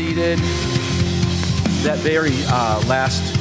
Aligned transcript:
Seated. 0.00 0.38
That 1.84 1.98
very 1.98 2.32
uh, 2.46 2.82
last 2.86 3.36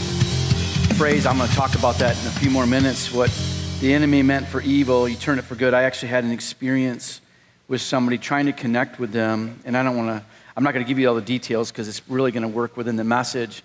phrase, 0.97 1.25
I'm 1.25 1.38
going 1.38 1.49
to 1.49 1.55
talk 1.55 1.73
about 1.75 1.95
that 1.99 2.20
in 2.21 2.27
a 2.27 2.31
few 2.31 2.49
more 2.49 2.67
minutes. 2.67 3.13
What 3.13 3.31
the 3.79 3.93
enemy 3.93 4.23
meant 4.23 4.45
for 4.45 4.59
evil, 4.59 5.07
you 5.07 5.16
turn 5.16 5.39
it 5.39 5.45
for 5.45 5.55
good. 5.55 5.73
I 5.73 5.83
actually 5.83 6.09
had 6.09 6.25
an 6.25 6.31
experience 6.31 7.21
with 7.69 7.80
somebody 7.80 8.17
trying 8.17 8.47
to 8.47 8.52
connect 8.52 8.99
with 8.99 9.13
them, 9.13 9.57
and 9.63 9.77
I 9.77 9.83
don't 9.83 9.95
want 9.95 10.09
to, 10.09 10.25
I'm 10.57 10.66
not 10.66 10.73
going 10.73 10.83
to 10.83 10.88
give 10.88 10.99
you 10.99 11.07
all 11.07 11.16
the 11.16 11.21
details 11.21 11.71
because 11.71 11.88
it's 11.88 12.02
really 12.09 12.33
going 12.33 12.43
to 12.43 12.49
work 12.49 12.75
within 12.75 12.97
the 12.97 13.05
message, 13.05 13.63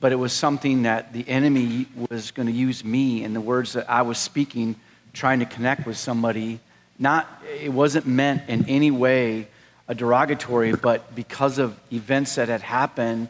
but 0.00 0.10
it 0.10 0.16
was 0.16 0.32
something 0.32 0.82
that 0.82 1.12
the 1.12 1.26
enemy 1.28 1.86
was 2.10 2.32
going 2.32 2.48
to 2.48 2.52
use 2.52 2.84
me 2.84 3.22
and 3.22 3.36
the 3.36 3.40
words 3.40 3.74
that 3.74 3.88
I 3.88 4.02
was 4.02 4.18
speaking, 4.18 4.74
trying 5.12 5.38
to 5.38 5.46
connect 5.46 5.86
with 5.86 5.96
somebody. 5.96 6.58
Not, 6.98 7.28
it 7.62 7.72
wasn't 7.72 8.08
meant 8.08 8.48
in 8.48 8.68
any 8.68 8.90
way 8.90 9.46
a 9.92 9.94
derogatory, 9.94 10.72
but 10.72 11.14
because 11.14 11.58
of 11.58 11.78
events 11.92 12.36
that 12.36 12.48
had 12.48 12.62
happened, 12.62 13.28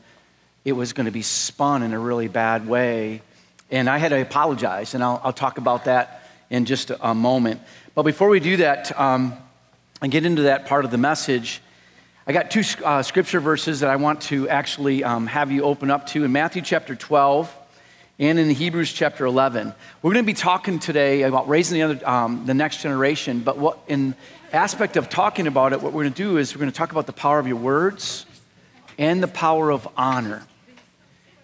it 0.65 0.73
was 0.73 0.93
going 0.93 1.07
to 1.07 1.11
be 1.11 1.23
spun 1.23 1.83
in 1.83 1.93
a 1.93 1.99
really 1.99 2.29
bad 2.29 2.69
way. 2.69 3.21
And 3.69 3.91
I 3.91 3.99
had 3.99 4.11
to 4.11 4.23
apologize, 4.23 4.95
and 4.95 5.03
I'll, 5.03 5.21
I'll 5.25 5.33
talk 5.33 5.59
about 5.59 5.87
that 5.87 6.23
in 6.51 6.65
just 6.65 6.93
a, 7.01 7.15
moment. 7.15 7.61
But 7.97 8.05
before 8.05 8.29
we 8.29 8.39
do 8.39 8.59
that 8.59 8.97
um, 8.97 9.35
and 10.01 10.13
get 10.13 10.25
into 10.25 10.43
that 10.43 10.67
part 10.67 10.85
of 10.85 10.93
the 10.93 10.99
message, 10.99 11.61
I 12.29 12.33
got 12.33 12.53
two 12.53 12.63
uh, 12.85 13.03
scripture 13.03 13.41
verses 13.41 13.81
that 13.81 13.91
I 13.91 13.97
want 13.97 14.21
to 14.23 14.49
actually 14.49 15.03
um, 15.03 15.27
have 15.27 15.51
you 15.51 15.65
open 15.65 15.91
up 15.91 16.07
to 16.09 16.23
in 16.23 16.31
Matthew 16.31 16.63
chapter 16.63 16.95
12 16.95 17.53
and 18.23 18.39
in 18.39 18.51
Hebrews 18.51 18.93
chapter 18.93 19.27
11. 19.27 19.75
We're 20.01 20.13
going 20.13 20.25
to 20.25 20.27
be 20.27 20.33
talking 20.33 20.79
today 20.79 21.23
about 21.23 21.49
raising 21.49 21.81
the, 21.81 21.83
other, 21.83 22.09
um, 22.09 22.47
the 22.47 22.55
next 22.55 22.81
generation, 22.81 23.41
but 23.41 23.59
what 23.59 23.81
in 23.89 24.15
aspect 24.53 24.97
of 24.97 25.09
talking 25.09 25.49
about 25.49 25.73
it, 25.73 25.83
what 25.83 25.93
we're 25.93 26.05
going 26.05 26.13
to 26.13 26.23
do 26.23 26.37
is 26.37 26.55
we're 26.55 26.61
going 26.61 26.71
to 26.71 26.77
talk 26.77 26.93
about 26.93 27.07
the 27.07 27.13
power 27.13 27.41
of 27.41 27.49
your 27.49 27.57
words 27.57 28.25
and 28.97 29.21
the 29.21 29.29
power 29.29 29.73
of 29.73 29.89
honor 29.97 30.47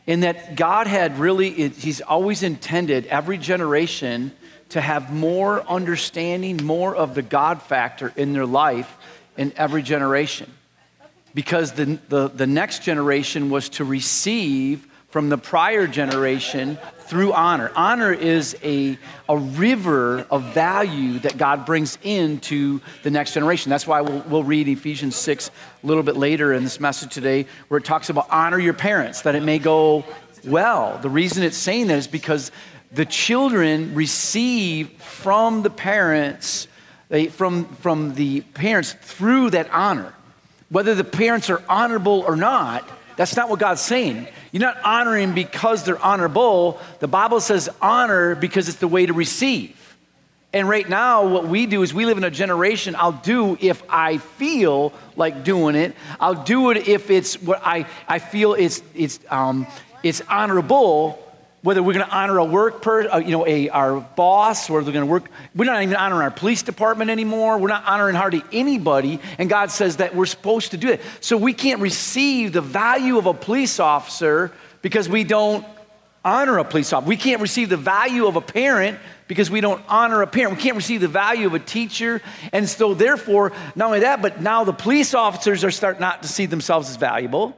in 0.06 0.20
that 0.20 0.54
God 0.54 0.86
had 0.86 1.18
really, 1.18 1.68
He's 1.70 2.00
always 2.00 2.44
intended 2.44 3.06
every 3.06 3.38
generation 3.38 4.30
to 4.68 4.80
have 4.80 5.12
more 5.12 5.62
understanding, 5.68 6.64
more 6.64 6.94
of 6.94 7.16
the 7.16 7.22
God 7.22 7.60
factor 7.60 8.12
in 8.14 8.32
their 8.32 8.46
life 8.46 8.96
in 9.36 9.52
every 9.56 9.82
generation. 9.82 10.48
Because 11.34 11.72
the, 11.72 11.98
the, 12.08 12.28
the 12.28 12.46
next 12.46 12.84
generation 12.84 13.50
was 13.50 13.68
to 13.70 13.84
receive 13.84 14.87
from 15.08 15.30
the 15.30 15.38
prior 15.38 15.86
generation 15.86 16.78
through 17.00 17.32
honor. 17.32 17.72
Honor 17.74 18.12
is 18.12 18.54
a, 18.62 18.98
a 19.28 19.38
river 19.38 20.26
of 20.30 20.42
value 20.52 21.18
that 21.20 21.38
God 21.38 21.64
brings 21.64 21.96
into 22.02 22.80
the 23.02 23.10
next 23.10 23.32
generation. 23.32 23.70
That's 23.70 23.86
why 23.86 24.02
we'll, 24.02 24.20
we'll 24.28 24.44
read 24.44 24.68
Ephesians 24.68 25.16
6 25.16 25.50
a 25.82 25.86
little 25.86 26.02
bit 26.02 26.16
later 26.16 26.52
in 26.52 26.62
this 26.62 26.78
message 26.78 27.14
today, 27.14 27.46
where 27.68 27.78
it 27.78 27.84
talks 27.84 28.10
about 28.10 28.28
honor 28.30 28.58
your 28.58 28.74
parents, 28.74 29.22
that 29.22 29.34
it 29.34 29.42
may 29.42 29.58
go 29.58 30.04
well. 30.44 30.98
The 30.98 31.08
reason 31.08 31.42
it's 31.42 31.56
saying 31.56 31.86
that 31.86 31.98
is 31.98 32.06
because 32.06 32.52
the 32.92 33.06
children 33.06 33.94
receive 33.94 34.90
from 35.00 35.62
the 35.62 35.70
parents, 35.70 36.68
they, 37.08 37.28
from, 37.28 37.64
from 37.76 38.14
the 38.14 38.42
parents 38.42 38.92
through 39.00 39.50
that 39.50 39.70
honor. 39.70 40.12
Whether 40.68 40.94
the 40.94 41.04
parents 41.04 41.48
are 41.48 41.62
honorable 41.66 42.24
or 42.26 42.36
not, 42.36 42.86
that's 43.16 43.36
not 43.36 43.48
what 43.48 43.58
God's 43.58 43.80
saying. 43.80 44.28
You're 44.52 44.60
not 44.60 44.78
honoring 44.82 45.34
because 45.34 45.84
they're 45.84 45.98
honorable. 45.98 46.80
The 47.00 47.08
Bible 47.08 47.40
says 47.40 47.68
honor 47.80 48.34
because 48.34 48.68
it's 48.68 48.78
the 48.78 48.88
way 48.88 49.06
to 49.06 49.12
receive. 49.12 49.74
And 50.52 50.66
right 50.66 50.88
now, 50.88 51.26
what 51.26 51.46
we 51.46 51.66
do 51.66 51.82
is 51.82 51.92
we 51.92 52.06
live 52.06 52.16
in 52.16 52.24
a 52.24 52.30
generation, 52.30 52.96
I'll 52.96 53.12
do 53.12 53.58
if 53.60 53.82
I 53.90 54.16
feel 54.16 54.94
like 55.14 55.44
doing 55.44 55.74
it. 55.74 55.94
I'll 56.18 56.42
do 56.42 56.70
it 56.70 56.88
if 56.88 57.10
it's 57.10 57.40
what 57.42 57.60
I, 57.62 57.86
I 58.08 58.18
feel 58.18 58.54
it's, 58.54 58.82
it's, 58.94 59.20
um, 59.28 59.66
it's 60.02 60.22
honorable 60.22 61.22
whether 61.62 61.82
we're 61.82 61.94
going 61.94 62.06
to 62.06 62.14
honor 62.14 62.38
a 62.38 62.44
work 62.44 62.86
uh, 62.86 63.18
you 63.18 63.32
know, 63.32 63.46
a, 63.46 63.68
our 63.70 64.00
boss, 64.00 64.70
or 64.70 64.74
we're 64.74 64.82
going 64.82 64.94
to 64.94 65.06
work. 65.06 65.24
We're 65.54 65.64
not 65.64 65.82
even 65.82 65.96
honoring 65.96 66.22
our 66.22 66.30
police 66.30 66.62
department 66.62 67.10
anymore. 67.10 67.58
We're 67.58 67.68
not 67.68 67.84
honoring 67.84 68.14
hardly 68.14 68.44
anybody. 68.52 69.20
And 69.38 69.48
God 69.48 69.70
says 69.70 69.96
that 69.96 70.14
we're 70.14 70.26
supposed 70.26 70.70
to 70.70 70.76
do 70.76 70.88
it. 70.88 71.00
So 71.20 71.36
we 71.36 71.52
can't 71.52 71.80
receive 71.80 72.52
the 72.52 72.60
value 72.60 73.18
of 73.18 73.26
a 73.26 73.34
police 73.34 73.80
officer 73.80 74.52
because 74.82 75.08
we 75.08 75.24
don't 75.24 75.66
honor 76.24 76.58
a 76.58 76.64
police 76.64 76.92
officer. 76.92 77.08
We 77.08 77.16
can't 77.16 77.40
receive 77.40 77.68
the 77.68 77.76
value 77.76 78.26
of 78.26 78.36
a 78.36 78.40
parent 78.40 78.98
because 79.26 79.50
we 79.50 79.60
don't 79.60 79.82
honor 79.88 80.22
a 80.22 80.26
parent. 80.26 80.56
We 80.56 80.62
can't 80.62 80.76
receive 80.76 81.00
the 81.00 81.08
value 81.08 81.46
of 81.46 81.54
a 81.54 81.58
teacher. 81.58 82.22
And 82.52 82.68
so, 82.68 82.94
therefore, 82.94 83.52
not 83.74 83.86
only 83.86 84.00
that, 84.00 84.22
but 84.22 84.40
now 84.40 84.64
the 84.64 84.72
police 84.72 85.12
officers 85.12 85.64
are 85.64 85.70
starting 85.70 86.00
not 86.00 86.22
to 86.22 86.28
see 86.28 86.46
themselves 86.46 86.88
as 86.88 86.96
valuable 86.96 87.56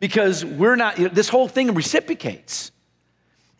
because 0.00 0.44
we're 0.44 0.76
not, 0.76 0.98
you 0.98 1.08
know, 1.08 1.14
this 1.14 1.28
whole 1.28 1.48
thing 1.48 1.74
reciprocates. 1.74 2.72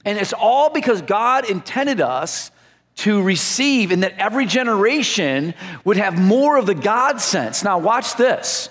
And 0.05 0.19
it's 0.19 0.33
all 0.33 0.71
because 0.71 1.03
God 1.03 1.49
intended 1.49 2.01
us 2.01 2.51
to 2.97 3.23
receive, 3.23 3.91
and 3.91 4.03
that 4.03 4.19
every 4.19 4.45
generation 4.45 5.55
would 5.85 5.97
have 5.97 6.19
more 6.19 6.59
of 6.59 6.67
the 6.67 6.75
God 6.75 7.21
sense. 7.21 7.65
Now, 7.65 7.79
watch 7.79 8.17
this. 8.17 8.69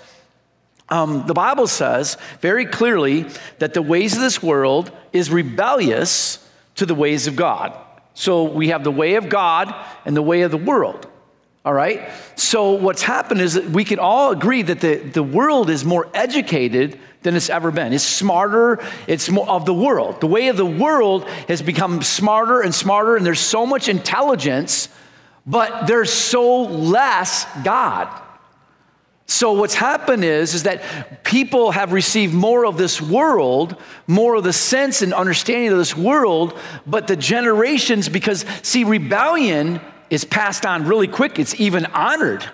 Um, 0.88 1.26
the 1.26 1.34
Bible 1.34 1.66
says 1.66 2.16
very 2.40 2.66
clearly 2.66 3.26
that 3.58 3.74
the 3.74 3.82
ways 3.82 4.14
of 4.14 4.20
this 4.20 4.42
world 4.42 4.92
is 5.12 5.30
rebellious 5.30 6.38
to 6.76 6.86
the 6.86 6.94
ways 6.94 7.26
of 7.26 7.34
God. 7.34 7.76
So 8.14 8.44
we 8.44 8.68
have 8.68 8.84
the 8.84 8.90
way 8.90 9.14
of 9.14 9.28
God 9.28 9.74
and 10.04 10.16
the 10.16 10.22
way 10.22 10.42
of 10.42 10.50
the 10.50 10.58
world. 10.58 11.08
All 11.64 11.72
right? 11.72 12.10
So 12.34 12.72
what's 12.72 13.02
happened 13.02 13.40
is 13.40 13.54
that 13.54 13.70
we 13.70 13.84
can 13.84 14.00
all 14.00 14.32
agree 14.32 14.62
that 14.62 14.80
the, 14.80 14.96
the 14.96 15.22
world 15.22 15.70
is 15.70 15.84
more 15.84 16.08
educated 16.12 16.98
than 17.22 17.36
it's 17.36 17.50
ever 17.50 17.70
been. 17.70 17.92
It's 17.92 18.02
smarter, 18.02 18.80
it's 19.06 19.28
more 19.28 19.48
of 19.48 19.64
the 19.64 19.74
world. 19.74 20.20
The 20.20 20.26
way 20.26 20.48
of 20.48 20.56
the 20.56 20.66
world 20.66 21.28
has 21.46 21.62
become 21.62 22.02
smarter 22.02 22.62
and 22.62 22.74
smarter, 22.74 23.16
and 23.16 23.24
there's 23.24 23.40
so 23.40 23.64
much 23.64 23.88
intelligence, 23.88 24.88
but 25.46 25.86
there's 25.86 26.12
so 26.12 26.62
less 26.62 27.46
God. 27.62 28.08
So 29.26 29.52
what's 29.52 29.74
happened 29.74 30.24
is, 30.24 30.52
is 30.52 30.64
that 30.64 31.22
people 31.22 31.70
have 31.70 31.92
received 31.92 32.34
more 32.34 32.66
of 32.66 32.76
this 32.76 33.00
world, 33.00 33.76
more 34.08 34.34
of 34.34 34.42
the 34.42 34.52
sense 34.52 35.00
and 35.00 35.14
understanding 35.14 35.70
of 35.70 35.78
this 35.78 35.96
world, 35.96 36.58
but 36.88 37.06
the 37.06 37.16
generations, 37.16 38.08
because 38.08 38.44
see, 38.62 38.82
rebellion 38.82 39.80
is 40.12 40.26
passed 40.26 40.66
on 40.66 40.86
really 40.86 41.08
quick, 41.08 41.38
it's 41.38 41.58
even 41.58 41.86
honored. 41.86 42.44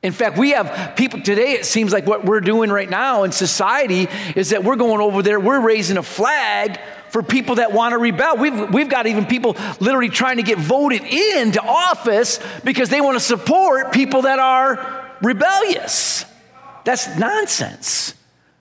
In 0.00 0.12
fact, 0.12 0.38
we 0.38 0.50
have 0.50 0.94
people 0.94 1.20
today, 1.22 1.54
it 1.54 1.66
seems 1.66 1.92
like 1.92 2.06
what 2.06 2.24
we're 2.24 2.40
doing 2.40 2.70
right 2.70 2.88
now 2.88 3.24
in 3.24 3.32
society 3.32 4.06
is 4.36 4.50
that 4.50 4.62
we're 4.62 4.76
going 4.76 5.00
over 5.00 5.20
there, 5.20 5.40
we're 5.40 5.60
raising 5.60 5.96
a 5.96 6.04
flag 6.04 6.78
for 7.10 7.20
people 7.20 7.56
that 7.56 7.72
want 7.72 7.94
to 7.94 7.98
rebel. 7.98 8.36
We've, 8.36 8.72
we've 8.72 8.88
got 8.88 9.08
even 9.08 9.26
people 9.26 9.56
literally 9.80 10.08
trying 10.08 10.36
to 10.36 10.44
get 10.44 10.56
voted 10.56 11.02
into 11.02 11.60
office 11.60 12.38
because 12.62 12.90
they 12.90 13.00
want 13.00 13.16
to 13.16 13.24
support 13.24 13.92
people 13.92 14.22
that 14.22 14.38
are 14.38 15.10
rebellious. 15.20 16.24
That's 16.84 17.18
nonsense. 17.18 18.14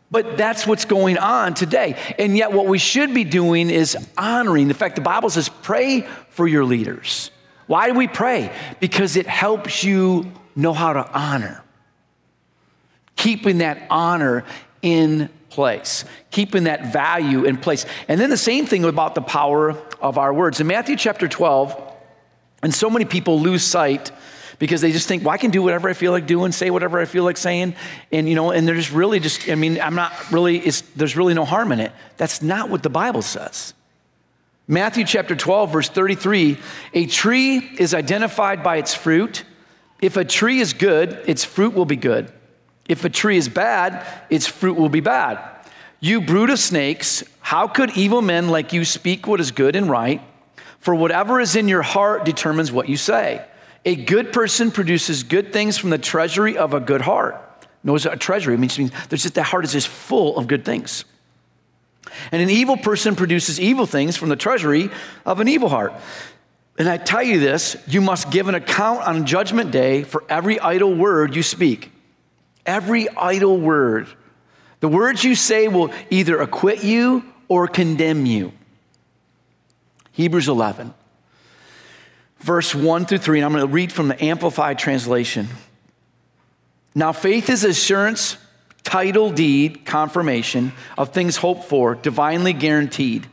But 0.09 0.37
that's 0.37 0.65
what's 0.65 0.85
going 0.85 1.19
on 1.19 1.53
today. 1.53 1.99
And 2.17 2.37
yet, 2.37 2.51
what 2.51 2.67
we 2.67 2.77
should 2.77 3.13
be 3.13 3.23
doing 3.23 3.69
is 3.69 3.95
honoring. 4.17 4.69
In 4.69 4.73
fact, 4.75 4.95
the 4.95 5.01
Bible 5.01 5.29
says, 5.29 5.49
pray 5.49 6.01
for 6.29 6.47
your 6.47 6.65
leaders. 6.65 7.31
Why 7.73 7.87
do 7.87 7.95
we 7.95 8.07
pray? 8.07 8.55
Because 8.79 9.15
it 9.15 9.25
helps 9.25 9.83
you 9.83 10.31
know 10.55 10.73
how 10.73 10.93
to 10.93 11.11
honor. 11.11 11.63
Keeping 13.15 13.57
that 13.57 13.87
honor 13.89 14.45
in 14.83 15.27
place, 15.49 16.05
keeping 16.29 16.65
that 16.65 16.93
value 16.93 17.45
in 17.45 17.57
place. 17.57 17.87
And 18.07 18.21
then 18.21 18.29
the 18.29 18.37
same 18.37 18.67
thing 18.67 18.83
about 18.83 19.15
the 19.15 19.23
power 19.23 19.75
of 19.99 20.19
our 20.19 20.31
words. 20.31 20.59
In 20.59 20.67
Matthew 20.67 20.95
chapter 20.95 21.27
12, 21.27 21.75
and 22.61 22.71
so 22.71 22.91
many 22.91 23.05
people 23.05 23.39
lose 23.39 23.63
sight 23.63 24.11
because 24.59 24.81
they 24.81 24.91
just 24.91 25.07
think, 25.07 25.23
well, 25.23 25.33
I 25.33 25.37
can 25.37 25.49
do 25.49 25.63
whatever 25.63 25.89
I 25.89 25.93
feel 25.93 26.11
like 26.11 26.27
doing, 26.27 26.51
say 26.51 26.69
whatever 26.69 26.99
I 26.99 27.05
feel 27.05 27.23
like 27.23 27.37
saying. 27.37 27.75
And, 28.11 28.29
you 28.29 28.35
know, 28.35 28.51
and 28.51 28.67
they're 28.67 28.75
just 28.75 28.91
really 28.91 29.19
just, 29.19 29.49
I 29.49 29.55
mean, 29.55 29.81
I'm 29.81 29.95
not 29.95 30.13
really, 30.31 30.59
it's 30.59 30.81
there's 30.95 31.17
really 31.17 31.33
no 31.33 31.43
harm 31.43 31.71
in 31.71 31.79
it. 31.79 31.91
That's 32.17 32.43
not 32.43 32.69
what 32.69 32.83
the 32.83 32.91
Bible 32.91 33.23
says. 33.23 33.73
Matthew 34.67 35.03
chapter 35.03 35.35
12, 35.35 35.73
verse 35.73 35.89
33 35.89 36.57
a 36.93 37.05
tree 37.05 37.57
is 37.57 37.93
identified 37.93 38.63
by 38.63 38.77
its 38.77 38.93
fruit. 38.93 39.43
If 40.01 40.15
a 40.15 40.25
tree 40.25 40.59
is 40.59 40.73
good, 40.73 41.21
its 41.27 41.43
fruit 41.43 41.73
will 41.73 41.85
be 41.85 41.95
good. 41.95 42.31
If 42.87 43.05
a 43.05 43.09
tree 43.09 43.37
is 43.37 43.49
bad, 43.49 44.05
its 44.29 44.47
fruit 44.47 44.77
will 44.77 44.89
be 44.89 44.99
bad. 44.99 45.39
You 45.99 46.21
brood 46.21 46.49
of 46.49 46.59
snakes, 46.59 47.23
how 47.39 47.67
could 47.67 47.97
evil 47.97 48.21
men 48.21 48.49
like 48.49 48.73
you 48.73 48.83
speak 48.83 49.27
what 49.27 49.39
is 49.39 49.51
good 49.51 49.75
and 49.75 49.89
right? 49.89 50.21
For 50.79 50.93
whatever 50.93 51.39
is 51.39 51.55
in 51.55 51.69
your 51.69 51.81
heart 51.81 52.25
determines 52.25 52.71
what 52.71 52.89
you 52.89 52.97
say. 52.97 53.45
A 53.85 53.95
good 53.95 54.33
person 54.33 54.71
produces 54.71 55.23
good 55.23 55.53
things 55.53 55.77
from 55.77 55.89
the 55.89 55.97
treasury 55.97 56.57
of 56.57 56.73
a 56.73 56.79
good 56.79 57.01
heart. 57.01 57.67
Knows 57.83 58.05
a 58.05 58.15
treasury 58.15 58.57
means, 58.57 58.77
means 58.77 58.91
there's 59.09 59.23
just 59.23 59.35
that 59.35 59.43
heart 59.43 59.65
is 59.65 59.73
just 59.73 59.87
full 59.89 60.37
of 60.37 60.47
good 60.47 60.63
things. 60.63 61.05
And 62.31 62.41
an 62.41 62.49
evil 62.49 62.77
person 62.77 63.15
produces 63.15 63.59
evil 63.59 63.85
things 63.85 64.17
from 64.17 64.29
the 64.29 64.35
treasury 64.35 64.89
of 65.25 65.39
an 65.39 65.47
evil 65.47 65.69
heart. 65.69 65.93
And 66.77 66.89
I 66.89 66.97
tell 66.97 67.23
you 67.23 67.39
this 67.39 67.75
you 67.87 68.01
must 68.01 68.31
give 68.31 68.47
an 68.47 68.55
account 68.55 69.01
on 69.01 69.25
judgment 69.25 69.71
day 69.71 70.03
for 70.03 70.23
every 70.29 70.59
idle 70.59 70.93
word 70.93 71.35
you 71.35 71.43
speak. 71.43 71.91
Every 72.65 73.09
idle 73.09 73.57
word. 73.57 74.07
The 74.79 74.87
words 74.87 75.23
you 75.23 75.35
say 75.35 75.67
will 75.67 75.91
either 76.09 76.39
acquit 76.39 76.83
you 76.83 77.23
or 77.47 77.67
condemn 77.67 78.25
you. 78.25 78.51
Hebrews 80.13 80.47
11, 80.47 80.93
verse 82.39 82.75
1 82.75 83.05
through 83.05 83.17
3, 83.17 83.39
and 83.39 83.45
I'm 83.45 83.51
going 83.51 83.67
to 83.67 83.73
read 83.73 83.91
from 83.91 84.09
the 84.09 84.23
Amplified 84.23 84.77
Translation. 84.77 85.47
Now, 86.93 87.11
faith 87.13 87.49
is 87.49 87.63
assurance, 87.63 88.37
title 88.83 89.31
deed, 89.31 89.85
confirmation 89.85 90.73
of 90.97 91.09
things 91.09 91.37
hoped 91.37 91.65
for, 91.65 91.95
divinely 91.95 92.53
guaranteed, 92.53 93.27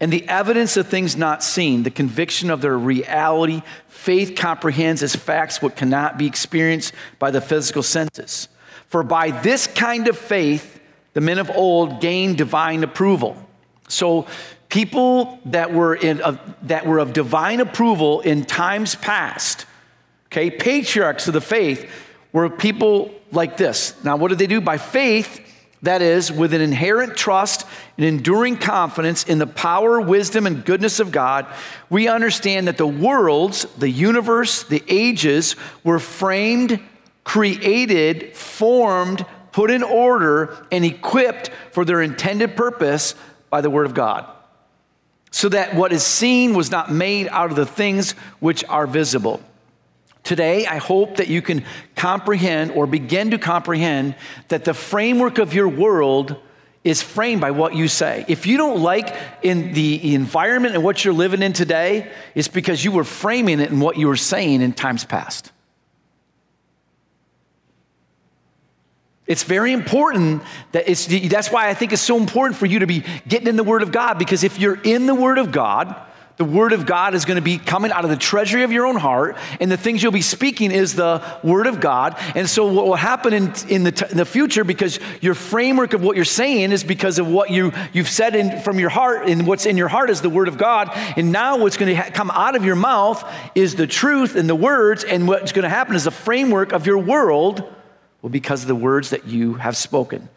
and 0.00 0.12
the 0.12 0.28
evidence 0.28 0.76
of 0.76 0.86
things 0.88 1.16
not 1.16 1.42
seen, 1.42 1.82
the 1.82 1.90
conviction 1.90 2.50
of 2.50 2.60
their 2.60 2.76
reality. 2.76 3.62
Faith 3.88 4.36
comprehends 4.36 5.02
as 5.02 5.16
facts 5.16 5.62
what 5.62 5.76
cannot 5.76 6.18
be 6.18 6.26
experienced 6.26 6.92
by 7.18 7.30
the 7.30 7.40
physical 7.40 7.82
senses. 7.82 8.48
For 8.88 9.02
by 9.02 9.30
this 9.30 9.66
kind 9.66 10.06
of 10.08 10.18
faith, 10.18 10.80
the 11.14 11.20
men 11.22 11.38
of 11.38 11.50
old 11.50 12.00
gained 12.00 12.36
divine 12.36 12.84
approval. 12.84 13.42
So, 13.88 14.26
people 14.68 15.38
that 15.46 15.72
were, 15.72 15.94
in, 15.94 16.20
that 16.62 16.86
were 16.86 16.98
of 16.98 17.12
divine 17.12 17.60
approval 17.60 18.20
in 18.20 18.44
times 18.44 18.96
past, 18.96 19.64
okay, 20.26 20.50
patriarchs 20.50 21.26
of 21.28 21.34
the 21.34 21.40
faith, 21.40 21.90
were 22.36 22.50
people 22.50 23.10
like 23.32 23.56
this. 23.56 23.94
Now, 24.04 24.16
what 24.16 24.28
did 24.28 24.38
they 24.38 24.46
do? 24.46 24.60
By 24.60 24.76
faith, 24.76 25.40
that 25.80 26.02
is, 26.02 26.30
with 26.30 26.52
an 26.52 26.60
inherent 26.60 27.16
trust 27.16 27.66
and 27.96 28.04
enduring 28.04 28.58
confidence 28.58 29.24
in 29.24 29.38
the 29.38 29.46
power, 29.46 30.00
wisdom, 30.02 30.46
and 30.46 30.62
goodness 30.62 31.00
of 31.00 31.10
God, 31.10 31.46
we 31.88 32.08
understand 32.08 32.68
that 32.68 32.76
the 32.76 32.86
worlds, 32.86 33.64
the 33.78 33.88
universe, 33.88 34.64
the 34.64 34.84
ages 34.86 35.56
were 35.82 35.98
framed, 35.98 36.78
created, 37.24 38.36
formed, 38.36 39.24
put 39.50 39.70
in 39.70 39.82
order, 39.82 40.66
and 40.70 40.84
equipped 40.84 41.50
for 41.72 41.86
their 41.86 42.02
intended 42.02 42.54
purpose 42.54 43.14
by 43.48 43.62
the 43.62 43.70
Word 43.70 43.86
of 43.86 43.94
God 43.94 44.30
so 45.30 45.48
that 45.48 45.74
what 45.74 45.90
is 45.90 46.02
seen 46.02 46.54
was 46.54 46.70
not 46.70 46.92
made 46.92 47.28
out 47.28 47.48
of 47.48 47.56
the 47.56 47.64
things 47.64 48.12
which 48.40 48.62
are 48.64 48.86
visible. 48.86 49.40
Today, 50.26 50.66
I 50.66 50.78
hope 50.78 51.18
that 51.18 51.28
you 51.28 51.40
can 51.40 51.64
comprehend 51.94 52.72
or 52.72 52.88
begin 52.88 53.30
to 53.30 53.38
comprehend 53.38 54.16
that 54.48 54.64
the 54.64 54.74
framework 54.74 55.38
of 55.38 55.54
your 55.54 55.68
world 55.68 56.34
is 56.82 57.00
framed 57.00 57.40
by 57.40 57.52
what 57.52 57.76
you 57.76 57.86
say. 57.86 58.24
If 58.26 58.44
you 58.44 58.56
don't 58.56 58.80
like 58.80 59.14
in 59.42 59.72
the 59.72 60.14
environment 60.14 60.74
and 60.74 60.82
what 60.82 61.04
you're 61.04 61.14
living 61.14 61.42
in 61.42 61.52
today, 61.52 62.10
it's 62.34 62.48
because 62.48 62.84
you 62.84 62.90
were 62.90 63.04
framing 63.04 63.60
it 63.60 63.70
in 63.70 63.78
what 63.78 63.98
you 63.98 64.08
were 64.08 64.16
saying 64.16 64.62
in 64.62 64.72
times 64.72 65.04
past. 65.04 65.52
It's 69.28 69.44
very 69.44 69.72
important 69.72 70.42
that 70.72 70.88
it's, 70.88 71.06
that's 71.28 71.52
why 71.52 71.68
I 71.68 71.74
think 71.74 71.92
it's 71.92 72.02
so 72.02 72.16
important 72.16 72.58
for 72.58 72.66
you 72.66 72.80
to 72.80 72.86
be 72.88 73.04
getting 73.28 73.46
in 73.46 73.54
the 73.54 73.62
Word 73.62 73.82
of 73.82 73.92
God 73.92 74.18
because 74.18 74.42
if 74.42 74.58
you're 74.58 74.80
in 74.82 75.06
the 75.06 75.14
Word 75.14 75.38
of 75.38 75.52
God, 75.52 75.94
the 76.36 76.44
Word 76.44 76.74
of 76.74 76.84
God 76.84 77.14
is 77.14 77.24
going 77.24 77.36
to 77.36 77.42
be 77.42 77.56
coming 77.56 77.90
out 77.90 78.04
of 78.04 78.10
the 78.10 78.16
treasury 78.16 78.62
of 78.62 78.70
your 78.70 78.86
own 78.86 78.96
heart, 78.96 79.36
and 79.58 79.72
the 79.72 79.76
things 79.78 80.02
you'll 80.02 80.12
be 80.12 80.20
speaking 80.20 80.70
is 80.70 80.94
the 80.94 81.22
Word 81.42 81.66
of 81.66 81.80
God. 81.80 82.14
And 82.34 82.48
so, 82.48 82.70
what 82.70 82.86
will 82.86 82.94
happen 82.94 83.32
in, 83.32 83.54
in, 83.68 83.84
the, 83.84 83.92
t- 83.92 84.04
in 84.10 84.18
the 84.18 84.26
future, 84.26 84.62
because 84.62 85.00
your 85.22 85.34
framework 85.34 85.94
of 85.94 86.02
what 86.02 86.14
you're 86.14 86.26
saying 86.26 86.72
is 86.72 86.84
because 86.84 87.18
of 87.18 87.26
what 87.26 87.50
you, 87.50 87.72
you've 87.94 88.08
said 88.08 88.36
in, 88.36 88.60
from 88.60 88.78
your 88.78 88.90
heart, 88.90 89.28
and 89.28 89.46
what's 89.46 89.64
in 89.64 89.78
your 89.78 89.88
heart 89.88 90.10
is 90.10 90.20
the 90.20 90.28
Word 90.28 90.48
of 90.48 90.58
God. 90.58 90.90
And 91.16 91.32
now, 91.32 91.56
what's 91.56 91.78
going 91.78 91.96
to 91.96 92.02
ha- 92.02 92.10
come 92.12 92.30
out 92.30 92.54
of 92.54 92.66
your 92.66 92.76
mouth 92.76 93.24
is 93.54 93.74
the 93.74 93.86
truth 93.86 94.36
and 94.36 94.46
the 94.46 94.54
words, 94.54 95.04
and 95.04 95.26
what's 95.26 95.52
going 95.52 95.62
to 95.62 95.70
happen 95.70 95.96
is 95.96 96.04
the 96.04 96.10
framework 96.10 96.72
of 96.72 96.86
your 96.86 96.98
world 96.98 97.60
well, 98.20 98.30
because 98.30 98.60
of 98.60 98.68
the 98.68 98.74
words 98.74 99.10
that 99.10 99.26
you 99.26 99.54
have 99.54 99.76
spoken. 99.76 100.28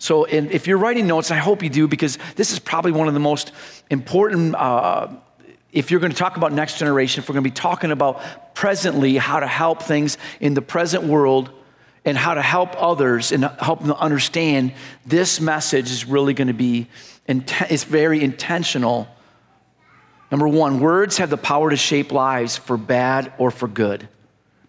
So, 0.00 0.24
if 0.24 0.66
you're 0.66 0.78
writing 0.78 1.06
notes, 1.06 1.30
I 1.30 1.36
hope 1.36 1.62
you 1.62 1.70
do, 1.70 1.86
because 1.86 2.18
this 2.34 2.52
is 2.52 2.58
probably 2.58 2.90
one 2.90 3.06
of 3.06 3.14
the 3.14 3.20
most 3.20 3.52
important. 3.88 4.56
Uh, 4.56 5.08
if 5.72 5.90
you're 5.90 6.00
going 6.00 6.12
to 6.12 6.18
talk 6.18 6.36
about 6.36 6.52
next 6.52 6.78
generation, 6.78 7.22
if 7.22 7.28
we're 7.28 7.34
going 7.34 7.44
to 7.44 7.50
be 7.50 7.54
talking 7.54 7.90
about 7.90 8.54
presently 8.54 9.16
how 9.16 9.40
to 9.40 9.46
help 9.46 9.82
things 9.82 10.16
in 10.40 10.54
the 10.54 10.62
present 10.62 11.04
world 11.04 11.50
and 12.04 12.16
how 12.16 12.34
to 12.34 12.42
help 12.42 12.70
others 12.80 13.32
and 13.32 13.44
help 13.44 13.80
them 13.80 13.92
understand, 13.92 14.72
this 15.04 15.40
message 15.40 15.90
is 15.90 16.06
really 16.06 16.32
going 16.32 16.48
to 16.48 16.54
be, 16.54 16.88
it's 17.26 17.84
very 17.84 18.22
intentional. 18.22 19.08
Number 20.30 20.48
one, 20.48 20.80
words 20.80 21.18
have 21.18 21.28
the 21.28 21.36
power 21.36 21.70
to 21.70 21.76
shape 21.76 22.12
lives 22.12 22.56
for 22.56 22.76
bad 22.76 23.32
or 23.36 23.50
for 23.50 23.68
good. 23.68 24.08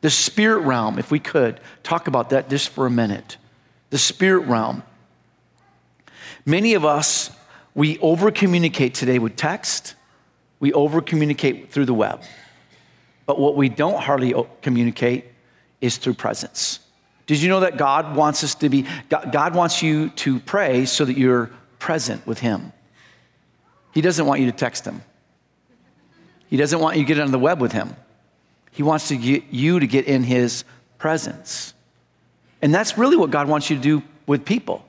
The 0.02 0.10
spirit 0.10 0.62
realm, 0.62 1.00
if 1.00 1.12
we 1.12 1.20
could 1.20 1.60
talk 1.84 2.08
about 2.08 2.32
that 2.32 2.50
just 2.50 2.70
for 2.70 2.86
a 2.86 2.92
minute. 2.92 3.38
The 3.90 3.98
spirit 3.98 4.48
realm. 4.48 4.84
Many 6.46 6.74
of 6.74 6.86
us, 6.86 7.32
we 7.74 8.00
over 8.00 8.32
communicate 8.32 8.94
today 8.94 9.20
with 9.20 9.36
text, 9.36 9.96
we 10.60 10.74
over 10.74 11.02
communicate 11.02 11.72
through 11.72 11.86
the 11.86 11.94
web. 11.94 12.22
But 13.26 13.40
what 13.40 13.56
we 13.56 13.70
don't 13.70 14.00
hardly 14.00 14.34
communicate 14.62 15.26
is 15.82 15.98
through 15.98 16.16
presence. 16.16 16.80
Did 17.28 17.42
you 17.42 17.50
know 17.50 17.60
that 17.60 17.78
God 17.78 18.16
wants 18.16 18.44
us 18.44 18.56
to 18.56 18.70
be, 18.70 18.86
God 19.10 19.54
wants 19.54 19.84
you 19.84 20.10
to 20.10 20.40
pray 20.40 20.86
so 20.86 21.06
that 21.06 21.18
you're 21.18 21.52
present 21.78 22.26
with 22.26 22.40
Him? 22.40 22.74
He 23.94 24.02
doesn't 24.02 24.26
want 24.26 24.42
you 24.42 24.48
to 24.48 24.58
text 24.58 24.86
Him, 24.86 25.04
He 26.48 26.58
doesn't 26.58 26.80
want 26.80 26.98
you 26.98 27.04
to 27.04 27.08
get 27.08 27.20
on 27.20 27.32
the 27.32 27.40
web 27.40 27.62
with 27.62 27.72
Him. 27.72 27.96
He 28.72 28.84
wants 28.84 29.10
to 29.10 29.18
get 29.18 29.44
you 29.52 29.80
to 29.80 29.88
get 29.88 30.06
in 30.06 30.24
His 30.24 30.64
presence. 30.98 31.74
And 32.62 32.74
that's 32.74 32.98
really 32.98 33.16
what 33.16 33.30
God 33.30 33.48
wants 33.48 33.70
you 33.70 33.76
to 33.76 33.82
do 33.82 34.04
with 34.26 34.44
people. 34.44 34.84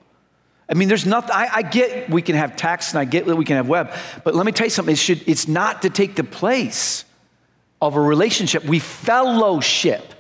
I 0.71 0.75
mean, 0.75 0.89
there's 0.89 1.05
nothing, 1.05 1.33
I, 1.33 1.49
I, 1.53 1.63
get 1.63 2.09
we 2.09 2.23
can 2.23 2.37
have 2.37 2.55
text 2.55 2.95
and 2.95 3.01
I 3.01 3.05
get 3.05 3.27
that 3.27 3.35
we 3.35 3.45
can 3.45 3.57
have 3.57 3.69
web, 3.69 3.93
but 4.23 4.37
let 4.37 4.47
me 4.47 4.53
tell 4.53 4.67
you 4.67 4.71
something. 4.71 4.93
It 4.93 4.99
should, 4.99 5.29
it's 5.29 5.49
not 5.49 5.83
to 5.83 5.91
take 5.91 6.15
the 6.15 6.23
place 6.23 7.05
of 7.83 7.97
a 7.97 8.01
relationship. 8.01 8.65
We 8.65 8.79
fellowship 8.79 10.15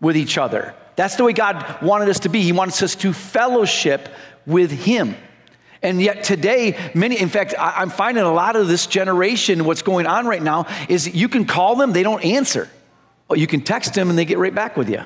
with 0.00 0.18
each 0.18 0.36
other. 0.36 0.74
That's 0.96 1.16
the 1.16 1.24
way 1.24 1.32
God 1.32 1.80
wanted 1.80 2.10
us 2.10 2.20
to 2.20 2.28
be. 2.28 2.42
He 2.42 2.52
wants 2.52 2.82
us 2.82 2.94
to 2.96 3.14
fellowship 3.14 4.10
with 4.44 4.70
Him. 4.70 5.16
And 5.82 6.02
yet 6.02 6.24
today, 6.24 6.78
many, 6.94 7.18
in 7.18 7.30
fact, 7.30 7.54
I, 7.58 7.76
I'm 7.78 7.88
finding 7.88 8.22
a 8.22 8.32
lot 8.32 8.56
of 8.56 8.68
this 8.68 8.86
generation, 8.86 9.64
what's 9.64 9.80
going 9.80 10.06
on 10.06 10.26
right 10.26 10.42
now 10.42 10.66
is 10.90 11.14
you 11.14 11.28
can 11.28 11.46
call 11.46 11.76
them, 11.76 11.94
they 11.94 12.02
don't 12.02 12.22
answer. 12.22 12.68
Or 13.28 13.36
you 13.36 13.46
can 13.46 13.62
text 13.62 13.94
them 13.94 14.10
and 14.10 14.18
they 14.18 14.26
get 14.26 14.36
right 14.36 14.54
back 14.54 14.76
with 14.76 14.90
you. 14.90 15.02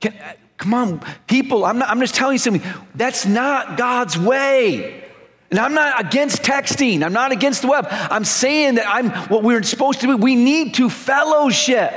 Can, 0.00 0.14
come 0.58 0.74
on, 0.74 1.00
people, 1.26 1.64
I'm, 1.64 1.78
not, 1.78 1.88
I'm 1.88 2.00
just 2.00 2.14
telling 2.14 2.34
you 2.34 2.38
something. 2.38 2.62
That's 2.94 3.24
not 3.24 3.78
God's 3.78 4.18
way. 4.18 5.04
And 5.50 5.58
I'm 5.58 5.72
not 5.72 6.04
against 6.04 6.42
texting. 6.42 7.02
I'm 7.02 7.12
not 7.12 7.32
against 7.32 7.62
the 7.62 7.68
web. 7.68 7.86
I'm 7.90 8.24
saying 8.24 8.74
that 8.74 8.86
I'm 8.86 9.10
what 9.30 9.42
we're 9.42 9.62
supposed 9.62 10.00
to 10.00 10.06
do. 10.06 10.16
We 10.16 10.34
need 10.34 10.74
to 10.74 10.90
fellowship. 10.90 11.90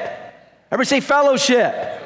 Everybody 0.72 0.88
say 0.88 1.00
fellowship. 1.02 2.02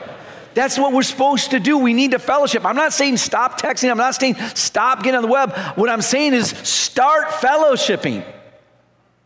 That's 0.55 0.79
what 0.79 0.93
we're 0.93 1.03
supposed 1.03 1.51
to 1.51 1.59
do. 1.59 1.77
We 1.77 1.93
need 1.93 2.11
to 2.11 2.19
fellowship. 2.19 2.65
I'm 2.65 2.77
not 2.77 2.93
saying 2.93 3.17
stop 3.17 3.61
texting. 3.61 3.91
I'm 3.91 3.97
not 3.97 4.15
saying 4.15 4.37
stop 4.55 5.03
getting 5.03 5.17
on 5.17 5.21
the 5.21 5.27
web. 5.27 5.55
What 5.77 5.89
I'm 5.89 6.01
saying 6.01 6.33
is 6.33 6.47
start 6.47 7.27
fellowshipping. 7.27 8.25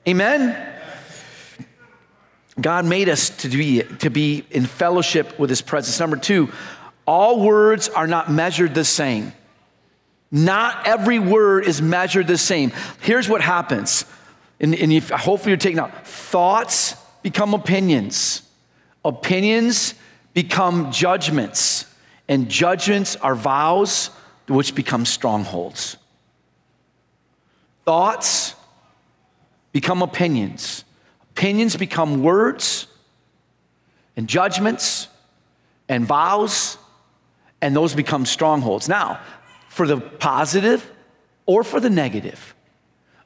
Amen? 0.07 0.69
God 2.59 2.86
made 2.86 3.07
us 3.07 3.29
to 3.29 3.48
be, 3.48 3.83
to 4.00 4.09
be 4.09 4.43
in 4.51 4.65
fellowship 4.65 5.39
with 5.39 5.50
His 5.50 5.62
presence. 5.62 6.00
Number 6.00 6.17
two, 6.17 6.51
all 7.09 7.39
words 7.39 7.89
are 7.89 8.05
not 8.05 8.31
measured 8.31 8.75
the 8.75 8.85
same. 8.85 9.33
Not 10.31 10.85
every 10.85 11.17
word 11.17 11.65
is 11.65 11.81
measured 11.81 12.27
the 12.27 12.37
same. 12.37 12.71
Here's 13.01 13.27
what 13.27 13.41
happens, 13.41 14.05
and, 14.59 14.75
and 14.75 14.93
if, 14.93 15.09
hopefully 15.09 15.49
you're 15.49 15.57
taking 15.57 15.79
out 15.79 16.05
thoughts 16.05 16.93
become 17.23 17.55
opinions, 17.55 18.43
opinions 19.03 19.95
become 20.35 20.91
judgments, 20.91 21.87
and 22.27 22.47
judgments 22.47 23.15
are 23.15 23.33
vows 23.33 24.11
which 24.47 24.75
become 24.75 25.03
strongholds. 25.03 25.97
Thoughts 27.85 28.53
become 29.71 30.03
opinions 30.03 30.83
Opinions 31.31 31.77
become 31.77 32.21
words, 32.21 32.85
and 34.17 34.27
judgments 34.27 35.07
and 35.87 36.05
vows, 36.05 36.77
and 37.61 37.75
those 37.75 37.93
become 37.93 38.25
strongholds. 38.25 38.87
Now, 38.87 39.19
for 39.69 39.87
the 39.87 39.97
positive 39.97 40.89
or 41.45 41.63
for 41.63 41.79
the 41.79 41.89
negative. 41.89 42.55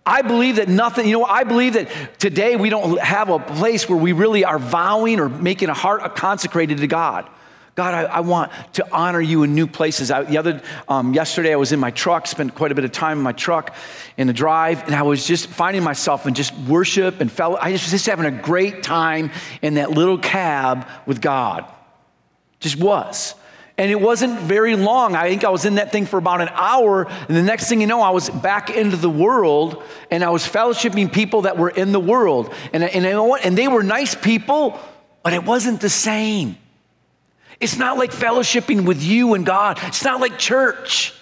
I 0.06 0.22
believe 0.22 0.58
that 0.58 0.68
nothing, 0.68 1.08
you 1.08 1.18
know, 1.18 1.26
I 1.26 1.46
believe 1.46 1.74
that 1.74 2.20
today 2.20 2.58
we 2.58 2.70
don't 2.70 3.00
have 3.00 3.30
a 3.30 3.40
place 3.40 3.88
where 3.88 3.98
we 3.98 4.12
really 4.12 4.44
are 4.44 4.60
vowing 4.60 5.20
or 5.20 5.30
making 5.30 5.70
a 5.70 5.74
heart 5.74 6.16
consecrated 6.16 6.80
to 6.80 6.88
God. 6.88 7.30
God, 7.76 7.94
I, 7.96 8.04
I, 8.04 8.20
want 8.20 8.52
to 8.74 8.86
honor 8.92 9.22
you 9.22 9.42
in 9.42 9.56
new 9.56 9.66
places. 9.66 10.12
I, 10.12 10.24
the 10.24 10.38
other, 10.38 10.62
um, 10.88 11.14
yesterday 11.14 11.54
I 11.54 11.56
was 11.56 11.72
in 11.72 11.80
my 11.80 11.90
truck, 11.90 12.28
spent 12.28 12.54
quite 12.54 12.72
a 12.72 12.76
bit 12.76 12.86
of 12.86 12.92
time 12.92 13.18
in 13.18 13.24
my 13.24 13.32
truck 13.32 13.76
in 14.16 14.28
the 14.28 14.34
drive, 14.34 14.84
and 14.84 14.94
I 14.94 15.02
was 15.02 15.26
just 15.26 15.48
finding 15.48 15.82
myself 15.82 16.28
in 16.28 16.36
just 16.36 16.54
worship 16.54 17.20
and 17.20 17.32
fellow. 17.32 17.58
I 17.60 17.72
just 17.72 17.86
was 17.86 17.92
just 17.92 18.06
having 18.06 18.28
a 18.28 18.42
great 18.44 18.84
time 18.84 19.32
in 19.64 19.76
that 19.76 19.90
little 19.90 20.20
cab 20.20 20.88
with 21.08 21.20
God. 21.20 21.66
Just 22.60 22.76
was. 22.76 23.34
And 23.78 23.90
it 23.90 24.00
wasn't 24.00 24.40
very 24.40 24.76
long. 24.76 25.16
I 25.16 25.30
think 25.30 25.44
I 25.44 25.50
was 25.50 25.66
in 25.66 25.76
that 25.76 25.92
thing 25.92 26.06
for 26.06 26.18
about 26.18 26.42
an 26.42 26.50
hour. 26.50 27.06
And 27.06 27.36
the 27.36 27.42
next 27.42 27.70
thing 27.70 27.82
you 27.82 27.88
know, 27.88 28.02
I 28.02 28.12
was 28.12 28.30
back 28.30 28.70
into 28.70 28.98
the 28.98 29.10
world 29.10 29.82
and 30.12 30.24
I 30.24 30.30
was 30.30 30.44
fellowshipping 30.44 31.12
people 31.12 31.44
that 31.44 31.58
were 31.58 31.72
in 31.72 31.92
the 31.92 32.00
world. 32.00 32.54
And, 32.72 32.84
and, 32.84 33.06
and 33.06 33.58
they 33.58 33.68
were 33.68 33.82
nice 33.82 34.14
people, 34.14 34.80
but 35.24 35.34
it 35.34 35.44
wasn't 35.44 35.82
the 35.82 35.90
same. 35.90 36.58
It's 37.60 37.78
not 37.78 37.98
like 37.98 38.12
fellowshipping 38.12 38.86
with 38.86 39.02
you 39.02 39.34
and 39.34 39.46
God, 39.46 39.80
it's 39.84 40.04
not 40.04 40.20
like 40.20 40.38
church. 40.38 41.14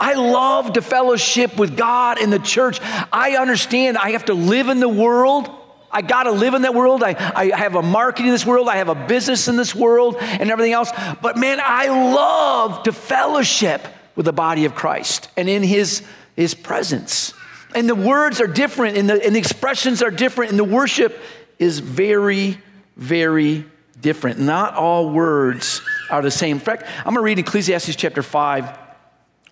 I 0.00 0.14
love 0.14 0.74
to 0.74 0.82
fellowship 0.82 1.58
with 1.58 1.76
God 1.76 2.18
in 2.20 2.30
the 2.30 2.38
church. 2.38 2.78
I 3.12 3.36
understand 3.36 3.98
I 3.98 4.12
have 4.12 4.26
to 4.26 4.34
live 4.34 4.68
in 4.68 4.78
the 4.78 4.88
world. 4.88 5.50
I 5.90 6.02
got 6.02 6.24
to 6.24 6.32
live 6.32 6.54
in 6.54 6.62
that 6.62 6.74
world. 6.74 7.02
I, 7.02 7.14
I 7.34 7.56
have 7.56 7.74
a 7.74 7.82
market 7.82 8.24
in 8.24 8.30
this 8.30 8.44
world. 8.44 8.68
I 8.68 8.76
have 8.76 8.88
a 8.88 8.94
business 8.94 9.48
in 9.48 9.56
this 9.56 9.74
world 9.74 10.16
and 10.18 10.50
everything 10.50 10.72
else. 10.72 10.90
But 11.22 11.36
man, 11.36 11.60
I 11.62 11.88
love 11.88 12.82
to 12.84 12.92
fellowship 12.92 13.86
with 14.14 14.26
the 14.26 14.32
body 14.32 14.64
of 14.64 14.74
Christ 14.74 15.30
and 15.36 15.48
in 15.48 15.62
his, 15.62 16.02
his 16.36 16.54
presence. 16.54 17.32
And 17.74 17.88
the 17.88 17.94
words 17.94 18.40
are 18.40 18.46
different, 18.46 18.96
and 18.96 19.08
the, 19.08 19.24
and 19.24 19.34
the 19.34 19.38
expressions 19.38 20.02
are 20.02 20.10
different, 20.10 20.50
and 20.50 20.58
the 20.58 20.64
worship 20.64 21.18
is 21.58 21.80
very, 21.80 22.58
very 22.96 23.64
different. 24.00 24.38
Not 24.38 24.74
all 24.74 25.10
words 25.10 25.82
are 26.10 26.22
the 26.22 26.30
same. 26.30 26.56
In 26.56 26.60
fact, 26.60 26.84
I'm 26.98 27.14
going 27.14 27.16
to 27.16 27.20
read 27.22 27.38
Ecclesiastes 27.38 27.96
chapter 27.96 28.22
5 28.22 28.78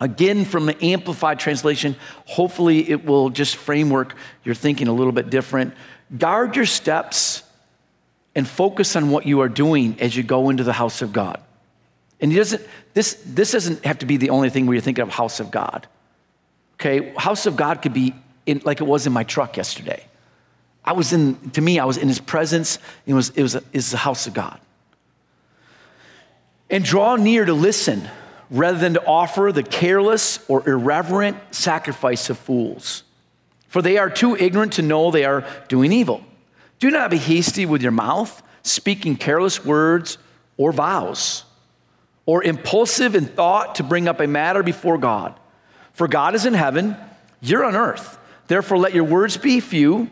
again 0.00 0.44
from 0.44 0.66
the 0.66 0.84
Amplified 0.84 1.38
translation. 1.38 1.96
Hopefully, 2.26 2.88
it 2.88 3.04
will 3.04 3.30
just 3.30 3.56
framework 3.56 4.16
your 4.44 4.54
thinking 4.54 4.88
a 4.88 4.92
little 4.92 5.12
bit 5.12 5.30
different. 5.30 5.74
Guard 6.16 6.56
your 6.56 6.66
steps 6.66 7.42
and 8.34 8.46
focus 8.46 8.96
on 8.96 9.10
what 9.10 9.26
you 9.26 9.40
are 9.40 9.48
doing 9.48 9.96
as 10.00 10.16
you 10.16 10.22
go 10.22 10.50
into 10.50 10.62
the 10.62 10.72
house 10.72 11.02
of 11.02 11.12
God. 11.12 11.40
And 12.20 12.30
he 12.30 12.38
doesn't, 12.38 12.62
this, 12.94 13.22
this 13.26 13.52
doesn't 13.52 13.84
have 13.84 13.98
to 13.98 14.06
be 14.06 14.16
the 14.16 14.30
only 14.30 14.50
thing 14.50 14.66
where 14.66 14.74
you're 14.74 14.82
thinking 14.82 15.02
of 15.02 15.10
house 15.10 15.40
of 15.40 15.50
God. 15.50 15.86
Okay, 16.74 17.12
house 17.16 17.46
of 17.46 17.56
God 17.56 17.82
could 17.82 17.94
be 17.94 18.14
in, 18.44 18.60
like 18.64 18.80
it 18.80 18.84
was 18.84 19.06
in 19.06 19.12
my 19.12 19.24
truck 19.24 19.56
yesterday. 19.56 20.04
I 20.84 20.92
was 20.92 21.12
in, 21.12 21.50
to 21.50 21.60
me, 21.60 21.78
I 21.78 21.84
was 21.84 21.96
in 21.96 22.08
his 22.08 22.20
presence. 22.20 22.78
It 23.06 23.14
was, 23.14 23.30
it 23.30 23.42
was, 23.42 23.54
a, 23.54 23.58
it 23.58 23.74
was 23.74 23.90
the 23.90 23.96
house 23.96 24.26
of 24.26 24.34
God. 24.34 24.60
And 26.70 26.84
draw 26.84 27.16
near 27.16 27.44
to 27.44 27.54
listen 27.54 28.08
rather 28.50 28.78
than 28.78 28.94
to 28.94 29.04
offer 29.04 29.50
the 29.52 29.62
careless 29.62 30.44
or 30.48 30.68
irreverent 30.68 31.36
sacrifice 31.50 32.30
of 32.30 32.38
fools. 32.38 33.02
For 33.76 33.82
they 33.82 33.98
are 33.98 34.08
too 34.08 34.34
ignorant 34.34 34.72
to 34.72 34.82
know 34.82 35.10
they 35.10 35.26
are 35.26 35.46
doing 35.68 35.92
evil. 35.92 36.24
Do 36.78 36.90
not 36.90 37.10
be 37.10 37.18
hasty 37.18 37.66
with 37.66 37.82
your 37.82 37.92
mouth, 37.92 38.42
speaking 38.62 39.16
careless 39.16 39.66
words 39.66 40.16
or 40.56 40.72
vows, 40.72 41.44
or 42.24 42.42
impulsive 42.42 43.14
in 43.14 43.26
thought 43.26 43.74
to 43.74 43.82
bring 43.82 44.08
up 44.08 44.18
a 44.18 44.26
matter 44.26 44.62
before 44.62 44.96
God. 44.96 45.38
For 45.92 46.08
God 46.08 46.34
is 46.34 46.46
in 46.46 46.54
heaven, 46.54 46.96
you're 47.42 47.66
on 47.66 47.76
earth. 47.76 48.16
Therefore, 48.46 48.78
let 48.78 48.94
your 48.94 49.04
words 49.04 49.36
be 49.36 49.60
few 49.60 50.10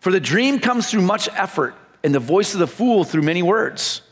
for 0.00 0.10
the 0.10 0.18
dream 0.18 0.58
comes 0.58 0.90
through 0.90 1.02
much 1.02 1.28
effort, 1.28 1.76
and 2.02 2.12
the 2.12 2.18
voice 2.18 2.54
of 2.54 2.58
the 2.58 2.66
fool 2.66 3.04
through 3.04 3.22
many 3.22 3.40
words. 3.40 4.02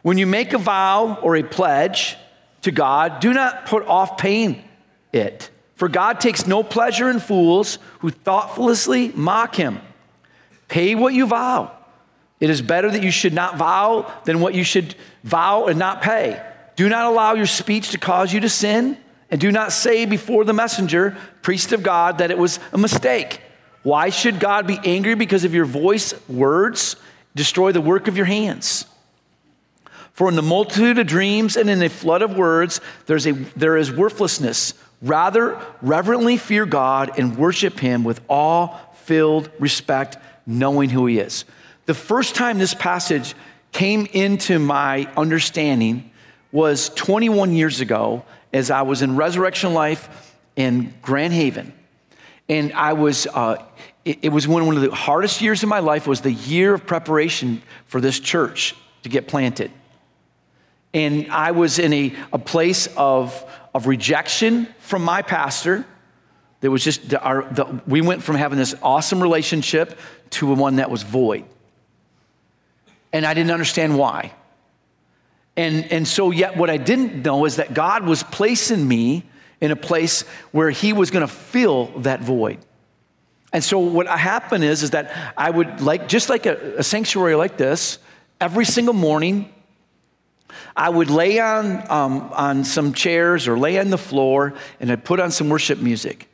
When 0.00 0.16
you 0.16 0.26
make 0.26 0.54
a 0.54 0.58
vow 0.58 1.18
or 1.20 1.36
a 1.36 1.42
pledge 1.42 2.16
to 2.62 2.70
God, 2.70 3.20
do 3.20 3.34
not 3.34 3.66
put 3.66 3.86
off 3.86 4.16
paying 4.16 4.64
it. 5.12 5.50
For 5.80 5.88
God 5.88 6.20
takes 6.20 6.46
no 6.46 6.62
pleasure 6.62 7.08
in 7.08 7.20
fools 7.20 7.78
who 8.00 8.10
thoughtlessly 8.10 9.12
mock 9.14 9.54
him. 9.54 9.80
Pay 10.68 10.94
what 10.94 11.14
you 11.14 11.26
vow. 11.26 11.74
It 12.38 12.50
is 12.50 12.60
better 12.60 12.90
that 12.90 13.02
you 13.02 13.10
should 13.10 13.32
not 13.32 13.56
vow 13.56 14.12
than 14.26 14.40
what 14.40 14.52
you 14.52 14.62
should 14.62 14.94
vow 15.24 15.68
and 15.68 15.78
not 15.78 16.02
pay. 16.02 16.38
Do 16.76 16.90
not 16.90 17.06
allow 17.06 17.32
your 17.32 17.46
speech 17.46 17.92
to 17.92 17.98
cause 17.98 18.30
you 18.30 18.40
to 18.40 18.48
sin, 18.50 18.98
and 19.30 19.40
do 19.40 19.50
not 19.50 19.72
say 19.72 20.04
before 20.04 20.44
the 20.44 20.52
messenger, 20.52 21.16
priest 21.40 21.72
of 21.72 21.82
God, 21.82 22.18
that 22.18 22.30
it 22.30 22.36
was 22.36 22.60
a 22.74 22.78
mistake. 22.78 23.40
Why 23.82 24.10
should 24.10 24.38
God 24.38 24.66
be 24.66 24.78
angry 24.84 25.14
because 25.14 25.44
of 25.44 25.54
your 25.54 25.64
voice, 25.64 26.12
words, 26.28 26.96
destroy 27.34 27.72
the 27.72 27.80
work 27.80 28.06
of 28.06 28.18
your 28.18 28.26
hands? 28.26 28.84
For 30.12 30.28
in 30.28 30.36
the 30.36 30.42
multitude 30.42 30.98
of 30.98 31.06
dreams 31.06 31.56
and 31.56 31.70
in 31.70 31.82
a 31.82 31.88
flood 31.88 32.20
of 32.20 32.36
words, 32.36 32.82
there's 33.06 33.24
there 33.24 33.78
is 33.78 33.90
worthlessness. 33.90 34.74
Rather, 35.02 35.60
reverently 35.80 36.36
fear 36.36 36.66
God 36.66 37.18
and 37.18 37.36
worship 37.36 37.78
Him 37.78 38.04
with 38.04 38.20
awe 38.28 38.76
filled 38.94 39.50
respect, 39.58 40.18
knowing 40.46 40.90
who 40.90 41.06
He 41.06 41.18
is. 41.18 41.44
The 41.86 41.94
first 41.94 42.34
time 42.34 42.58
this 42.58 42.74
passage 42.74 43.34
came 43.72 44.06
into 44.12 44.58
my 44.58 45.10
understanding 45.16 46.10
was 46.52 46.90
21 46.90 47.52
years 47.52 47.80
ago 47.80 48.24
as 48.52 48.70
I 48.70 48.82
was 48.82 49.02
in 49.02 49.16
Resurrection 49.16 49.74
Life 49.74 50.36
in 50.56 50.92
Grand 51.02 51.32
Haven. 51.32 51.72
And 52.48 52.72
I 52.72 52.94
was, 52.94 53.26
uh, 53.28 53.64
it, 54.04 54.18
it, 54.22 54.28
was 54.30 54.48
one, 54.48 54.66
one 54.66 54.76
of 54.76 54.82
the 54.82 54.90
hardest 54.90 55.40
years 55.40 55.62
of 55.62 55.68
my 55.68 55.78
life 55.78 56.06
was 56.06 56.20
the 56.20 56.32
year 56.32 56.74
of 56.74 56.86
preparation 56.86 57.62
for 57.86 58.00
this 58.00 58.18
church 58.18 58.74
to 59.04 59.08
get 59.08 59.28
planted. 59.28 59.70
And 60.92 61.30
I 61.30 61.52
was 61.52 61.78
in 61.78 61.92
a, 61.92 62.14
a 62.32 62.38
place 62.38 62.88
of, 62.96 63.44
of 63.74 63.86
rejection 63.86 64.66
from 64.78 65.02
my 65.02 65.22
pastor. 65.22 65.84
There 66.60 66.70
was 66.70 66.84
just, 66.84 67.14
our, 67.14 67.44
the, 67.50 67.80
we 67.86 68.00
went 68.00 68.22
from 68.22 68.36
having 68.36 68.58
this 68.58 68.74
awesome 68.82 69.22
relationship 69.22 69.98
to 70.30 70.52
one 70.54 70.76
that 70.76 70.90
was 70.90 71.02
void. 71.02 71.44
And 73.12 73.24
I 73.24 73.34
didn't 73.34 73.50
understand 73.50 73.98
why. 73.98 74.32
And, 75.56 75.90
and 75.90 76.06
so, 76.06 76.30
yet, 76.30 76.56
what 76.56 76.70
I 76.70 76.76
didn't 76.76 77.24
know 77.24 77.44
is 77.44 77.56
that 77.56 77.74
God 77.74 78.04
was 78.04 78.22
placing 78.22 78.86
me 78.86 79.24
in 79.60 79.70
a 79.70 79.76
place 79.76 80.22
where 80.52 80.70
he 80.70 80.92
was 80.92 81.10
going 81.10 81.26
to 81.26 81.32
fill 81.32 81.86
that 81.98 82.20
void. 82.20 82.58
And 83.52 83.62
so 83.62 83.78
what 83.78 84.06
happened 84.06 84.64
is, 84.64 84.82
is 84.82 84.90
that 84.90 85.34
I 85.36 85.50
would 85.50 85.80
like, 85.80 86.08
just 86.08 86.28
like 86.28 86.46
a, 86.46 86.78
a 86.78 86.82
sanctuary 86.82 87.34
like 87.34 87.56
this, 87.56 87.98
every 88.40 88.64
single 88.64 88.94
morning, 88.94 89.52
I 90.76 90.88
would 90.88 91.10
lay 91.10 91.38
on, 91.38 91.90
um, 91.90 92.30
on 92.32 92.64
some 92.64 92.92
chairs 92.92 93.48
or 93.48 93.58
lay 93.58 93.78
on 93.78 93.90
the 93.90 93.98
floor 93.98 94.54
and 94.80 94.90
I'd 94.90 95.04
put 95.04 95.20
on 95.20 95.30
some 95.30 95.48
worship 95.48 95.78
music. 95.78 96.28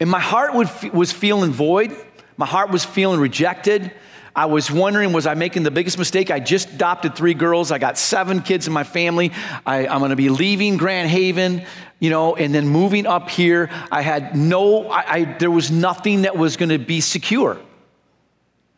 And 0.00 0.10
my 0.10 0.20
heart 0.20 0.54
would, 0.54 0.68
was 0.92 1.12
feeling 1.12 1.52
void. 1.52 1.96
My 2.36 2.46
heart 2.46 2.70
was 2.70 2.84
feeling 2.84 3.20
rejected. 3.20 3.92
I 4.34 4.46
was 4.46 4.70
wondering, 4.70 5.12
was 5.12 5.26
I 5.26 5.34
making 5.34 5.62
the 5.62 5.70
biggest 5.70 5.98
mistake? 5.98 6.30
I 6.30 6.40
just 6.40 6.70
adopted 6.70 7.14
three 7.14 7.34
girls. 7.34 7.70
I 7.70 7.78
got 7.78 7.98
seven 7.98 8.40
kids 8.40 8.66
in 8.66 8.72
my 8.72 8.84
family. 8.84 9.30
I, 9.66 9.84
am 9.84 9.98
going 9.98 10.10
to 10.10 10.16
be 10.16 10.30
leaving 10.30 10.78
Grand 10.78 11.10
Haven, 11.10 11.66
you 12.00 12.08
know, 12.08 12.34
and 12.34 12.54
then 12.54 12.66
moving 12.66 13.06
up 13.06 13.28
here. 13.28 13.68
I 13.90 14.00
had 14.00 14.34
no, 14.34 14.88
I, 14.88 15.12
I 15.12 15.24
there 15.24 15.50
was 15.50 15.70
nothing 15.70 16.22
that 16.22 16.36
was 16.36 16.56
going 16.56 16.70
to 16.70 16.78
be 16.78 17.02
secure. 17.02 17.60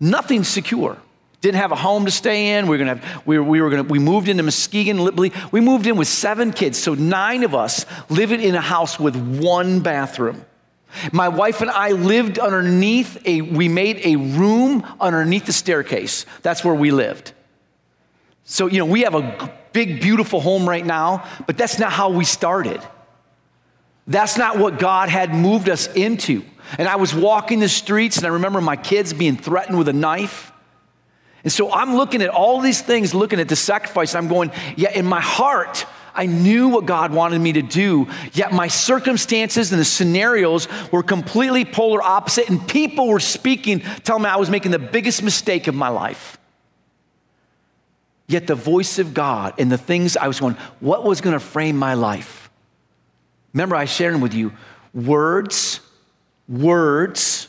Nothing 0.01 0.43
secure. 0.43 0.99
Didn't 1.45 1.61
have 1.61 1.73
a 1.73 1.77
home 1.77 2.07
to 2.07 2.11
stay 2.11 2.57
in. 2.57 2.69
We 2.69 2.79
were 2.79 2.85
to 2.85 2.95
have, 2.95 3.27
we 3.27 3.39
were, 3.39 3.45
we 3.45 3.61
were 3.61 3.69
to, 3.69 3.83
we 3.83 3.99
moved 3.99 4.29
into 4.29 4.43
Muskegon. 4.43 5.05
We 5.53 5.61
moved 5.61 5.87
in 5.87 5.95
with 5.95 6.09
seven 6.09 6.55
kids. 6.55 6.79
So 6.79 6.95
nine 6.95 7.43
of 7.43 7.55
us 7.55 7.85
living 8.09 8.41
in 8.41 8.55
a 8.55 8.63
house 8.63 8.99
with 8.99 9.15
one 9.15 9.81
bathroom. 9.81 10.47
My 11.13 11.29
wife 11.29 11.61
and 11.61 11.71
I 11.71 11.91
lived 11.91 12.39
underneath 12.39 13.21
a, 13.27 13.43
we 13.43 13.69
made 13.69 14.01
a 14.07 14.17
room 14.17 14.87
underneath 14.99 15.45
the 15.45 15.53
staircase. 15.53 16.25
That's 16.41 16.65
where 16.65 16.75
we 16.75 16.91
lived. 16.93 17.35
So, 18.45 18.67
you 18.67 18.79
know, 18.79 18.87
we 18.87 19.03
have 19.03 19.15
a 19.15 19.55
big, 19.75 20.01
beautiful 20.01 20.41
home 20.41 20.67
right 20.67 20.87
now, 20.87 21.29
but 21.47 21.59
that's 21.59 21.79
not 21.79 21.93
how 21.93 22.09
we 22.09 22.25
started. 22.25 22.81
That's 24.07 24.39
not 24.39 24.57
what 24.57 24.79
God 24.79 25.11
had 25.11 25.35
moved 25.35 25.69
us 25.69 25.89
into. 25.89 26.43
And 26.79 26.89
I 26.89 26.97
was 26.97 27.15
walking 27.15 27.61
the 27.61 27.69
streets, 27.69 28.17
and 28.17 28.25
I 28.25 28.31
remember 28.31 28.63
my 28.63 28.77
kids 28.77 29.13
being 29.13 29.37
threatened 29.37 29.77
with 29.77 29.89
a 29.89 29.93
knife. 29.93 30.53
And 31.45 31.53
so 31.53 31.71
I'm 31.71 31.95
looking 31.95 32.23
at 32.23 32.31
all 32.31 32.61
these 32.61 32.81
things, 32.81 33.15
looking 33.15 33.39
at 33.39 33.49
the 33.49 33.57
sacrifice. 33.57 34.15
I'm 34.15 34.29
going, 34.29 34.51
yeah, 34.77 34.91
in 34.93 35.05
my 35.05 35.21
heart, 35.21 35.87
I 36.15 36.27
knew 36.27 36.69
what 36.69 36.87
God 36.87 37.13
wanted 37.13 37.41
me 37.41 37.53
to 37.53 37.63
do, 37.63 38.09
yet 38.33 38.53
my 38.53 38.69
circumstances 38.69 39.73
and 39.73 39.81
the 39.81 39.85
scenarios 39.85 40.69
were 40.91 41.03
completely 41.03 41.65
polar 41.65 42.03
opposite, 42.03 42.49
and 42.49 42.67
people 42.69 43.09
were 43.09 43.21
speaking, 43.21 43.81
telling 44.05 44.23
me 44.23 44.29
I 44.29 44.37
was 44.37 44.49
making 44.49 44.71
the 44.71 44.79
biggest 44.79 45.23
mistake 45.23 45.67
of 45.67 45.75
my 45.75 45.89
life. 45.89 46.39
Yet 48.27 48.47
the 48.47 48.55
voice 48.55 48.99
of 48.99 49.13
God 49.13 49.55
and 49.59 49.71
the 49.71 49.79
things 49.79 50.17
I 50.17 50.29
was 50.29 50.41
going, 50.41 50.55
what 50.81 51.05
was 51.05 51.21
going 51.21 51.35
to 51.35 51.45
frame 51.45 51.77
my 51.77 51.95
life? 51.95 52.49
Remember, 53.53 53.77
I 53.77 53.85
shared 53.85 54.21
with 54.21 54.35
you 54.35 54.53
words, 54.95 55.81
words 56.49 57.49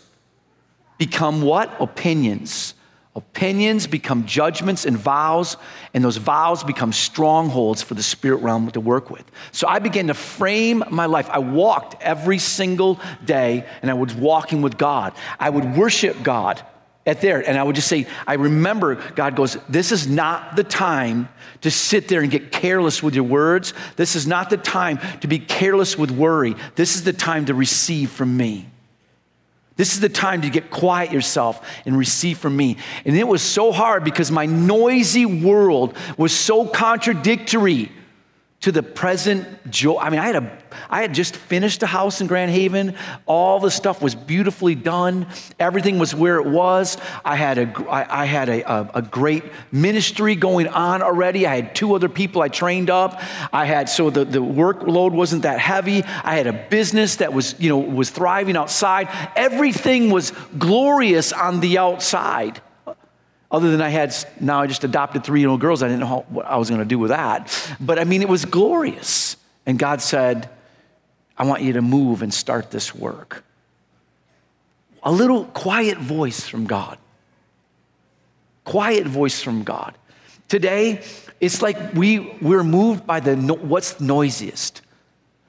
become 0.97 1.41
what? 1.41 1.75
Opinions. 1.79 2.74
Opinions 3.15 3.87
become 3.87 4.25
judgments 4.25 4.85
and 4.85 4.97
vows, 4.97 5.55
and 5.93 6.03
those 6.03 6.17
vows 6.17 6.65
become 6.65 6.91
strongholds 6.91 7.81
for 7.81 7.93
the 7.93 8.03
spirit 8.03 8.41
realm 8.41 8.69
to 8.71 8.81
work 8.81 9.09
with. 9.09 9.23
So 9.53 9.69
I 9.69 9.79
began 9.79 10.07
to 10.07 10.13
frame 10.13 10.83
my 10.89 11.05
life. 11.05 11.29
I 11.29 11.39
walked 11.39 12.01
every 12.03 12.39
single 12.39 12.99
day, 13.23 13.65
and 13.81 13.89
I 13.89 13.93
was 13.93 14.13
walking 14.13 14.61
with 14.61 14.77
God. 14.77 15.13
I 15.39 15.49
would 15.49 15.77
worship 15.77 16.23
God 16.23 16.61
at 17.05 17.21
there, 17.21 17.39
and 17.47 17.57
I 17.57 17.63
would 17.63 17.75
just 17.75 17.87
say, 17.87 18.05
I 18.27 18.33
remember 18.33 18.95
God 18.95 19.37
goes, 19.37 19.57
This 19.69 19.93
is 19.93 20.07
not 20.07 20.57
the 20.57 20.65
time 20.65 21.29
to 21.61 21.71
sit 21.71 22.09
there 22.09 22.19
and 22.19 22.29
get 22.29 22.51
careless 22.51 23.01
with 23.01 23.15
your 23.15 23.23
words. 23.23 23.73
This 23.95 24.17
is 24.17 24.27
not 24.27 24.49
the 24.49 24.57
time 24.57 24.99
to 25.21 25.27
be 25.29 25.39
careless 25.39 25.97
with 25.97 26.11
worry. 26.11 26.55
This 26.75 26.95
is 26.95 27.05
the 27.05 27.13
time 27.13 27.45
to 27.45 27.53
receive 27.53 28.09
from 28.09 28.35
me. 28.35 28.67
This 29.77 29.93
is 29.93 29.99
the 29.99 30.09
time 30.09 30.41
to 30.43 30.49
get 30.49 30.69
quiet 30.69 31.11
yourself 31.11 31.67
and 31.85 31.97
receive 31.97 32.37
from 32.37 32.55
me. 32.55 32.77
And 33.03 33.15
it 33.15 33.27
was 33.27 33.41
so 33.41 33.71
hard 33.71 34.03
because 34.03 34.31
my 34.31 34.45
noisy 34.45 35.25
world 35.25 35.97
was 36.17 36.33
so 36.33 36.65
contradictory 36.65 37.91
to 38.65 38.71
the 38.71 38.81
present 38.81 39.45
joy. 39.69 39.95
I 39.99 40.09
mean, 40.09 40.19
I 40.19 40.25
had, 40.25 40.37
a, 40.37 40.57
I 40.89 41.01
had 41.03 41.13
just 41.13 41.35
finished 41.35 41.83
a 41.83 41.85
house 41.85 42.19
in 42.19 42.25
Grand 42.25 42.49
Haven. 42.49 42.95
All 43.27 43.59
the 43.59 43.69
stuff 43.69 44.01
was 44.01 44.15
beautifully 44.15 44.73
done. 44.73 45.27
Everything 45.59 45.99
was 45.99 46.15
where 46.15 46.39
it 46.39 46.47
was. 46.47 46.97
I 47.23 47.35
had 47.35 47.59
a, 47.59 47.85
I, 47.87 48.23
I 48.23 48.25
had 48.25 48.49
a, 48.49 48.67
a, 48.67 48.89
a 48.95 49.01
great 49.03 49.43
ministry 49.71 50.33
going 50.33 50.67
on 50.67 51.03
already. 51.03 51.45
I 51.45 51.57
had 51.57 51.75
two 51.75 51.93
other 51.93 52.09
people 52.09 52.41
I 52.41 52.47
trained 52.47 52.89
up. 52.89 53.21
I 53.53 53.65
had, 53.65 53.87
so 53.87 54.09
the, 54.09 54.25
the 54.25 54.39
workload 54.39 55.11
wasn't 55.11 55.43
that 55.43 55.59
heavy. 55.59 56.01
I 56.23 56.35
had 56.35 56.47
a 56.47 56.53
business 56.53 57.17
that 57.17 57.31
was, 57.31 57.53
you 57.59 57.69
know, 57.69 57.77
was 57.77 58.09
thriving 58.09 58.57
outside. 58.57 59.09
Everything 59.35 60.09
was 60.09 60.31
glorious 60.57 61.31
on 61.33 61.59
the 61.59 61.77
outside. 61.77 62.61
Other 63.51 63.71
than 63.71 63.81
I 63.81 63.89
had, 63.89 64.15
now 64.39 64.61
I 64.61 64.67
just 64.67 64.83
adopted 64.83 65.23
three 65.23 65.41
little 65.41 65.57
girls. 65.57 65.83
I 65.83 65.87
didn't 65.87 66.01
know 66.01 66.07
how, 66.07 66.25
what 66.29 66.45
I 66.45 66.57
was 66.57 66.69
going 66.69 66.81
to 66.81 66.85
do 66.85 66.99
with 66.99 67.09
that. 67.09 67.75
But 67.79 67.99
I 67.99 68.03
mean, 68.03 68.21
it 68.21 68.29
was 68.29 68.45
glorious. 68.45 69.37
And 69.65 69.77
God 69.79 70.01
said, 70.01 70.49
I 71.37 71.45
want 71.45 71.61
you 71.61 71.73
to 71.73 71.81
move 71.81 72.21
and 72.21 72.33
start 72.33 72.71
this 72.71 72.93
work. 72.95 73.43
A 75.03 75.11
little 75.11 75.45
quiet 75.45 75.97
voice 75.97 76.47
from 76.47 76.65
God. 76.65 76.97
Quiet 78.63 79.05
voice 79.05 79.41
from 79.41 79.63
God. 79.63 79.95
Today, 80.47 81.03
it's 81.39 81.61
like 81.61 81.93
we, 81.93 82.19
we're 82.41 82.63
moved 82.63 83.05
by 83.05 83.19
the 83.19 83.35
what's 83.53 83.99
noisiest. 83.99 84.81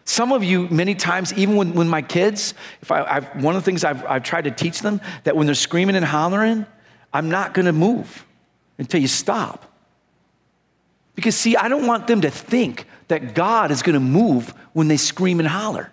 Some 0.05 0.33
of 0.33 0.45
you, 0.45 0.69
many 0.69 0.95
times, 0.95 1.33
even 1.35 1.57
when, 1.57 1.73
when 1.73 1.89
my 1.89 2.03
kids, 2.03 2.55
if 2.83 2.93
I, 2.93 3.03
I've, 3.05 3.43
one 3.43 3.57
of 3.57 3.63
the 3.63 3.65
things 3.65 3.85
I've, 3.85 4.05
I've 4.05 4.23
tried 4.23 4.45
to 4.45 4.51
teach 4.51 4.81
them, 4.81 5.01
that 5.25 5.35
when 5.35 5.47
they're 5.47 5.55
screaming 5.55 5.97
and 5.97 6.05
hollering, 6.05 6.67
I'm 7.17 7.31
not 7.31 7.55
going 7.55 7.65
to 7.65 7.73
move 7.73 8.27
until 8.77 9.01
you 9.01 9.09
stop. 9.09 9.65
Because, 11.15 11.35
see, 11.35 11.57
I 11.57 11.69
don't 11.69 11.87
want 11.87 12.07
them 12.07 12.21
to 12.21 12.31
think 12.31 12.87
that 13.09 13.35
God 13.35 13.71
is 13.71 13.83
going 13.83 13.95
to 13.95 14.01
move 14.01 14.51
when 14.75 14.89
they 14.89 14.99
scream 14.99 15.41
and 15.41 15.49
holler. 15.49 15.91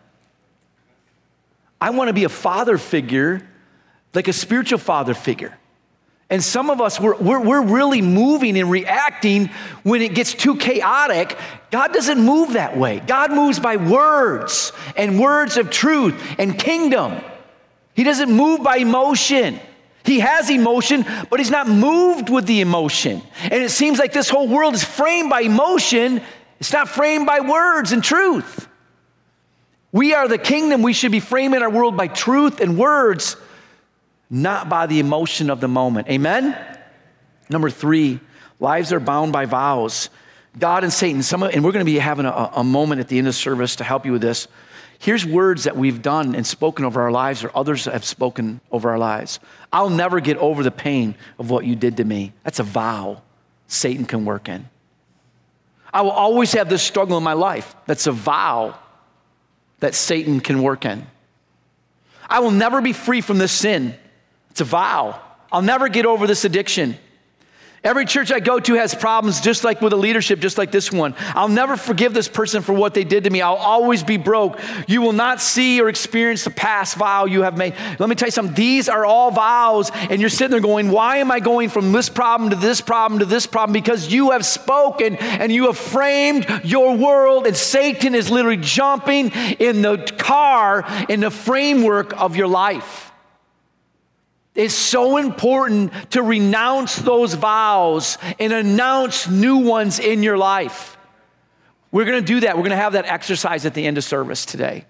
I 1.80 1.92
want 1.92 2.10
to 2.10 2.14
be 2.14 2.26
a 2.26 2.30
father 2.30 2.78
figure, 2.78 3.48
like 4.14 4.28
a 4.28 4.34
spiritual 4.34 4.80
father 4.80 5.14
figure. 5.14 5.58
And 6.30 6.44
some 6.44 6.70
of 6.70 6.82
us, 6.82 7.00
we're, 7.00 7.16
we're, 7.16 7.40
we're 7.40 7.62
really 7.62 8.02
moving 8.02 8.58
and 8.58 8.70
reacting 8.70 9.50
when 9.84 10.02
it 10.02 10.16
gets 10.16 10.34
too 10.34 10.58
chaotic. 10.58 11.38
God 11.72 11.94
doesn't 11.94 12.20
move 12.20 12.54
that 12.54 12.76
way. 12.76 13.00
God 13.00 13.32
moves 13.32 13.62
by 13.62 13.78
words 13.78 14.74
and 14.98 15.18
words 15.18 15.56
of 15.56 15.70
truth 15.70 16.22
and 16.38 16.60
kingdom. 16.60 17.22
He 17.94 18.04
doesn't 18.04 18.32
move 18.32 18.62
by 18.62 18.78
emotion. 18.78 19.62
He 20.06 20.20
has 20.20 20.50
emotion, 20.50 21.06
but 21.30 21.40
he's 21.40 21.50
not 21.50 21.68
moved 21.68 22.30
with 22.30 22.46
the 22.46 22.62
emotion. 22.62 23.22
And 23.42 23.64
it 23.64 23.72
seems 23.72 24.00
like 24.00 24.12
this 24.12 24.30
whole 24.30 24.48
world 24.48 24.74
is 24.74 24.84
framed 24.84 25.30
by 25.30 25.42
emotion, 25.42 26.22
it's 26.60 26.74
not 26.74 26.90
framed 26.90 27.26
by 27.26 27.40
words 27.40 27.92
and 27.92 28.04
truth. 28.04 28.68
We 29.92 30.14
are 30.14 30.28
the 30.28 30.40
kingdom. 30.40 30.82
We 30.82 30.94
should 30.94 31.12
be 31.12 31.20
framing 31.20 31.62
our 31.62 31.70
world 31.70 31.96
by 31.96 32.08
truth 32.08 32.60
and 32.60 32.78
words, 32.78 33.38
not 34.30 34.68
by 34.68 34.88
the 34.88 35.00
emotion 35.00 35.50
of 35.50 35.62
the 35.62 35.68
moment. 35.68 36.10
Amen? 36.10 36.58
Number 37.50 37.70
three, 37.70 38.20
lives 38.60 38.92
are 38.92 39.00
bound 39.00 39.32
by 39.32 39.46
vows. 39.46 40.10
God 40.58 40.84
and 40.84 40.92
Satan, 40.92 41.22
some, 41.22 41.44
and 41.44 41.64
we're 41.64 41.72
going 41.72 41.86
to 41.86 41.92
be 41.92 42.00
having 42.00 42.26
a, 42.26 42.52
a 42.56 42.64
moment 42.64 43.02
at 43.02 43.08
the 43.08 43.18
end 43.18 43.28
of 43.28 43.36
service 43.36 43.76
to 43.78 43.84
help 43.84 44.06
you 44.06 44.14
with 44.14 44.22
this. 44.22 44.48
Here's 45.04 45.26
words 45.26 45.66
that 45.66 45.76
we've 45.76 46.02
done 46.02 46.34
and 46.34 46.48
spoken 46.48 46.86
over 46.86 47.02
our 47.02 47.12
lives, 47.12 47.44
or 47.44 47.52
others 47.54 47.84
have 47.84 48.06
spoken 48.06 48.62
over 48.72 48.90
our 48.90 48.98
lives. 48.98 49.42
I'll 49.70 49.90
never 49.90 50.22
get 50.22 50.38
over 50.38 50.64
the 50.64 50.72
pain 50.72 51.16
of 51.38 51.50
what 51.50 51.66
you 51.66 51.76
did 51.76 51.98
to 51.98 52.06
me. 52.06 52.32
That's 52.46 52.60
a 52.60 52.64
vow 52.64 53.22
Satan 53.68 54.06
can 54.06 54.24
work 54.24 54.48
in. 54.48 54.66
I 55.94 56.04
will 56.04 56.12
always 56.12 56.54
have 56.54 56.70
this 56.70 56.82
struggle 56.82 57.18
in 57.18 57.24
my 57.24 57.34
life. 57.34 57.76
That's 57.86 58.08
a 58.08 58.14
vow 58.14 58.80
that 59.82 59.94
Satan 59.94 60.40
can 60.40 60.62
work 60.62 60.86
in. 60.86 61.06
I 62.30 62.40
will 62.40 62.52
never 62.52 62.80
be 62.80 62.94
free 62.94 63.20
from 63.20 63.40
this 63.40 63.52
sin. 63.52 63.96
It's 64.52 64.62
a 64.62 64.64
vow. 64.64 65.20
I'll 65.52 65.62
never 65.62 65.90
get 65.90 66.06
over 66.06 66.28
this 66.28 66.46
addiction. 66.46 66.96
Every 67.84 68.06
church 68.06 68.32
I 68.32 68.40
go 68.40 68.62
to 68.62 68.76
has 68.76 68.96
problems 68.96 69.42
just 69.42 69.66
like 69.66 69.82
with 69.82 69.92
a 69.92 69.98
leadership, 69.98 70.40
just 70.40 70.58
like 70.58 70.72
this 70.72 70.90
one. 70.90 71.16
I'll 71.36 71.50
never 71.50 71.76
forgive 71.76 72.14
this 72.14 72.30
person 72.30 72.62
for 72.62 72.72
what 72.72 72.94
they 72.94 73.04
did 73.04 73.26
to 73.26 73.30
me. 73.30 73.42
I'll 73.42 73.56
always 73.56 74.04
be 74.04 74.16
broke. 74.16 74.58
You 74.88 75.02
will 75.02 75.12
not 75.12 75.42
see 75.42 75.82
or 75.82 75.90
experience 75.90 76.46
the 76.46 76.50
past 76.50 76.96
vow 76.96 77.26
you 77.26 77.42
have 77.42 77.58
made. 77.58 77.76
Let 78.00 78.08
me 78.08 78.16
tell 78.16 78.28
you 78.28 78.32
something. 78.32 78.56
These 78.56 78.88
are 78.88 79.06
all 79.06 79.32
vows, 79.32 79.92
and 79.94 80.22
you're 80.22 80.30
sitting 80.30 80.52
there 80.52 80.62
going, 80.62 80.92
Why 80.92 81.18
am 81.18 81.30
I 81.30 81.42
going 81.42 81.68
from 81.68 81.92
this 81.92 82.08
problem 82.08 82.52
to 82.52 82.56
this 82.56 82.80
problem 82.80 83.20
to 83.20 83.26
this 83.26 83.46
problem? 83.46 83.74
Because 83.74 84.14
you 84.14 84.32
have 84.32 84.46
spoken 84.46 85.18
and 85.18 85.52
you 85.52 85.66
have 85.66 85.78
framed 85.78 86.48
your 86.64 86.96
world, 86.96 87.48
and 87.48 87.56
Satan 87.56 88.16
is 88.16 88.32
literally 88.32 88.58
jumping 88.58 89.30
in 89.60 89.82
the 89.82 89.98
car 90.18 90.86
in 91.10 91.20
the 91.20 91.32
framework 91.32 92.14
of 92.18 92.38
your 92.38 92.48
life. 92.48 93.13
It's 94.56 94.76
so 94.76 95.18
important 95.18 95.92
to 96.12 96.22
renounce 96.22 96.98
those 96.98 97.34
vows 97.34 98.18
and 98.40 98.54
announce 98.54 99.28
new 99.28 99.58
ones 99.58 100.00
in 100.00 100.22
your 100.22 100.38
life. 100.38 100.96
We're 101.92 102.06
going 102.06 102.22
to 102.22 102.26
do 102.26 102.42
that. 102.42 102.56
We're 102.56 102.62
going 102.62 102.72
to 102.72 102.78
have 102.78 102.94
that 102.94 103.06
exercise 103.06 103.66
at 103.66 103.74
the 103.74 103.86
end 103.86 103.98
of 103.98 104.04
service 104.04 104.46
today. 104.46 104.86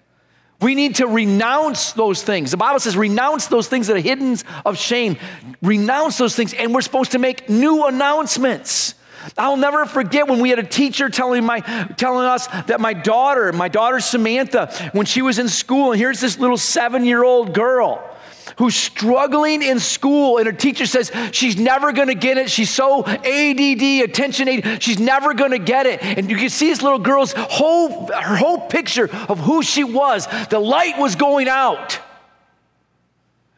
We 0.60 0.74
need 0.74 0.96
to 0.96 1.06
renounce 1.06 1.92
those 1.92 2.22
things. 2.22 2.50
The 2.50 2.56
Bible 2.56 2.78
says, 2.78 2.96
renounce 2.96 3.46
those 3.46 3.68
things 3.68 3.86
that 3.86 3.96
are 3.96 4.00
hidden 4.00 4.36
of 4.64 4.78
shame. 4.78 5.16
Renounce 5.62 6.18
those 6.18 6.36
things, 6.36 6.54
and 6.54 6.74
we're 6.74 6.80
supposed 6.80 7.12
to 7.12 7.18
make 7.18 7.48
new 7.48 7.86
announcements. 7.86 8.94
I'll 9.36 9.56
never 9.56 9.86
forget 9.86 10.28
when 10.28 10.40
we 10.40 10.50
had 10.50 10.58
a 10.58 10.64
teacher 10.66 11.08
telling, 11.08 11.44
my, 11.44 11.60
telling 11.96 12.26
us 12.26 12.46
that 12.46 12.80
my 12.80 12.92
daughter, 12.92 13.52
my 13.52 13.68
daughter 13.68 14.00
Samantha, 14.00 14.90
when 14.92 15.06
she 15.06 15.22
was 15.22 15.38
in 15.38 15.48
school, 15.48 15.92
and 15.92 16.00
here's 16.00 16.20
this 16.20 16.38
little 16.38 16.58
seven 16.58 17.04
year 17.04 17.24
old 17.24 17.54
girl 17.54 18.13
who's 18.56 18.74
struggling 18.74 19.62
in 19.62 19.78
school, 19.80 20.38
and 20.38 20.46
her 20.46 20.52
teacher 20.52 20.86
says 20.86 21.10
she's 21.32 21.56
never 21.56 21.92
going 21.92 22.08
to 22.08 22.14
get 22.14 22.38
it. 22.38 22.50
She's 22.50 22.70
so 22.70 23.04
ADD, 23.04 23.82
attention 24.04 24.44
she's 24.80 24.98
never 24.98 25.34
going 25.34 25.52
to 25.52 25.58
get 25.58 25.86
it. 25.86 26.02
And 26.02 26.30
you 26.30 26.36
can 26.36 26.50
see 26.50 26.68
this 26.68 26.82
little 26.82 26.98
girl's 26.98 27.32
whole, 27.32 28.06
her 28.08 28.36
whole 28.36 28.68
picture 28.68 29.10
of 29.28 29.38
who 29.40 29.62
she 29.62 29.84
was. 29.84 30.26
The 30.48 30.58
light 30.58 30.98
was 30.98 31.16
going 31.16 31.48
out. 31.48 31.98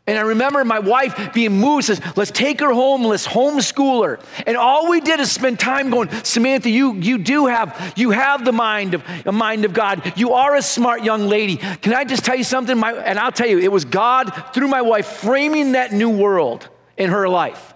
And 0.08 0.16
I 0.16 0.22
remember 0.22 0.64
my 0.64 0.78
wife 0.78 1.34
being 1.34 1.58
moved, 1.58 1.86
says, 1.86 2.00
let's 2.14 2.30
take 2.30 2.60
her 2.60 2.72
home, 2.72 3.02
let's 3.02 3.26
homeschool 3.26 4.06
her. 4.06 4.20
And 4.46 4.56
all 4.56 4.88
we 4.88 5.00
did 5.00 5.18
is 5.18 5.32
spend 5.32 5.58
time 5.58 5.90
going, 5.90 6.10
Samantha, 6.22 6.70
you, 6.70 6.94
you 6.94 7.18
do 7.18 7.46
have, 7.46 7.94
you 7.96 8.10
have 8.10 8.44
the 8.44 8.52
mind 8.52 8.94
of, 8.94 9.02
a 9.24 9.32
mind 9.32 9.64
of 9.64 9.72
God. 9.72 10.12
You 10.16 10.34
are 10.34 10.54
a 10.54 10.62
smart 10.62 11.02
young 11.02 11.26
lady. 11.26 11.56
Can 11.56 11.92
I 11.92 12.04
just 12.04 12.24
tell 12.24 12.36
you 12.36 12.44
something? 12.44 12.78
My, 12.78 12.92
and 12.92 13.18
I'll 13.18 13.32
tell 13.32 13.48
you, 13.48 13.58
it 13.58 13.72
was 13.72 13.84
God 13.84 14.30
through 14.54 14.68
my 14.68 14.80
wife 14.80 15.06
framing 15.06 15.72
that 15.72 15.92
new 15.92 16.10
world 16.10 16.68
in 16.96 17.10
her 17.10 17.28
life. 17.28 17.74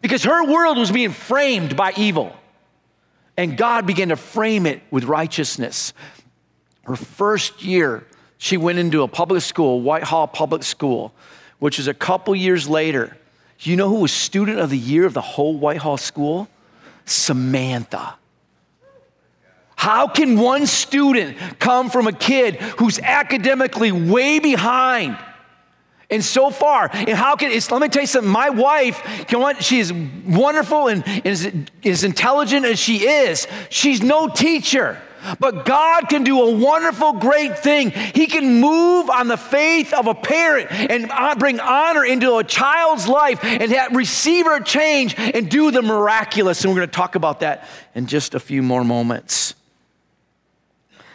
Because 0.00 0.22
her 0.22 0.44
world 0.44 0.78
was 0.78 0.92
being 0.92 1.10
framed 1.10 1.76
by 1.76 1.92
evil. 1.96 2.32
And 3.36 3.56
God 3.56 3.88
began 3.88 4.10
to 4.10 4.16
frame 4.16 4.66
it 4.66 4.82
with 4.92 5.02
righteousness. 5.04 5.94
Her 6.84 6.96
first 6.96 7.64
year, 7.64 8.06
she 8.38 8.56
went 8.56 8.78
into 8.78 9.02
a 9.02 9.08
public 9.08 9.42
school, 9.42 9.80
Whitehall 9.80 10.28
Public 10.28 10.62
School 10.62 11.12
which 11.62 11.78
is 11.78 11.86
a 11.86 11.94
couple 11.94 12.34
years 12.34 12.68
later. 12.68 13.16
You 13.60 13.76
know 13.76 13.88
who 13.88 14.00
was 14.00 14.10
student 14.10 14.58
of 14.58 14.68
the 14.68 14.76
year 14.76 15.06
of 15.06 15.14
the 15.14 15.20
whole 15.20 15.56
Whitehall 15.56 15.96
School? 15.96 16.48
Samantha. 17.04 18.16
How 19.76 20.08
can 20.08 20.40
one 20.40 20.66
student 20.66 21.38
come 21.60 21.88
from 21.88 22.08
a 22.08 22.12
kid 22.12 22.56
who's 22.56 22.98
academically 22.98 23.92
way 23.92 24.40
behind 24.40 25.16
And 26.12 26.22
so 26.22 26.50
far, 26.50 26.90
and 26.92 27.10
how 27.10 27.36
can 27.36 27.52
it's 27.52 27.70
let 27.70 27.80
me 27.80 27.88
tell 27.88 28.02
you 28.02 28.06
something, 28.06 28.30
my 28.30 28.50
wife, 28.50 29.00
you 29.30 29.38
know 29.38 29.42
what? 29.42 29.64
She 29.64 29.78
is 29.78 29.92
wonderful 30.26 30.88
and, 30.88 31.02
is, 31.24 31.50
as 31.84 32.04
intelligent 32.04 32.66
as 32.66 32.78
she 32.78 33.06
is. 33.06 33.46
She's 33.70 34.02
no 34.02 34.28
teacher. 34.28 35.00
But 35.38 35.64
God 35.64 36.08
can 36.08 36.24
do 36.24 36.40
a 36.40 36.50
wonderful, 36.50 37.14
great 37.14 37.58
thing. 37.58 37.90
He 37.90 38.26
can 38.26 38.60
move 38.60 39.08
on 39.10 39.28
the 39.28 39.36
faith 39.36 39.92
of 39.92 40.06
a 40.06 40.14
parent 40.14 40.70
and 40.70 41.10
uh, 41.10 41.34
bring 41.36 41.60
honor 41.60 42.04
into 42.04 42.36
a 42.36 42.44
child's 42.44 43.06
life 43.06 43.42
and 43.42 43.70
have, 43.72 43.94
receive 43.94 44.46
her 44.46 44.60
change 44.60 45.14
and 45.18 45.50
do 45.50 45.70
the 45.70 45.82
miraculous. 45.82 46.64
And 46.64 46.72
we're 46.72 46.80
going 46.80 46.88
to 46.88 46.96
talk 46.96 47.14
about 47.14 47.40
that 47.40 47.68
in 47.94 48.06
just 48.06 48.34
a 48.34 48.40
few 48.40 48.62
more 48.62 48.84
moments. 48.84 49.54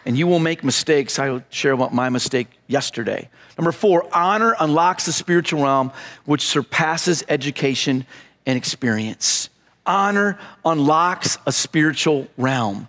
And 0.06 0.17
you 0.17 0.26
will 0.26 0.39
make 0.39 0.63
mistakes. 0.63 1.20
I 1.20 1.30
will 1.30 1.43
share 1.50 1.74
about 1.74 1.93
my 1.93 2.08
mistake 2.08 2.48
yesterday. 2.67 3.30
Number 3.58 3.74
four, 3.74 4.08
honor 4.15 4.56
unlocks 4.60 5.06
the 5.06 5.12
spiritual 5.12 5.63
realm 5.63 5.91
which 6.26 6.43
surpasses 6.43 7.26
education 7.28 8.06
and 8.46 8.56
experience. 8.56 9.50
Honor 9.86 10.39
unlocks 10.63 11.38
a 11.46 11.52
spiritual 11.52 12.28
realm 12.38 12.88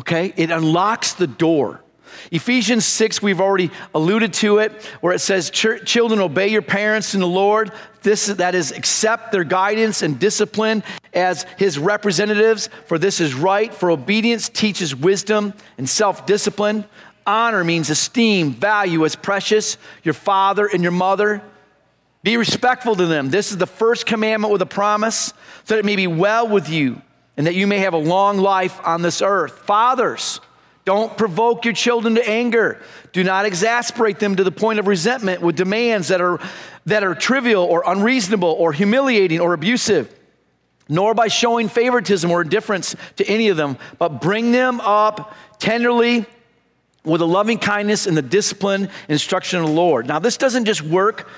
okay? 0.00 0.32
It 0.36 0.50
unlocks 0.50 1.12
the 1.12 1.26
door. 1.26 1.82
Ephesians 2.30 2.84
6, 2.84 3.22
we've 3.22 3.40
already 3.40 3.70
alluded 3.94 4.32
to 4.34 4.58
it, 4.58 4.72
where 5.00 5.12
it 5.14 5.20
says, 5.20 5.50
Children, 5.50 6.20
obey 6.20 6.48
your 6.48 6.62
parents 6.62 7.14
in 7.14 7.20
the 7.20 7.26
Lord. 7.26 7.72
This, 8.02 8.26
that 8.26 8.54
is, 8.54 8.72
accept 8.72 9.30
their 9.30 9.44
guidance 9.44 10.02
and 10.02 10.18
discipline 10.18 10.82
as 11.12 11.44
his 11.56 11.78
representatives, 11.78 12.68
for 12.86 12.98
this 12.98 13.20
is 13.20 13.34
right. 13.34 13.72
For 13.72 13.90
obedience 13.90 14.48
teaches 14.48 14.94
wisdom 14.96 15.54
and 15.78 15.88
self 15.88 16.26
discipline. 16.26 16.84
Honor 17.26 17.62
means 17.62 17.90
esteem, 17.90 18.52
value 18.52 19.04
as 19.04 19.14
precious, 19.14 19.76
your 20.02 20.14
father 20.14 20.66
and 20.66 20.82
your 20.82 20.92
mother. 20.92 21.42
Be 22.22 22.36
respectful 22.36 22.96
to 22.96 23.06
them. 23.06 23.30
This 23.30 23.50
is 23.50 23.58
the 23.58 23.66
first 23.66 24.06
commandment 24.06 24.52
with 24.52 24.62
a 24.62 24.66
promise, 24.66 25.32
so 25.64 25.74
that 25.74 25.78
it 25.78 25.84
may 25.84 25.96
be 25.96 26.06
well 26.06 26.48
with 26.48 26.68
you 26.68 27.02
and 27.36 27.46
that 27.46 27.54
you 27.54 27.66
may 27.66 27.78
have 27.78 27.94
a 27.94 27.98
long 27.98 28.38
life 28.38 28.80
on 28.84 29.02
this 29.02 29.22
earth. 29.22 29.60
Fathers, 29.60 30.40
don't 30.84 31.16
provoke 31.16 31.64
your 31.64 31.74
children 31.74 32.14
to 32.16 32.28
anger. 32.28 32.80
Do 33.12 33.22
not 33.22 33.46
exasperate 33.46 34.18
them 34.18 34.36
to 34.36 34.44
the 34.44 34.52
point 34.52 34.78
of 34.78 34.86
resentment 34.86 35.42
with 35.42 35.56
demands 35.56 36.08
that 36.08 36.20
are, 36.20 36.40
that 36.86 37.04
are 37.04 37.14
trivial 37.14 37.64
or 37.64 37.82
unreasonable 37.86 38.48
or 38.48 38.72
humiliating 38.72 39.40
or 39.40 39.52
abusive, 39.52 40.14
nor 40.88 41.14
by 41.14 41.28
showing 41.28 41.68
favoritism 41.68 42.30
or 42.30 42.42
indifference 42.42 42.96
to 43.16 43.26
any 43.26 43.48
of 43.48 43.56
them, 43.56 43.78
but 43.98 44.20
bring 44.20 44.52
them 44.52 44.80
up 44.80 45.36
tenderly 45.58 46.24
with 47.04 47.20
a 47.20 47.26
loving 47.26 47.58
kindness 47.58 48.06
and 48.06 48.16
the 48.16 48.22
discipline 48.22 48.82
and 48.84 49.10
instruction 49.10 49.60
of 49.60 49.66
the 49.66 49.72
Lord. 49.72 50.06
Now, 50.06 50.18
this 50.18 50.36
doesn't 50.36 50.64
just 50.64 50.82
work, 50.82 51.28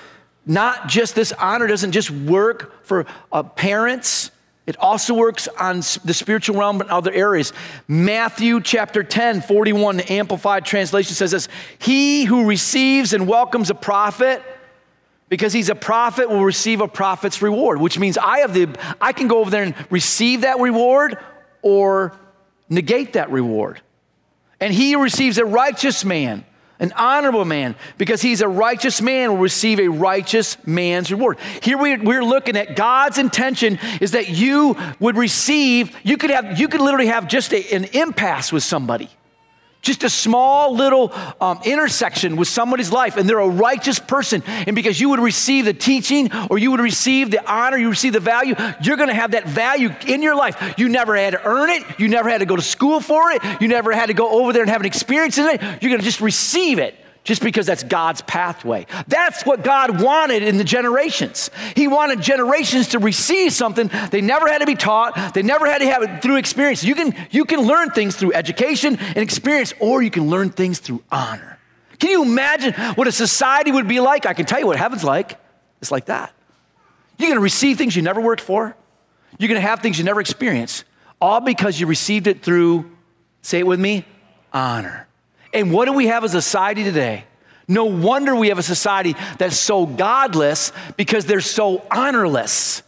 not 0.47 0.89
just 0.89 1.15
this 1.15 1.33
honor 1.33 1.67
doesn't 1.67 1.93
just 1.93 2.11
work 2.11 2.85
for 2.85 3.07
uh, 3.31 3.43
parents 3.43 4.31
it 4.67 4.77
also 4.79 5.15
works 5.15 5.49
on 5.49 5.79
the 6.05 6.15
spiritual 6.15 6.57
realm 6.57 6.81
in 6.81 6.89
other 6.89 7.13
areas. 7.13 7.53
Matthew 7.89 8.61
chapter 8.61 9.03
10, 9.03 9.43
41, 9.43 9.97
the 9.97 10.13
Amplified 10.13 10.65
Translation 10.65 11.15
says 11.15 11.33
this 11.33 11.49
He 11.79 12.25
who 12.25 12.47
receives 12.47 13.13
and 13.13 13.27
welcomes 13.27 13.71
a 13.71 13.75
prophet, 13.75 14.43
because 15.29 15.53
he's 15.53 15.69
a 15.69 15.75
prophet, 15.75 16.29
will 16.29 16.45
receive 16.45 16.81
a 16.81 16.87
prophet's 16.87 17.43
reward, 17.43 17.81
which 17.81 17.99
means 17.99 18.17
I 18.17 18.39
have 18.39 18.55
the 18.55 18.69
I 19.01 19.13
can 19.13 19.27
go 19.27 19.41
over 19.41 19.51
there 19.51 19.65
and 19.65 19.75
receive 19.91 20.43
that 20.43 20.61
reward 20.61 21.19
or 21.63 22.17
negate 22.69 23.15
that 23.15 23.31
reward. 23.31 23.81
And 24.61 24.73
he 24.73 24.95
receives 24.95 25.39
a 25.39 25.45
righteous 25.45 26.05
man 26.05 26.45
an 26.83 26.93
honorable 26.97 27.47
man, 27.47 27.75
because 27.97 28.21
he's 28.21 28.43
a 28.43 28.49
righteous 28.49 29.01
man, 29.01 29.31
will 29.31 29.39
receive 29.39 29.81
a 29.81 29.89
righteous 29.89 30.59
man's 30.67 31.11
reward. 31.11 31.39
Here 31.63 31.79
we, 31.79 31.97
we're 31.97 32.25
looking 32.25 32.57
at 32.57 32.77
God's 32.77 33.17
intention 33.17 33.79
is 34.01 34.11
that 34.11 34.29
you 34.29 34.77
would 35.01 35.17
receive, 35.17 35.97
you 36.03 36.19
could 36.19 36.31
have, 36.31 36.59
you 36.59 36.69
could 36.69 36.81
literally 36.81 37.07
have 37.07 37.29
just 37.29 37.55
a, 37.55 37.75
an 37.75 37.85
impasse 37.85 38.53
with 38.53 38.65
somebody. 38.65 39.09
Just 39.83 40.05
a 40.05 40.09
small 40.09 40.75
little 40.75 41.13
um, 41.41 41.61
intersection 41.65 42.37
with 42.37 42.49
somebody's 42.49 42.93
life, 42.93 43.17
and 43.17 43.29
they're 43.29 43.41
a 43.41 43.49
righteous 43.49 43.99
person. 43.99 44.43
And 44.47 44.75
because 44.75 45.01
you 45.01 45.11
would 45.11 45.21
receive 45.21 45.65
the 45.65 45.75
teaching 45.75 46.31
or 46.51 46.57
you 46.57 46.71
would 46.71 46.81
receive 46.81 47.31
the 47.31 47.45
honor, 47.51 47.77
you 47.77 47.91
receive 47.91 48.13
the 48.13 48.21
value, 48.21 48.55
you're 48.83 48.97
gonna 48.97 49.13
have 49.13 49.33
that 49.33 49.47
value 49.47 49.91
in 50.07 50.23
your 50.23 50.37
life. 50.37 50.75
You 50.79 50.89
never 50.89 51.17
had 51.17 51.33
to 51.33 51.45
earn 51.45 51.71
it, 51.71 51.83
you 51.99 52.09
never 52.09 52.31
had 52.31 52.39
to 52.39 52.47
go 52.47 52.55
to 52.55 52.63
school 52.63 53.01
for 53.01 53.33
it, 53.33 53.43
you 53.61 53.69
never 53.69 53.93
had 53.93 54.07
to 54.07 54.15
go 54.15 54.41
over 54.41 54.53
there 54.53 54.63
and 54.63 54.71
have 54.71 54.81
an 54.81 54.87
experience 54.87 55.37
in 55.37 55.47
it. 55.49 55.61
You're 55.83 55.91
gonna 55.91 56.03
just 56.03 56.21
receive 56.21 56.79
it 56.79 56.95
just 57.25 57.43
because 57.43 57.67
that's 57.67 57.85
God's 57.85 58.21
pathway. 58.23 58.87
That's 59.07 59.47
what 59.47 59.63
God 59.63 60.01
wanted 60.03 60.43
in 60.43 60.59
the 60.59 60.65
generations. 60.65 61.51
He 61.77 61.87
wanted 61.87 62.21
generations 62.21 62.89
to 62.89 62.99
receive 62.99 63.53
something 63.53 63.91
they 64.11 64.21
never 64.21 64.49
had 64.49 64.59
to 64.59 64.67
be 64.67 64.75
taught, 64.75 65.35
they 65.35 65.43
never 65.43 65.67
had 65.67 65.79
to 65.79 65.87
have 65.87 66.03
it 66.03 66.23
through 66.23 66.37
experience. 66.37 66.83
You 66.83 66.95
can, 66.95 67.15
you 67.31 67.45
can 67.45 67.61
learn 67.61 67.91
things 67.91 68.17
through 68.17 68.33
education 68.33 68.99
and 68.99 69.19
experience, 69.19 69.73
or 69.79 70.03
you 70.03 70.11
can 70.11 70.29
learn 70.29 70.51
things 70.51 70.81
through 70.81 71.03
honor. 71.13 71.59
Can 71.99 72.11
you 72.11 72.23
imagine 72.23 72.75
what 72.97 73.07
a 73.07 73.13
society 73.13 73.71
would 73.71 73.87
be 73.87 74.01
like? 74.01 74.27
I 74.27 74.35
can 74.35 74.45
tell 74.45 74.59
you 74.59 74.67
what 74.67 74.77
heaven's 74.77 75.05
like. 75.05 75.39
It's 75.81 75.93
like 75.93 76.07
that. 76.07 76.35
You're 77.19 77.29
gonna 77.29 77.41
receive 77.41 77.79
things 77.79 77.95
you 77.95 78.03
never 78.03 78.21
worked 78.21 78.43
for, 78.43 78.77
you're 79.39 79.49
gonna 79.49 79.61
have 79.61 79.81
things 79.81 79.99
you 79.99 80.05
never 80.05 80.21
experienced, 80.21 80.85
all 81.21 81.41
because 81.41 81.79
you 81.79 81.87
received 81.87 82.27
it 82.27 82.43
through, 82.43 82.91
say 83.43 83.61
it 83.61 83.67
with 83.67 83.79
me, 83.79 84.05
honor. 84.53 85.07
And 85.53 85.73
what 85.73 85.87
do 85.87 85.93
we 85.93 86.07
have 86.07 86.25
as 86.25 86.35
a 86.35 86.43
society 86.43 86.85
today? 86.85 87.25
No 87.69 87.85
wonder 87.85 88.35
we 88.35 88.49
have 88.49 88.59
a 88.59 88.63
society 88.63 89.15
that's 89.39 89.57
so 89.57 89.87
godless 89.87 90.73
because 90.97 91.27
they're 91.27 91.41
so 91.41 91.87
honorless. 91.91 92.83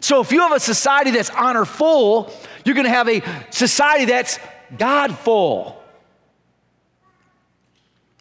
So 0.00 0.20
if 0.20 0.30
you 0.30 0.40
have 0.40 0.52
a 0.52 0.60
society 0.60 1.10
that's 1.10 1.30
honorful, 1.30 2.32
you're 2.64 2.74
going 2.74 2.86
to 2.86 2.90
have 2.90 3.08
a 3.08 3.22
society 3.50 4.04
that's 4.04 4.38
godful. 4.78 5.82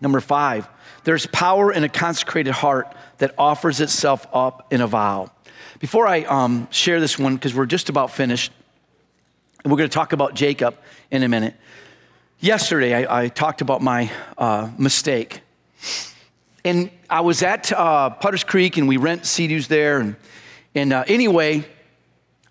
Number 0.02 0.20
five, 0.20 0.68
there's 1.04 1.26
power 1.28 1.72
in 1.72 1.84
a 1.84 1.90
consecrated 1.90 2.52
heart 2.52 2.94
that 3.20 3.34
offers 3.38 3.82
itself 3.82 4.28
up 4.34 4.72
in 4.74 4.82
a 4.82 4.88
vow. 4.88 5.32
Before 5.80 6.08
I 6.08 6.24
um, 6.24 6.68
share 6.72 7.00
this 7.00 7.20
one, 7.20 7.36
because 7.36 7.54
we're 7.54 7.66
just 7.66 7.90
about 7.90 8.12
finished, 8.12 8.52
and 9.64 9.72
we're 9.72 9.78
going 9.78 9.90
to 9.90 9.94
talk 9.94 10.14
about 10.14 10.34
Jacob 10.34 10.76
in 11.12 11.24
a 11.24 11.28
minute. 11.28 11.56
Yesterday, 12.46 12.94
I, 12.94 13.24
I 13.24 13.28
talked 13.30 13.62
about 13.62 13.82
my 13.82 14.12
uh, 14.38 14.70
mistake. 14.78 15.42
And 16.64 16.92
I 17.10 17.22
was 17.22 17.42
at 17.42 17.72
uh, 17.72 18.12
Putters 18.12 18.44
Creek, 18.44 18.78
and 18.78 18.88
we 18.88 18.98
rent 18.98 19.26
Sea-Doos 19.26 19.68
there. 19.68 19.98
And, 19.98 20.16
and 20.76 20.94
uh, 20.94 21.06
anyway, 21.08 21.66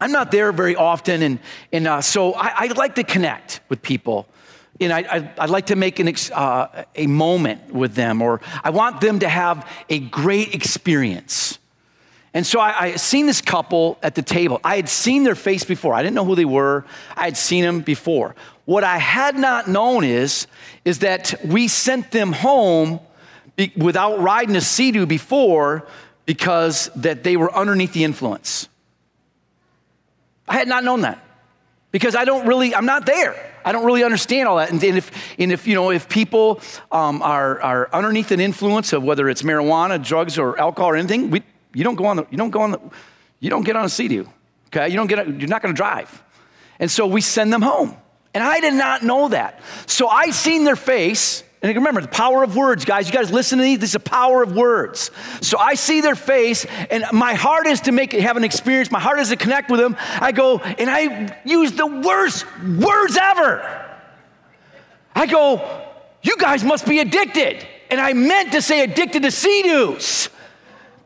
I'm 0.00 0.11
not 0.11 0.33
there 0.33 0.50
very 0.50 0.74
often, 0.74 1.22
and, 1.22 1.38
and 1.72 1.87
uh, 1.87 2.00
so 2.00 2.33
I, 2.33 2.64
I, 2.64 2.66
like 2.72 2.96
to 2.96 3.04
connect 3.04 3.61
with 3.68 3.83
people. 3.83 4.26
And 4.80 4.92
I, 4.92 4.98
I, 4.98 5.33
I 5.38 5.46
like 5.46 5.66
to 5.66 5.76
make 5.76 6.00
an 6.00 6.09
ex, 6.09 6.28
uh, 6.33 6.87
a 6.96 7.07
moment 7.07 7.72
with 7.72 7.94
them, 7.94 8.20
or 8.20 8.40
I 8.64 8.70
want 8.70 9.00
them 9.00 9.20
to 9.20 9.28
have 9.28 9.70
a 9.88 10.00
great 10.00 10.57
experience. 10.57 11.61
And 12.37 12.44
so 12.44 12.59
I, 12.59 12.80
I 12.80 12.96
seen 12.96 13.26
this 13.26 13.40
couple 13.40 13.96
at 14.02 14.16
the 14.16 14.22
table. 14.22 14.61
I 14.64 14.74
had 14.74 14.88
seen 14.88 15.22
their 15.22 15.37
face 15.37 15.62
before. 15.62 15.94
I 15.94 16.02
didn't 16.02 16.16
know 16.16 16.24
who 16.24 16.35
they 16.35 16.44
were. 16.44 16.85
I 17.16 17.26
had 17.26 17.37
seen 17.37 17.62
them 17.62 17.83
before. 17.83 18.35
What 18.64 18.83
I 18.85 18.98
had 18.98 19.37
not 19.37 19.68
known 19.68 20.05
is, 20.05 20.46
is 20.85 21.00
that 21.00 21.35
we 21.44 21.68
sent 21.68 22.11
them 22.11 22.33
home 22.33 23.00
be, 23.57 23.72
without 23.77 24.20
riding 24.20 24.57
a 24.57 24.61
Sea-Doo 24.61 25.07
before 25.07 25.87
because 26.27 26.90
that 26.96 27.24
they 27.24 27.37
were 27.37 27.55
underneath 27.55 27.92
the 27.92 28.05
influence. 28.05 28.68
I 30.48 30.55
had 30.55 30.68
not 30.68 30.85
known 30.85 31.03
that 31.03 31.22
because 31.90 32.16
I 32.16 32.24
don't 32.24 32.46
really, 32.46 32.74
I'm 32.74 32.87
not 32.87 33.07
there. 33.07 33.37
I 33.64 33.72
don't 33.72 33.85
really 33.85 34.05
understand 34.05 34.48
all 34.48 34.57
that. 34.57 34.70
And, 34.70 34.83
and 34.83 34.98
if, 34.98 35.11
and 35.38 35.53
if, 35.53 35.66
you 35.66 35.74
know, 35.74 35.90
if 35.90 36.09
people 36.09 36.61
um, 36.90 37.22
are, 37.22 37.61
are 37.61 37.88
underneath 37.92 38.31
an 38.31 38.40
influence 38.40 38.92
of 38.92 39.03
whether 39.03 39.29
it's 39.29 39.42
marijuana, 39.42 40.03
drugs, 40.03 40.38
or 40.38 40.59
alcohol 40.59 40.90
or 40.90 40.96
anything, 40.96 41.31
we, 41.31 41.42
you 41.74 41.85
don't 41.85 41.94
go 41.94 42.07
on 42.07 42.16
the, 42.16 42.27
you 42.31 42.37
don't 42.37 42.50
go 42.50 42.62
on 42.62 42.72
the, 42.72 42.81
you 43.40 43.50
don't 43.50 43.64
get 43.64 43.77
on 43.77 43.85
a 43.85 43.88
Sea-Doo, 43.88 44.29
okay? 44.68 44.88
You 44.88 44.96
don't 44.96 45.07
get, 45.07 45.27
you're 45.27 45.48
not 45.48 45.62
gonna 45.62 45.74
drive. 45.74 46.22
And 46.79 46.90
so 46.90 47.07
we 47.07 47.20
send 47.20 47.53
them 47.53 47.62
home. 47.62 47.96
And 48.35 48.42
I 48.42 48.61
did 48.61 48.75
not 48.75 49.03
know 49.03 49.29
that. 49.29 49.61
So 49.87 50.09
I 50.09 50.31
seen 50.31 50.64
their 50.64 50.77
face, 50.77 51.44
and 51.62 51.75
remember, 51.75 52.03
the 52.03 52.09
power 52.09 52.42
of 52.42 52.57
words, 52.57 52.85
guys. 52.85 53.07
You 53.07 53.14
guys 53.14 53.31
listen 53.31 53.59
to 53.59 53.64
these. 53.64 53.79
This 53.79 53.90
is 53.90 53.94
the 53.94 54.01
power 54.01 54.42
of 54.42 54.55
words. 54.55 55.11
So 55.40 55.57
I 55.57 55.75
see 55.75 56.03
their 56.03 56.16
face, 56.16 56.66
and 56.90 57.05
my 57.12 57.35
heart 57.35 57.66
is 57.66 57.81
to 57.83 57.92
make 57.92 58.12
it 58.12 58.20
have 58.20 58.37
an 58.37 58.44
experience. 58.44 58.90
My 58.90 59.01
heart 59.01 59.18
is 59.20 59.31
to 59.31 59.37
connect 59.37 59.70
with 59.70 59.81
them. 59.81 59.97
I 60.20 60.33
go, 60.33 60.59
and 60.59 60.90
I 60.90 61.40
use 61.44 61.73
the 61.73 61.87
worst 61.87 62.44
words 62.61 63.16
ever. 63.16 63.97
I 65.14 65.27
go, 65.27 65.87
you 66.23 66.37
guys 66.37 66.64
must 66.64 66.87
be 66.87 66.99
addicted. 66.99 67.66
And 67.90 68.01
I 68.01 68.12
meant 68.12 68.53
to 68.53 68.61
say 68.61 68.83
addicted 68.83 69.23
to 69.23 69.31
Sea-Doos. 69.31 70.29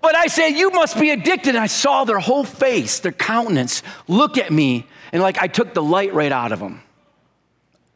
But 0.01 0.15
I 0.15 0.29
said, 0.29 0.51
You 0.51 0.71
must 0.71 0.99
be 0.99 1.11
addicted. 1.11 1.51
And 1.51 1.59
I 1.59 1.67
saw 1.67 2.05
their 2.05 2.19
whole 2.19 2.45
face, 2.45 3.01
their 3.01 3.13
countenance 3.13 3.83
look 4.07 4.39
at 4.39 4.51
me, 4.51 4.87
and 5.13 5.23
like 5.23 5.39
I 5.39 5.49
took 5.49 5.75
the 5.75 5.83
light 5.83 6.15
right 6.15 6.33
out 6.33 6.53
of 6.53 6.61
them. 6.61 6.83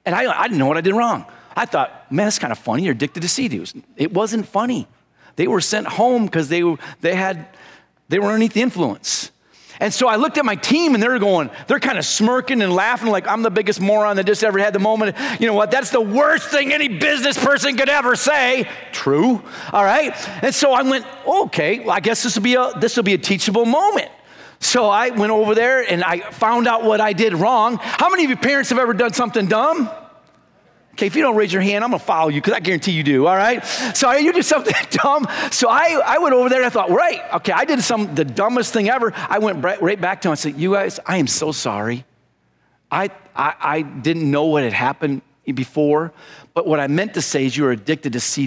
And 0.04 0.14
I, 0.14 0.40
I 0.40 0.44
didn't 0.44 0.58
know 0.58 0.66
what 0.66 0.76
I 0.76 0.80
did 0.80 0.94
wrong. 0.94 1.26
I 1.56 1.66
thought, 1.66 2.10
man, 2.10 2.26
that's 2.26 2.38
kind 2.38 2.52
of 2.52 2.58
funny. 2.58 2.84
You're 2.84 2.92
addicted 2.92 3.20
to 3.20 3.28
Sea-Doos. 3.28 3.74
It 3.96 4.12
wasn't 4.12 4.46
funny. 4.46 4.86
They 5.36 5.46
were 5.46 5.60
sent 5.60 5.86
home 5.86 6.24
because 6.24 6.48
they, 6.48 6.62
they, 7.00 7.14
had, 7.14 7.46
they 8.08 8.18
were 8.18 8.26
underneath 8.26 8.54
the 8.54 8.62
influence. 8.62 9.30
And 9.80 9.92
so 9.92 10.06
I 10.06 10.14
looked 10.14 10.38
at 10.38 10.44
my 10.44 10.54
team 10.54 10.94
and 10.94 11.02
they're 11.02 11.18
going, 11.18 11.50
they're 11.66 11.80
kind 11.80 11.98
of 11.98 12.04
smirking 12.04 12.62
and 12.62 12.72
laughing 12.72 13.10
like 13.10 13.26
I'm 13.26 13.42
the 13.42 13.50
biggest 13.50 13.80
moron 13.80 14.16
that 14.16 14.26
just 14.26 14.44
ever 14.44 14.58
had 14.58 14.72
the 14.72 14.78
moment. 14.78 15.16
You 15.40 15.48
know 15.48 15.54
what? 15.54 15.72
That's 15.72 15.90
the 15.90 16.00
worst 16.00 16.50
thing 16.50 16.72
any 16.72 16.86
business 16.86 17.42
person 17.42 17.76
could 17.76 17.88
ever 17.88 18.14
say. 18.14 18.68
True. 18.92 19.42
All 19.72 19.82
right. 19.84 20.14
And 20.42 20.54
so 20.54 20.72
I 20.72 20.82
went, 20.82 21.04
okay, 21.26 21.80
well, 21.80 21.90
I 21.90 22.00
guess 22.00 22.22
this 22.22 22.36
will 22.36 22.44
be 22.44 22.54
a 22.54 22.70
this 22.78 22.96
will 22.96 23.02
be 23.02 23.14
a 23.14 23.18
teachable 23.18 23.64
moment. 23.64 24.10
So 24.62 24.88
I 24.88 25.10
went 25.10 25.32
over 25.32 25.56
there 25.56 25.82
and 25.82 26.04
I 26.04 26.20
found 26.20 26.68
out 26.68 26.84
what 26.84 27.00
I 27.00 27.12
did 27.12 27.34
wrong. 27.34 27.78
How 27.80 28.08
many 28.08 28.22
of 28.22 28.30
your 28.30 28.38
parents 28.38 28.70
have 28.70 28.78
ever 28.78 28.94
done 28.94 29.12
something 29.12 29.46
dumb? 29.46 29.90
Okay, 30.92 31.06
if 31.06 31.16
you 31.16 31.22
don't 31.22 31.34
raise 31.34 31.52
your 31.52 31.62
hand, 31.62 31.82
I'm 31.82 31.90
gonna 31.90 31.98
follow 31.98 32.28
you 32.28 32.40
because 32.40 32.52
I 32.52 32.60
guarantee 32.60 32.92
you 32.92 33.02
do, 33.02 33.26
all 33.26 33.36
right? 33.36 33.64
So 33.94 34.12
you 34.12 34.32
did 34.32 34.44
something 34.44 34.74
dumb. 34.90 35.26
So 35.50 35.68
I, 35.68 36.00
I 36.04 36.18
went 36.18 36.34
over 36.34 36.48
there 36.48 36.58
and 36.58 36.66
I 36.66 36.70
thought, 36.70 36.90
right, 36.90 37.20
okay, 37.34 37.50
I 37.50 37.64
did 37.64 37.82
some 37.82 38.14
the 38.14 38.24
dumbest 38.24 38.72
thing 38.72 38.88
ever. 38.88 39.12
I 39.16 39.40
went 39.40 39.64
right 39.64 40.00
back 40.00 40.20
to 40.22 40.28
him 40.28 40.32
and 40.32 40.38
said, 40.38 40.56
You 40.56 40.74
guys, 40.74 41.00
I 41.04 41.16
am 41.16 41.26
so 41.26 41.50
sorry. 41.50 42.04
I, 42.88 43.10
I, 43.34 43.54
I 43.58 43.82
didn't 43.82 44.30
know 44.30 44.44
what 44.44 44.62
had 44.62 44.74
happened 44.74 45.22
before, 45.44 46.12
but 46.54 46.68
what 46.68 46.78
I 46.78 46.86
meant 46.86 47.14
to 47.14 47.22
say 47.22 47.46
is 47.46 47.56
you 47.56 47.66
are 47.66 47.72
addicted 47.72 48.12
to 48.12 48.20
sea 48.20 48.46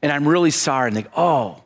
And 0.00 0.10
I'm 0.12 0.26
really 0.26 0.52
sorry. 0.52 0.88
And 0.88 0.96
they 0.96 1.02
go, 1.02 1.10
oh, 1.14 1.64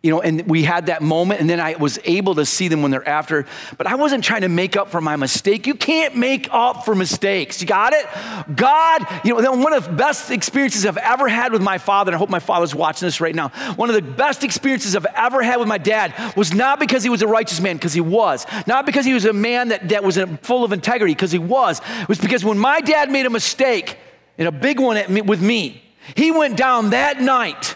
you 0.00 0.12
know, 0.12 0.20
and 0.20 0.46
we 0.46 0.62
had 0.62 0.86
that 0.86 1.02
moment, 1.02 1.40
and 1.40 1.50
then 1.50 1.58
I 1.58 1.74
was 1.74 1.98
able 2.04 2.36
to 2.36 2.46
see 2.46 2.68
them 2.68 2.82
when 2.82 2.92
they're 2.92 3.08
after. 3.08 3.46
But 3.76 3.88
I 3.88 3.96
wasn't 3.96 4.22
trying 4.22 4.42
to 4.42 4.48
make 4.48 4.76
up 4.76 4.90
for 4.90 5.00
my 5.00 5.16
mistake. 5.16 5.66
You 5.66 5.74
can't 5.74 6.14
make 6.14 6.48
up 6.52 6.84
for 6.84 6.94
mistakes. 6.94 7.60
You 7.60 7.66
got 7.66 7.92
it? 7.92 8.06
God, 8.54 9.04
you 9.24 9.40
know, 9.40 9.52
one 9.54 9.72
of 9.72 9.84
the 9.84 9.92
best 9.92 10.30
experiences 10.30 10.86
I've 10.86 10.98
ever 10.98 11.26
had 11.26 11.52
with 11.52 11.62
my 11.62 11.78
father, 11.78 12.10
and 12.10 12.14
I 12.14 12.18
hope 12.18 12.30
my 12.30 12.38
father's 12.38 12.76
watching 12.76 13.06
this 13.06 13.20
right 13.20 13.34
now. 13.34 13.48
One 13.74 13.88
of 13.88 13.96
the 13.96 14.02
best 14.02 14.44
experiences 14.44 14.94
I've 14.94 15.06
ever 15.16 15.42
had 15.42 15.56
with 15.58 15.66
my 15.66 15.78
dad 15.78 16.14
was 16.36 16.54
not 16.54 16.78
because 16.78 17.02
he 17.02 17.10
was 17.10 17.22
a 17.22 17.26
righteous 17.26 17.60
man, 17.60 17.76
because 17.76 17.92
he 17.92 18.00
was. 18.00 18.46
Not 18.68 18.86
because 18.86 19.04
he 19.04 19.14
was 19.14 19.24
a 19.24 19.32
man 19.32 19.68
that, 19.68 19.88
that 19.88 20.04
was 20.04 20.16
full 20.42 20.62
of 20.62 20.72
integrity, 20.72 21.14
because 21.14 21.32
he 21.32 21.40
was. 21.40 21.80
It 22.02 22.08
was 22.08 22.20
because 22.20 22.44
when 22.44 22.58
my 22.58 22.80
dad 22.80 23.10
made 23.10 23.26
a 23.26 23.30
mistake, 23.30 23.98
and 24.38 24.46
a 24.46 24.52
big 24.52 24.78
one 24.78 24.96
me, 25.12 25.22
with 25.22 25.42
me, 25.42 25.82
he 26.14 26.30
went 26.30 26.56
down 26.56 26.90
that 26.90 27.20
night 27.20 27.74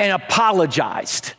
and 0.00 0.12
apologized. 0.12 1.34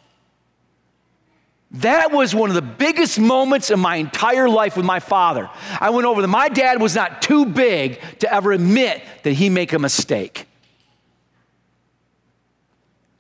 That 1.72 2.12
was 2.12 2.36
one 2.36 2.50
of 2.50 2.56
the 2.56 2.62
biggest 2.62 3.20
moments 3.20 3.72
in 3.72 3.80
my 3.80 3.96
entire 3.96 4.48
life 4.48 4.78
with 4.78 4.86
my 4.86 5.00
father. 5.00 5.50
I 5.80 5.90
went 5.90 6.06
over 6.06 6.22
that 6.22 6.28
my 6.28 6.48
dad 6.48 6.80
was 6.80 6.96
not 6.96 7.24
too 7.24 7.46
big 7.48 8.00
to 8.20 8.32
ever 8.32 8.52
admit 8.52 9.02
that 9.24 9.32
he 9.32 9.50
make 9.50 9.74
a 9.74 9.80
mistake. 9.80 10.48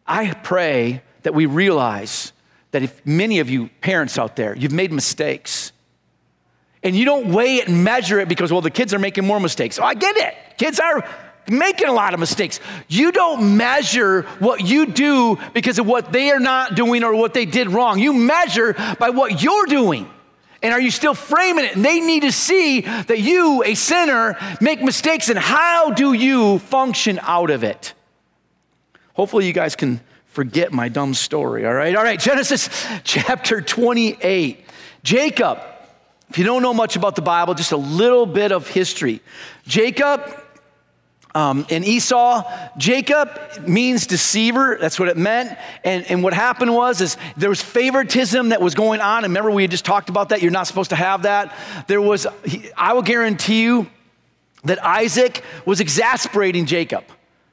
I 0.06 0.34
pray 0.34 1.02
that 1.24 1.34
we 1.34 1.48
realize 1.48 2.34
that 2.70 2.84
if 2.84 3.04
many 3.06 3.40
of 3.40 3.50
you 3.50 3.70
parents 3.82 4.20
out 4.20 4.36
there, 4.36 4.56
you've 4.56 4.72
made 4.72 4.92
mistakes. 4.92 5.72
And 6.84 6.96
you 6.96 7.06
don't 7.06 7.32
weigh 7.32 7.58
it 7.58 7.68
and 7.68 7.84
measure 7.84 8.20
it 8.20 8.28
because, 8.28 8.52
well, 8.52 8.62
the 8.62 8.70
kids 8.70 8.94
are 8.94 9.00
making 9.00 9.26
more 9.26 9.40
mistakes. 9.40 9.80
I 9.80 9.94
get 9.96 10.18
it. 10.18 10.36
Kids 10.58 10.80
are 10.80 11.08
making 11.50 11.88
a 11.88 11.94
lot 11.94 12.14
of 12.14 12.20
mistakes. 12.20 12.60
You 12.88 13.12
don't 13.12 13.58
measure 13.58 14.24
what 14.40 14.62
you 14.62 14.86
do 14.86 15.38
because 15.54 15.80
of 15.80 15.88
what 15.88 16.12
they 16.12 16.32
are 16.32 16.40
not 16.40 16.76
doing 16.76 17.04
or 17.04 17.16
what 17.16 17.34
they 17.34 17.46
did 17.46 17.70
wrong. 17.70 18.00
You 18.00 18.14
measure 18.14 18.74
by 19.00 19.10
what 19.10 19.42
you're 19.42 19.66
doing. 19.66 20.10
And 20.64 20.74
are 20.74 20.82
you 20.82 20.92
still 20.92 21.16
framing 21.16 21.66
it? 21.66 21.76
And 21.76 21.84
they 21.84 22.00
need 22.00 22.22
to 22.22 22.32
see 22.32 22.82
that 22.82 23.20
you, 23.20 23.64
a 23.64 23.74
sinner, 23.74 24.38
make 24.62 24.84
mistakes 24.84 25.30
and 25.30 25.40
how 25.40 25.92
do 25.92 26.14
you 26.14 26.60
function 26.60 27.20
out 27.24 27.50
of 27.50 27.64
it? 27.64 27.94
Hopefully, 29.14 29.48
you 29.48 29.54
guys 29.54 29.76
can 29.76 30.00
forget 30.28 30.72
my 30.72 30.88
dumb 30.88 31.14
story, 31.14 31.66
all 31.66 31.74
right? 31.74 31.96
All 31.96 32.04
right, 32.04 32.20
Genesis 32.20 32.70
chapter 33.04 33.60
28. 33.62 34.66
Jacob, 35.04 35.60
if 36.30 36.38
you 36.38 36.46
don't 36.46 36.62
know 36.62 36.74
much 36.74 36.96
about 36.96 37.16
the 37.16 37.22
Bible, 37.22 37.54
just 37.56 37.72
a 37.72 37.78
little 37.78 38.26
bit 38.26 38.52
of 38.52 38.68
history. 38.68 39.20
Jacob 39.66 40.22
um, 41.34 41.65
in 41.70 41.84
Esau, 41.84 42.44
Jacob 42.78 43.30
means 43.65 44.06
deceiver. 44.06 44.78
That's 44.80 45.00
what 45.00 45.08
it 45.08 45.17
meant. 45.17 45.58
And, 45.84 46.06
and 46.10 46.24
what 46.24 46.34
happened 46.34 46.74
was 46.74 47.00
is 47.00 47.15
there 47.38 47.50
was 47.50 47.62
favoritism 47.62 48.50
that 48.50 48.62
was 48.62 48.76
going 48.76 49.00
on. 49.00 49.24
And 49.24 49.32
remember, 49.32 49.52
we 49.52 49.63
had 49.63 49.72
just 49.72 49.86
talked 49.86 50.10
about 50.10 50.30
that. 50.30 50.41
You're 50.41 50.52
not 50.52 50.67
supposed 50.67 50.89
to 50.89 50.96
have 50.98 51.24
that. 51.24 51.56
There 51.88 52.02
was, 52.02 52.28
I 52.76 52.94
will 52.94 53.02
guarantee 53.02 53.62
you 53.63 53.89
that 54.65 54.84
Isaac 54.84 55.41
was 55.65 55.80
exasperating 55.80 56.65
Jacob 56.65 57.06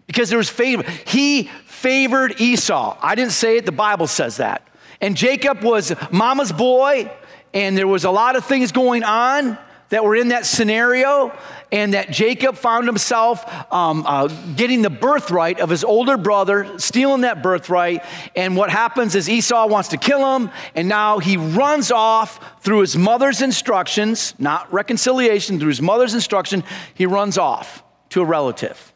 because 0.07 0.29
there 0.29 0.39
was 0.39 0.49
favor. 0.49 0.83
He 1.07 1.45
favored 1.67 2.41
Esau. 2.41 2.99
I 3.01 3.15
didn't 3.15 3.33
say 3.33 3.59
it. 3.59 3.67
The 3.67 3.73
Bible 3.73 4.09
says 4.09 4.39
that. 4.39 4.67
And 5.01 5.17
Jacob 5.17 5.63
was 5.63 5.95
mama's 6.11 6.51
boy, 6.51 7.11
and 7.55 7.79
there 7.79 7.87
was 7.87 8.05
a 8.05 8.11
lot 8.11 8.35
of 8.35 8.45
things 8.45 8.73
going 8.73 9.05
on 9.05 9.57
that 9.91 10.05
were 10.05 10.15
in 10.15 10.29
that 10.29 10.45
scenario, 10.45 11.33
and 11.73 11.95
that 11.95 12.11
Jacob 12.11 12.57
found 12.57 12.87
himself 12.87 13.45
um, 13.73 14.05
uh, 14.07 14.29
getting 14.57 14.83
the 14.83 14.91
birthright 14.91 15.61
of 15.61 15.71
his 15.71 15.85
older 15.85 16.17
brother, 16.17 16.79
stealing 16.79 17.23
that 17.23 17.43
birthright. 17.43 18.05
And 18.37 18.57
what 18.57 18.71
happens 18.71 19.15
is 19.15 19.29
Esau 19.29 19.67
wants 19.67 19.91
to 19.91 19.97
kill 19.97 20.37
him, 20.37 20.51
and 20.75 20.89
now 20.89 21.19
he 21.19 21.37
runs 21.37 21.91
off 21.91 22.63
through 22.63 22.81
his 22.81 22.97
mother's 22.97 23.41
instructions, 23.43 24.35
not 24.39 24.73
reconciliation, 24.73 25.59
through 25.59 25.69
his 25.69 25.83
mother's 25.83 26.15
instruction, 26.15 26.65
he 26.95 27.07
runs 27.07 27.39
off 27.39 27.83
to 28.11 28.21
a 28.21 28.25
relative. 28.25 28.93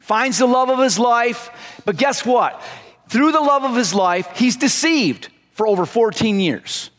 Finds 0.00 0.38
the 0.38 0.46
love 0.46 0.68
of 0.68 0.78
his 0.78 0.98
life, 0.98 1.50
but 1.86 1.96
guess 1.96 2.26
what? 2.26 2.62
Through 3.08 3.32
the 3.32 3.40
love 3.40 3.64
of 3.64 3.76
his 3.76 3.94
life, 3.94 4.28
he's 4.36 4.56
deceived 4.56 5.28
for 5.52 5.66
over 5.66 5.86
14 5.86 6.40
years. 6.40 6.90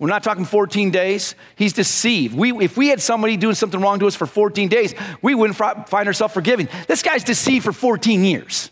We're 0.00 0.08
not 0.08 0.22
talking 0.22 0.46
14 0.46 0.90
days. 0.90 1.34
He's 1.54 1.74
deceived. 1.74 2.34
We, 2.34 2.52
if 2.64 2.76
we 2.78 2.88
had 2.88 3.02
somebody 3.02 3.36
doing 3.36 3.54
something 3.54 3.80
wrong 3.80 3.98
to 4.00 4.06
us 4.06 4.16
for 4.16 4.26
14 4.26 4.68
days, 4.68 4.94
we 5.20 5.34
wouldn't 5.34 5.56
find 5.56 6.08
ourselves 6.08 6.32
forgiving. 6.32 6.68
This 6.88 7.02
guy's 7.02 7.22
deceived 7.22 7.66
for 7.66 7.72
14 7.72 8.24
years. 8.24 8.70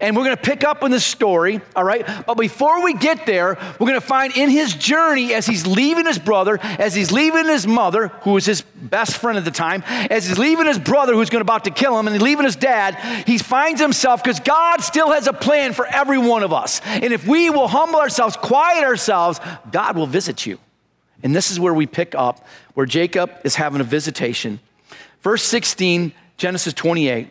And 0.00 0.16
we're 0.16 0.24
going 0.24 0.36
to 0.36 0.42
pick 0.42 0.64
up 0.64 0.82
on 0.82 0.90
the 0.90 1.00
story, 1.00 1.60
all 1.76 1.84
right? 1.84 2.06
But 2.26 2.36
before 2.36 2.82
we 2.82 2.94
get 2.94 3.26
there, 3.26 3.56
we're 3.78 3.86
going 3.86 4.00
to 4.00 4.06
find 4.06 4.36
in 4.36 4.50
his 4.50 4.74
journey 4.74 5.34
as 5.34 5.46
he's 5.46 5.66
leaving 5.66 6.06
his 6.06 6.18
brother, 6.18 6.58
as 6.62 6.94
he's 6.94 7.12
leaving 7.12 7.46
his 7.46 7.66
mother, 7.66 8.08
who 8.22 8.32
was 8.32 8.44
his 8.44 8.62
best 8.62 9.16
friend 9.16 9.38
at 9.38 9.44
the 9.44 9.50
time, 9.50 9.82
as 9.86 10.26
he's 10.26 10.38
leaving 10.38 10.66
his 10.66 10.78
brother 10.78 11.14
who's 11.14 11.30
going 11.30 11.42
about 11.42 11.64
to 11.64 11.70
kill 11.70 11.98
him, 11.98 12.06
and 12.06 12.14
he's 12.14 12.22
leaving 12.22 12.44
his 12.44 12.56
dad, 12.56 12.96
he 13.26 13.38
finds 13.38 13.80
himself 13.80 14.22
because 14.22 14.40
God 14.40 14.80
still 14.80 15.12
has 15.12 15.26
a 15.26 15.32
plan 15.32 15.72
for 15.72 15.86
every 15.86 16.18
one 16.18 16.42
of 16.42 16.52
us. 16.52 16.80
And 16.84 17.12
if 17.12 17.26
we 17.26 17.50
will 17.50 17.68
humble 17.68 18.00
ourselves, 18.00 18.36
quiet 18.36 18.84
ourselves, 18.84 19.40
God 19.70 19.96
will 19.96 20.06
visit 20.06 20.46
you. 20.46 20.58
And 21.22 21.34
this 21.34 21.50
is 21.50 21.58
where 21.58 21.72
we 21.72 21.86
pick 21.86 22.14
up, 22.14 22.46
where 22.74 22.86
Jacob 22.86 23.30
is 23.44 23.54
having 23.54 23.80
a 23.80 23.84
visitation. 23.84 24.60
Verse 25.22 25.42
16, 25.42 26.12
Genesis 26.36 26.74
28. 26.74 27.30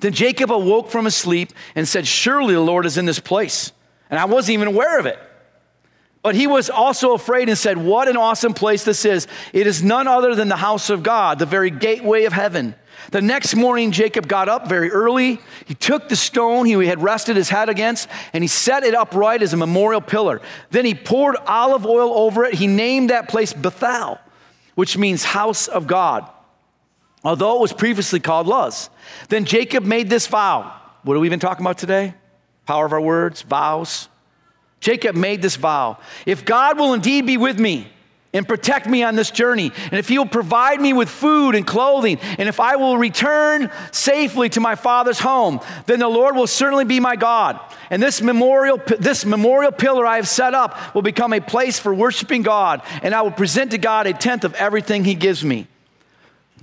Then 0.00 0.12
Jacob 0.12 0.50
awoke 0.50 0.90
from 0.90 1.04
his 1.04 1.14
sleep 1.14 1.52
and 1.74 1.86
said, 1.86 2.06
Surely 2.06 2.54
the 2.54 2.60
Lord 2.60 2.86
is 2.86 2.98
in 2.98 3.06
this 3.06 3.20
place. 3.20 3.72
And 4.10 4.18
I 4.18 4.24
wasn't 4.26 4.54
even 4.54 4.68
aware 4.68 4.98
of 4.98 5.06
it. 5.06 5.18
But 6.22 6.36
he 6.36 6.46
was 6.46 6.70
also 6.70 7.14
afraid 7.14 7.48
and 7.48 7.58
said, 7.58 7.76
What 7.76 8.08
an 8.08 8.16
awesome 8.16 8.54
place 8.54 8.84
this 8.84 9.04
is. 9.04 9.26
It 9.52 9.66
is 9.66 9.82
none 9.82 10.06
other 10.06 10.34
than 10.34 10.48
the 10.48 10.56
house 10.56 10.88
of 10.88 11.02
God, 11.02 11.38
the 11.38 11.46
very 11.46 11.70
gateway 11.70 12.24
of 12.24 12.32
heaven. 12.32 12.74
The 13.10 13.20
next 13.20 13.56
morning, 13.56 13.90
Jacob 13.90 14.28
got 14.28 14.48
up 14.48 14.68
very 14.68 14.90
early. 14.90 15.40
He 15.66 15.74
took 15.74 16.08
the 16.08 16.14
stone 16.14 16.66
he 16.66 16.72
had 16.86 17.02
rested 17.02 17.36
his 17.36 17.48
head 17.48 17.68
against 17.68 18.08
and 18.32 18.44
he 18.44 18.48
set 18.48 18.84
it 18.84 18.94
upright 18.94 19.42
as 19.42 19.52
a 19.52 19.56
memorial 19.56 20.00
pillar. 20.00 20.40
Then 20.70 20.84
he 20.84 20.94
poured 20.94 21.36
olive 21.46 21.84
oil 21.84 22.14
over 22.14 22.44
it. 22.44 22.54
He 22.54 22.68
named 22.68 23.10
that 23.10 23.28
place 23.28 23.52
Bethel, 23.52 24.18
which 24.76 24.96
means 24.96 25.24
house 25.24 25.66
of 25.66 25.88
God 25.88 26.30
although 27.24 27.56
it 27.56 27.60
was 27.60 27.72
previously 27.72 28.20
called 28.20 28.46
Luz. 28.46 28.90
Then 29.28 29.44
Jacob 29.44 29.84
made 29.84 30.10
this 30.10 30.26
vow. 30.26 30.72
What 31.02 31.16
are 31.16 31.20
we 31.20 31.26
even 31.26 31.40
talking 31.40 31.64
about 31.64 31.78
today? 31.78 32.14
Power 32.66 32.86
of 32.86 32.92
our 32.92 33.00
words, 33.00 33.42
vows. 33.42 34.08
Jacob 34.80 35.14
made 35.14 35.42
this 35.42 35.56
vow. 35.56 35.98
If 36.26 36.44
God 36.44 36.78
will 36.78 36.92
indeed 36.92 37.26
be 37.26 37.36
with 37.36 37.58
me 37.58 37.88
and 38.34 38.48
protect 38.48 38.86
me 38.86 39.02
on 39.02 39.14
this 39.14 39.30
journey, 39.30 39.70
and 39.84 39.94
if 39.94 40.08
he 40.08 40.18
will 40.18 40.26
provide 40.26 40.80
me 40.80 40.92
with 40.92 41.08
food 41.08 41.54
and 41.54 41.66
clothing, 41.66 42.18
and 42.38 42.48
if 42.48 42.58
I 42.58 42.76
will 42.76 42.96
return 42.96 43.70
safely 43.92 44.48
to 44.50 44.60
my 44.60 44.74
father's 44.74 45.20
home, 45.20 45.60
then 45.86 45.98
the 45.98 46.08
Lord 46.08 46.34
will 46.34 46.46
certainly 46.46 46.84
be 46.84 46.98
my 46.98 47.14
God. 47.14 47.60
And 47.90 48.02
this 48.02 48.22
memorial, 48.22 48.80
this 48.98 49.24
memorial 49.24 49.70
pillar 49.70 50.06
I 50.06 50.16
have 50.16 50.28
set 50.28 50.54
up 50.54 50.94
will 50.94 51.02
become 51.02 51.32
a 51.32 51.40
place 51.40 51.78
for 51.78 51.94
worshiping 51.94 52.42
God, 52.42 52.82
and 53.02 53.14
I 53.14 53.22
will 53.22 53.30
present 53.30 53.72
to 53.72 53.78
God 53.78 54.06
a 54.06 54.12
tenth 54.12 54.44
of 54.44 54.54
everything 54.54 55.04
he 55.04 55.14
gives 55.14 55.44
me. 55.44 55.68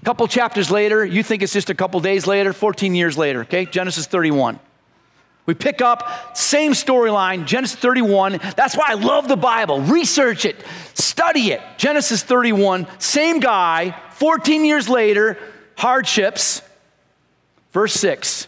A 0.01 0.05
couple 0.05 0.27
chapters 0.27 0.71
later, 0.71 1.05
you 1.05 1.23
think 1.23 1.43
it's 1.43 1.51
just 1.51 1.69
a 1.69 1.75
couple 1.75 1.99
days 1.99 2.25
later, 2.25 2.53
14 2.53 2.95
years 2.95 3.17
later, 3.17 3.41
okay? 3.41 3.65
Genesis 3.65 4.05
31. 4.05 4.59
We 5.45 5.55
pick 5.55 5.81
up, 5.81 6.37
same 6.37 6.73
storyline, 6.73 7.45
Genesis 7.45 7.77
31. 7.79 8.39
That's 8.55 8.77
why 8.77 8.85
I 8.89 8.93
love 8.93 9.27
the 9.27 9.35
Bible. 9.35 9.81
Research 9.81 10.45
it, 10.45 10.55
study 10.93 11.51
it. 11.51 11.61
Genesis 11.77 12.21
31, 12.23 12.87
same 12.99 13.39
guy, 13.39 13.95
14 14.11 14.63
years 14.63 14.87
later, 14.87 15.37
hardships. 15.75 16.61
Verse 17.71 17.93
6. 17.93 18.47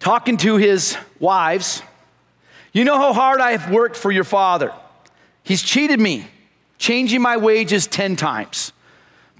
talking 0.00 0.36
to 0.38 0.56
his 0.56 0.96
wives, 1.18 1.82
You 2.72 2.84
know 2.84 2.96
how 2.96 3.12
hard 3.12 3.40
I 3.40 3.52
have 3.52 3.72
worked 3.72 3.96
for 3.96 4.10
your 4.10 4.24
father. 4.24 4.72
He's 5.44 5.62
cheated 5.62 6.00
me, 6.00 6.26
changing 6.78 7.22
my 7.22 7.36
wages 7.36 7.86
10 7.86 8.16
times. 8.16 8.72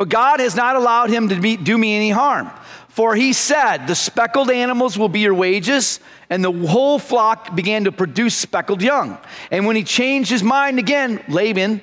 But 0.02 0.08
God 0.08 0.40
has 0.40 0.56
not 0.56 0.74
allowed 0.74 1.10
him 1.10 1.28
to 1.28 1.36
be, 1.36 1.56
do 1.56 1.78
me 1.78 1.94
any 1.94 2.10
harm. 2.10 2.50
For 2.88 3.14
he 3.14 3.32
said, 3.32 3.86
The 3.86 3.94
speckled 3.94 4.50
animals 4.50 4.98
will 4.98 5.08
be 5.08 5.20
your 5.20 5.32
wages, 5.32 6.00
and 6.28 6.42
the 6.42 6.50
whole 6.50 6.98
flock 6.98 7.54
began 7.54 7.84
to 7.84 7.92
produce 7.92 8.34
speckled 8.34 8.82
young. 8.82 9.16
And 9.52 9.64
when 9.64 9.76
he 9.76 9.84
changed 9.84 10.28
his 10.28 10.42
mind 10.42 10.80
again, 10.80 11.22
Laban, 11.28 11.82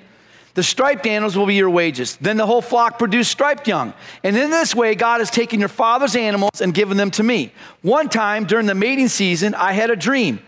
the 0.53 0.63
striped 0.63 1.07
animals 1.07 1.37
will 1.37 1.45
be 1.45 1.55
your 1.55 1.69
wages. 1.69 2.17
Then 2.17 2.35
the 2.35 2.45
whole 2.45 2.61
flock 2.61 2.99
produced 2.99 3.31
striped 3.31 3.69
young. 3.69 3.93
And 4.21 4.35
in 4.35 4.49
this 4.49 4.75
way, 4.75 4.95
God 4.95 5.21
has 5.21 5.31
taken 5.31 5.61
your 5.61 5.69
father's 5.69 6.17
animals 6.17 6.59
and 6.59 6.73
given 6.73 6.97
them 6.97 7.11
to 7.11 7.23
me. 7.23 7.53
One 7.83 8.09
time 8.09 8.43
during 8.43 8.65
the 8.65 8.75
mating 8.75 9.07
season, 9.07 9.55
I 9.55 9.71
had 9.71 9.91
a 9.91 9.95
dream. 9.95 10.39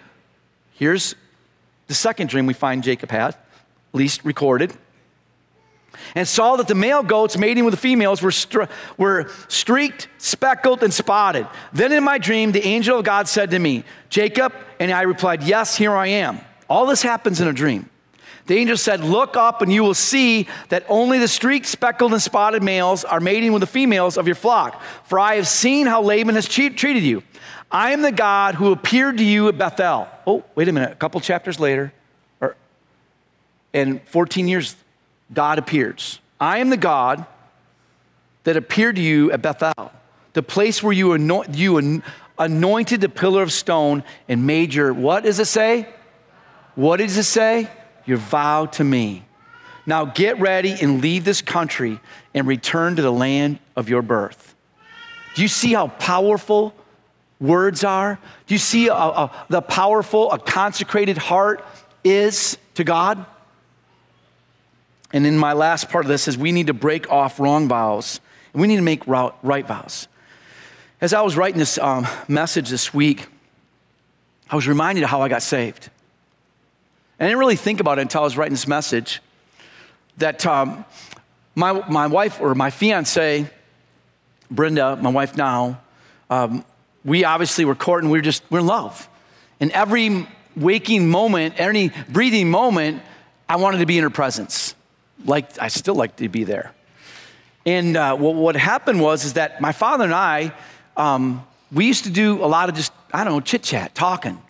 Here's 0.73 1.15
the 1.87 1.93
second 1.93 2.27
dream 2.27 2.47
we 2.47 2.53
find 2.53 2.83
Jacob 2.83 3.11
had, 3.11 3.37
least 3.93 4.25
recorded 4.25 4.73
and 6.15 6.27
saw 6.27 6.55
that 6.57 6.67
the 6.67 6.75
male 6.75 7.03
goats 7.03 7.37
mating 7.37 7.65
with 7.65 7.73
the 7.73 7.79
females 7.79 8.21
were, 8.21 8.31
str- 8.31 8.63
were 8.97 9.29
streaked, 9.47 10.07
speckled, 10.17 10.83
and 10.83 10.93
spotted. 10.93 11.47
Then 11.73 11.91
in 11.91 12.03
my 12.03 12.17
dream, 12.17 12.51
the 12.51 12.65
angel 12.65 12.99
of 12.99 13.05
God 13.05 13.27
said 13.27 13.51
to 13.51 13.59
me, 13.59 13.83
Jacob, 14.09 14.53
and 14.79 14.91
I 14.91 15.03
replied, 15.03 15.43
Yes, 15.43 15.75
here 15.75 15.93
I 15.93 16.07
am. 16.07 16.39
All 16.69 16.85
this 16.85 17.01
happens 17.01 17.41
in 17.41 17.47
a 17.47 17.53
dream. 17.53 17.89
The 18.47 18.57
angel 18.57 18.77
said, 18.77 19.01
Look 19.03 19.37
up, 19.37 19.61
and 19.61 19.71
you 19.71 19.83
will 19.83 19.93
see 19.93 20.47
that 20.69 20.85
only 20.89 21.19
the 21.19 21.27
streaked, 21.27 21.65
speckled, 21.67 22.11
and 22.11 22.21
spotted 22.21 22.63
males 22.63 23.03
are 23.03 23.19
mating 23.19 23.53
with 23.53 23.61
the 23.61 23.67
females 23.67 24.17
of 24.17 24.27
your 24.27 24.35
flock. 24.35 24.81
For 25.05 25.19
I 25.19 25.35
have 25.35 25.47
seen 25.47 25.87
how 25.87 26.01
Laban 26.01 26.35
has 26.35 26.47
che- 26.47 26.69
treated 26.69 27.03
you. 27.03 27.23
I 27.71 27.91
am 27.91 28.01
the 28.01 28.11
God 28.11 28.55
who 28.55 28.71
appeared 28.71 29.17
to 29.17 29.23
you 29.23 29.47
at 29.47 29.57
Bethel. 29.57 30.07
Oh, 30.27 30.43
wait 30.55 30.67
a 30.67 30.73
minute. 30.73 30.91
A 30.91 30.95
couple 30.95 31.21
chapters 31.21 31.59
later, 31.59 31.93
or, 32.41 32.57
and 33.73 34.01
14 34.07 34.47
years 34.47 34.75
God 35.33 35.59
appears. 35.59 36.19
I 36.39 36.59
am 36.59 36.69
the 36.69 36.77
God 36.77 37.25
that 38.43 38.57
appeared 38.57 38.95
to 38.95 39.01
you 39.01 39.31
at 39.31 39.41
Bethel, 39.41 39.91
the 40.33 40.43
place 40.43 40.81
where 40.81 40.93
you, 40.93 41.15
you 41.51 42.01
anointed 42.37 43.01
the 43.01 43.09
pillar 43.09 43.43
of 43.43 43.51
stone 43.51 44.03
and 44.27 44.47
made 44.47 44.73
your, 44.73 44.93
what 44.93 45.23
does 45.23 45.39
it 45.39 45.45
say? 45.45 45.87
What 46.75 46.97
does 46.97 47.17
it 47.17 47.23
say? 47.23 47.69
Your 48.05 48.17
vow 48.17 48.65
to 48.65 48.83
me. 48.83 49.25
Now 49.85 50.05
get 50.05 50.39
ready 50.39 50.75
and 50.81 51.01
leave 51.01 51.25
this 51.25 51.41
country 51.41 51.99
and 52.33 52.47
return 52.47 52.95
to 52.95 53.01
the 53.01 53.11
land 53.11 53.59
of 53.75 53.89
your 53.89 54.01
birth. 54.01 54.55
Do 55.35 55.41
you 55.41 55.47
see 55.47 55.73
how 55.73 55.87
powerful 55.87 56.73
words 57.39 57.83
are? 57.83 58.19
Do 58.47 58.53
you 58.53 58.59
see 58.59 58.87
a, 58.87 58.93
a, 58.93 59.45
the 59.49 59.61
powerful, 59.61 60.31
a 60.31 60.39
consecrated 60.39 61.17
heart 61.17 61.65
is 62.03 62.57
to 62.75 62.83
God? 62.83 63.25
And 65.13 65.25
in 65.25 65.37
my 65.37 65.53
last 65.53 65.89
part 65.89 66.05
of 66.05 66.09
this 66.09 66.27
is 66.27 66.37
we 66.37 66.51
need 66.51 66.67
to 66.67 66.73
break 66.73 67.11
off 67.11 67.39
wrong 67.39 67.67
vows 67.67 68.21
and 68.53 68.61
we 68.61 68.67
need 68.67 68.77
to 68.77 68.81
make 68.81 69.05
right 69.07 69.65
vows. 69.65 70.07
As 70.99 71.13
I 71.13 71.21
was 71.21 71.35
writing 71.35 71.57
this 71.57 71.77
um, 71.77 72.07
message 72.27 72.69
this 72.69 72.93
week, 72.93 73.27
I 74.49 74.55
was 74.55 74.67
reminded 74.67 75.03
of 75.03 75.09
how 75.09 75.21
I 75.21 75.29
got 75.29 75.41
saved. 75.41 75.89
And 77.17 77.25
I 77.25 77.29
didn't 77.29 77.39
really 77.39 77.55
think 77.55 77.79
about 77.79 77.97
it 77.97 78.03
until 78.03 78.21
I 78.21 78.23
was 78.23 78.37
writing 78.37 78.53
this 78.53 78.67
message 78.67 79.21
that 80.17 80.45
um, 80.45 80.85
my, 81.55 81.73
my 81.89 82.07
wife 82.07 82.39
or 82.39 82.53
my 82.55 82.69
fiance, 82.69 83.49
Brenda, 84.49 84.95
my 84.97 85.09
wife 85.09 85.35
now, 85.35 85.81
um, 86.29 86.65
we 87.03 87.25
obviously 87.25 87.65
were 87.65 87.75
courting, 87.75 88.09
we 88.09 88.19
were 88.19 88.23
just, 88.23 88.43
we're 88.49 88.59
in 88.59 88.67
love. 88.67 89.09
And 89.59 89.71
every 89.71 90.27
waking 90.55 91.09
moment, 91.09 91.55
any 91.57 91.91
breathing 92.09 92.49
moment, 92.51 93.01
I 93.49 93.55
wanted 93.55 93.79
to 93.79 93.85
be 93.85 93.97
in 93.97 94.03
her 94.03 94.09
presence 94.09 94.75
like 95.25 95.59
I 95.59 95.67
still 95.67 95.95
like 95.95 96.15
to 96.17 96.29
be 96.29 96.43
there. 96.43 96.73
And 97.65 97.95
uh, 97.95 98.15
what, 98.15 98.35
what, 98.35 98.55
happened 98.55 98.99
was 98.99 99.23
is 99.23 99.33
that 99.33 99.61
my 99.61 99.71
father 99.71 100.03
and 100.03 100.13
I, 100.13 100.51
um, 100.97 101.45
we 101.71 101.85
used 101.85 102.05
to 102.05 102.09
do 102.09 102.43
a 102.43 102.47
lot 102.47 102.69
of 102.69 102.75
just 102.75 102.91
I 103.13 103.23
don't 103.23 103.33
know 103.33 103.39
chit 103.39 103.63
chat, 103.63 103.93
talking. 103.95 104.41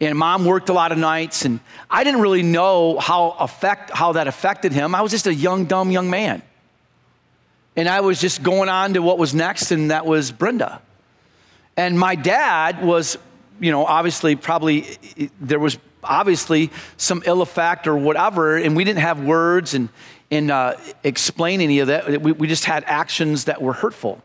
And 0.00 0.16
mom 0.16 0.46
worked 0.46 0.70
a 0.70 0.72
lot 0.72 0.92
of 0.92 0.98
nights, 0.98 1.44
and 1.44 1.60
I 1.90 2.04
didn't 2.04 2.22
really 2.22 2.42
know 2.42 2.98
how 2.98 3.36
affect 3.38 3.90
how 3.90 4.12
that 4.12 4.28
affected 4.28 4.72
him. 4.72 4.94
I 4.94 5.02
was 5.02 5.10
just 5.10 5.26
a 5.26 5.34
young, 5.34 5.66
dumb 5.66 5.90
young 5.90 6.08
man, 6.08 6.42
and 7.76 7.86
I 7.86 8.00
was 8.00 8.18
just 8.18 8.42
going 8.42 8.70
on 8.70 8.94
to 8.94 9.02
what 9.02 9.18
was 9.18 9.34
next, 9.34 9.72
and 9.72 9.90
that 9.90 10.06
was 10.06 10.32
Brenda. 10.32 10.80
And 11.76 11.98
my 11.98 12.14
dad 12.14 12.82
was, 12.82 13.18
you 13.60 13.70
know, 13.70 13.84
obviously 13.84 14.36
probably 14.36 14.86
there 15.40 15.58
was 15.58 15.78
obviously 16.02 16.70
some 16.96 17.22
ill 17.26 17.42
effect 17.42 17.86
or 17.86 17.96
whatever, 17.96 18.56
and 18.56 18.76
we 18.76 18.84
didn't 18.84 19.00
have 19.00 19.20
words 19.20 19.74
and, 19.74 19.88
and 20.30 20.50
uh, 20.50 20.76
explain 21.04 21.60
any 21.60 21.80
of 21.80 21.88
that. 21.88 22.22
We, 22.22 22.32
we 22.32 22.46
just 22.46 22.64
had 22.64 22.84
actions 22.86 23.44
that 23.44 23.60
were 23.60 23.72
hurtful. 23.72 24.22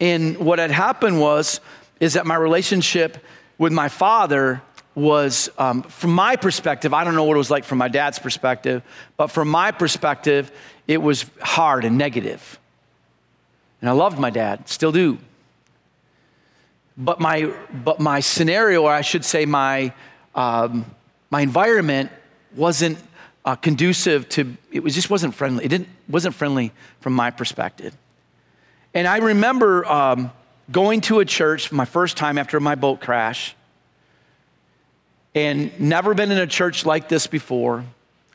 And 0.00 0.36
what 0.38 0.58
had 0.58 0.70
happened 0.70 1.20
was, 1.20 1.60
is 2.00 2.14
that 2.14 2.26
my 2.26 2.36
relationship 2.36 3.18
with 3.58 3.72
my 3.72 3.88
father 3.88 4.60
was, 4.94 5.50
um, 5.58 5.82
from 5.82 6.12
my 6.12 6.36
perspective, 6.36 6.94
I 6.94 7.04
don't 7.04 7.14
know 7.14 7.24
what 7.24 7.34
it 7.34 7.38
was 7.38 7.50
like 7.50 7.64
from 7.64 7.78
my 7.78 7.88
dad's 7.88 8.18
perspective, 8.18 8.82
but 9.16 9.28
from 9.28 9.48
my 9.48 9.70
perspective, 9.70 10.50
it 10.86 11.00
was 11.00 11.26
hard 11.40 11.84
and 11.84 11.98
negative. 11.98 12.58
And 13.80 13.90
I 13.90 13.92
loved 13.92 14.18
my 14.18 14.30
dad, 14.30 14.68
still 14.68 14.92
do. 14.92 15.18
But 16.96 17.20
my, 17.20 17.52
but 17.72 18.00
my 18.00 18.20
scenario, 18.20 18.84
or 18.84 18.92
I 18.92 19.02
should 19.02 19.24
say, 19.24 19.44
my 19.44 19.92
um, 20.36 20.84
my 21.30 21.40
environment 21.40 22.12
wasn't 22.54 22.98
uh, 23.44 23.56
conducive 23.56 24.28
to, 24.28 24.56
it 24.70 24.82
was, 24.82 24.94
just 24.94 25.10
wasn't 25.10 25.34
friendly. 25.34 25.64
It 25.64 25.68
didn't, 25.68 25.88
wasn't 26.08 26.34
friendly 26.34 26.72
from 27.00 27.14
my 27.14 27.30
perspective. 27.30 27.96
And 28.94 29.06
I 29.06 29.18
remember 29.18 29.84
um, 29.86 30.30
going 30.70 31.00
to 31.02 31.20
a 31.20 31.24
church 31.24 31.72
my 31.72 31.84
first 31.84 32.16
time 32.16 32.38
after 32.38 32.60
my 32.60 32.74
boat 32.74 33.00
crash 33.00 33.54
and 35.34 35.78
never 35.78 36.14
been 36.14 36.32
in 36.32 36.38
a 36.38 36.46
church 36.46 36.86
like 36.86 37.08
this 37.08 37.26
before. 37.26 37.84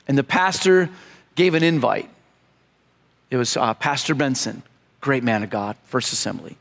And 0.08 0.18
the 0.18 0.24
pastor 0.24 0.90
gave 1.36 1.56
an 1.56 1.64
invite. 1.64 2.10
It 3.30 3.38
was 3.38 3.58
uh, 3.58 3.74
Pastor 3.74 4.14
Benson, 4.14 4.62
great 5.00 5.24
man 5.24 5.44
of 5.44 5.50
God, 5.50 5.78
First 5.86 6.14
Assembly. 6.14 6.58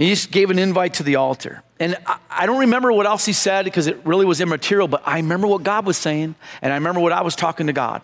He 0.00 0.08
just 0.08 0.30
gave 0.30 0.48
an 0.48 0.58
invite 0.58 0.94
to 0.94 1.02
the 1.02 1.16
altar. 1.16 1.62
And 1.78 1.94
I, 2.30 2.46
don't 2.46 2.60
remember 2.60 2.90
what 2.90 3.04
else 3.04 3.26
he 3.26 3.34
said 3.34 3.66
because 3.66 3.86
it 3.86 4.00
really 4.06 4.24
was 4.24 4.40
immaterial, 4.40 4.88
but 4.88 5.02
I 5.04 5.16
remember 5.16 5.46
what 5.46 5.62
God 5.62 5.84
was 5.84 5.98
saying, 5.98 6.36
and 6.62 6.72
I 6.72 6.76
remember 6.76 7.02
what 7.02 7.12
I 7.12 7.20
was 7.20 7.36
talking 7.36 7.66
to 7.66 7.74
God. 7.74 8.00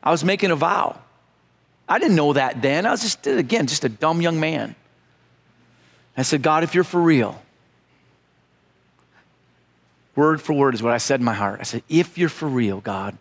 I 0.00 0.12
was 0.12 0.22
making 0.22 0.52
a 0.52 0.54
vow. 0.54 1.00
I 1.88 1.98
didn't 1.98 2.14
know 2.14 2.34
that 2.34 2.62
then. 2.62 2.86
I 2.86 2.92
was 2.92 3.00
just, 3.02 3.26
again, 3.26 3.66
just 3.66 3.84
a 3.84 3.88
dumb 3.88 4.22
young 4.22 4.38
man. 4.38 4.76
I 6.16 6.22
said, 6.22 6.40
God, 6.40 6.62
if 6.62 6.72
you're 6.72 6.84
for 6.84 7.00
real, 7.00 7.42
word 10.14 10.40
for 10.40 10.52
word 10.52 10.74
is 10.74 10.84
what 10.84 10.92
I 10.92 10.98
said 10.98 11.18
in 11.18 11.24
my 11.24 11.34
heart. 11.34 11.58
I 11.58 11.64
said, 11.64 11.82
if 11.88 12.16
you're 12.16 12.28
for 12.28 12.46
real, 12.46 12.80
God, 12.80 13.18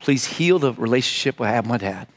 please 0.00 0.26
heal 0.26 0.58
the 0.58 0.74
relationship 0.74 1.40
I 1.40 1.48
have 1.48 1.64
with 1.64 1.70
my 1.70 1.78
dad. 1.78 2.08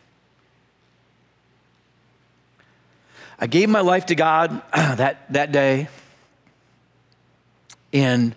I 3.43 3.45
gave 3.45 3.67
my 3.67 3.81
life 3.81 4.05
to 4.05 4.15
God 4.15 4.61
that, 4.73 5.17
that 5.33 5.51
day. 5.51 5.89
And 7.91 8.33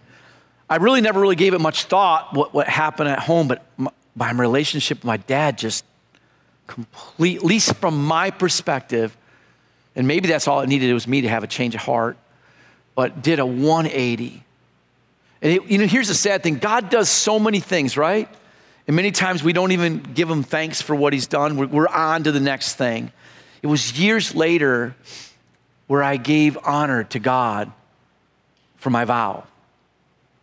I 0.69 0.77
really 0.77 1.01
never 1.01 1.21
really 1.21 1.37
gave 1.37 1.55
it 1.55 1.61
much 1.61 1.85
thought 1.85 2.35
what, 2.35 2.53
what 2.53 2.67
happened 2.67 3.11
at 3.11 3.21
home, 3.21 3.47
but 3.47 3.65
my, 3.77 3.93
my 4.17 4.33
relationship 4.33 4.99
with 4.99 5.05
my 5.05 5.19
dad 5.19 5.59
just 5.59 5.85
complete, 6.67 7.37
at 7.37 7.45
least 7.45 7.77
from 7.77 8.05
my 8.05 8.33
perspective, 8.33 9.17
and 9.95 10.09
maybe 10.09 10.27
that's 10.27 10.49
all 10.49 10.61
it 10.63 10.69
needed, 10.69 10.91
it 10.91 10.95
was 10.95 11.07
me 11.07 11.21
to 11.21 11.29
have 11.29 11.45
a 11.45 11.47
change 11.47 11.77
of 11.77 11.83
heart, 11.83 12.17
but 12.97 13.23
did 13.23 13.39
a 13.39 13.47
180. 13.47 14.43
And 15.41 15.53
it, 15.53 15.67
you 15.67 15.79
know, 15.79 15.87
here's 15.87 16.09
the 16.09 16.15
sad 16.15 16.43
thing 16.43 16.59
God 16.59 16.91
does 16.91 17.09
so 17.09 17.39
many 17.39 17.61
things, 17.61 17.97
right? 17.97 18.29
And 18.89 18.97
many 18.97 19.13
times 19.13 19.45
we 19.45 19.53
don't 19.53 19.71
even 19.71 19.99
give 20.01 20.29
him 20.29 20.43
thanks 20.43 20.83
for 20.83 20.97
what 20.97 21.13
he's 21.13 21.29
done. 21.29 21.57
We're, 21.57 21.69
we're 21.69 21.89
on 21.89 22.25
to 22.25 22.33
the 22.33 22.41
next 22.41 22.75
thing. 22.75 23.13
It 23.67 23.69
was 23.69 23.99
years 23.99 24.33
later 24.33 24.95
where 25.89 26.01
I 26.01 26.19
gave 26.19 26.57
honor 26.63 27.03
to 27.03 27.19
God 27.19 27.73
for 28.77 28.91
my 28.91 29.05
vow. 29.05 29.43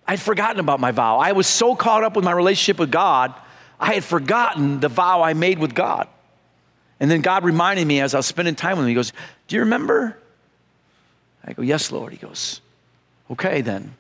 I'd 0.06 0.20
forgotten 0.20 0.60
about 0.60 0.82
my 0.82 0.92
vow. 0.92 1.20
I 1.20 1.32
was 1.32 1.48
so 1.48 1.74
caught 1.74 2.04
up 2.04 2.18
with 2.18 2.26
my 2.26 2.34
relationship 2.34 2.78
with 2.78 2.92
God, 2.92 3.34
I 3.80 3.94
had 3.94 4.04
forgotten 4.04 4.82
the 4.82 4.90
vow 4.90 5.22
I 5.22 5.36
made 5.36 5.58
with 5.58 5.74
God. 5.74 6.10
And 7.00 7.10
then 7.10 7.22
God 7.22 7.46
reminded 7.46 7.88
me 7.88 8.02
as 8.02 8.14
I 8.14 8.18
was 8.18 8.26
spending 8.26 8.56
time 8.56 8.76
with 8.76 8.84
him, 8.84 8.90
He 8.90 8.94
goes, 8.94 9.14
Do 9.48 9.56
you 9.56 9.62
remember? 9.62 10.18
I 11.46 11.54
go, 11.54 11.62
Yes, 11.62 11.94
Lord. 11.94 12.12
He 12.12 12.18
goes, 12.18 12.60
Okay, 13.32 13.62
then. 13.62 13.96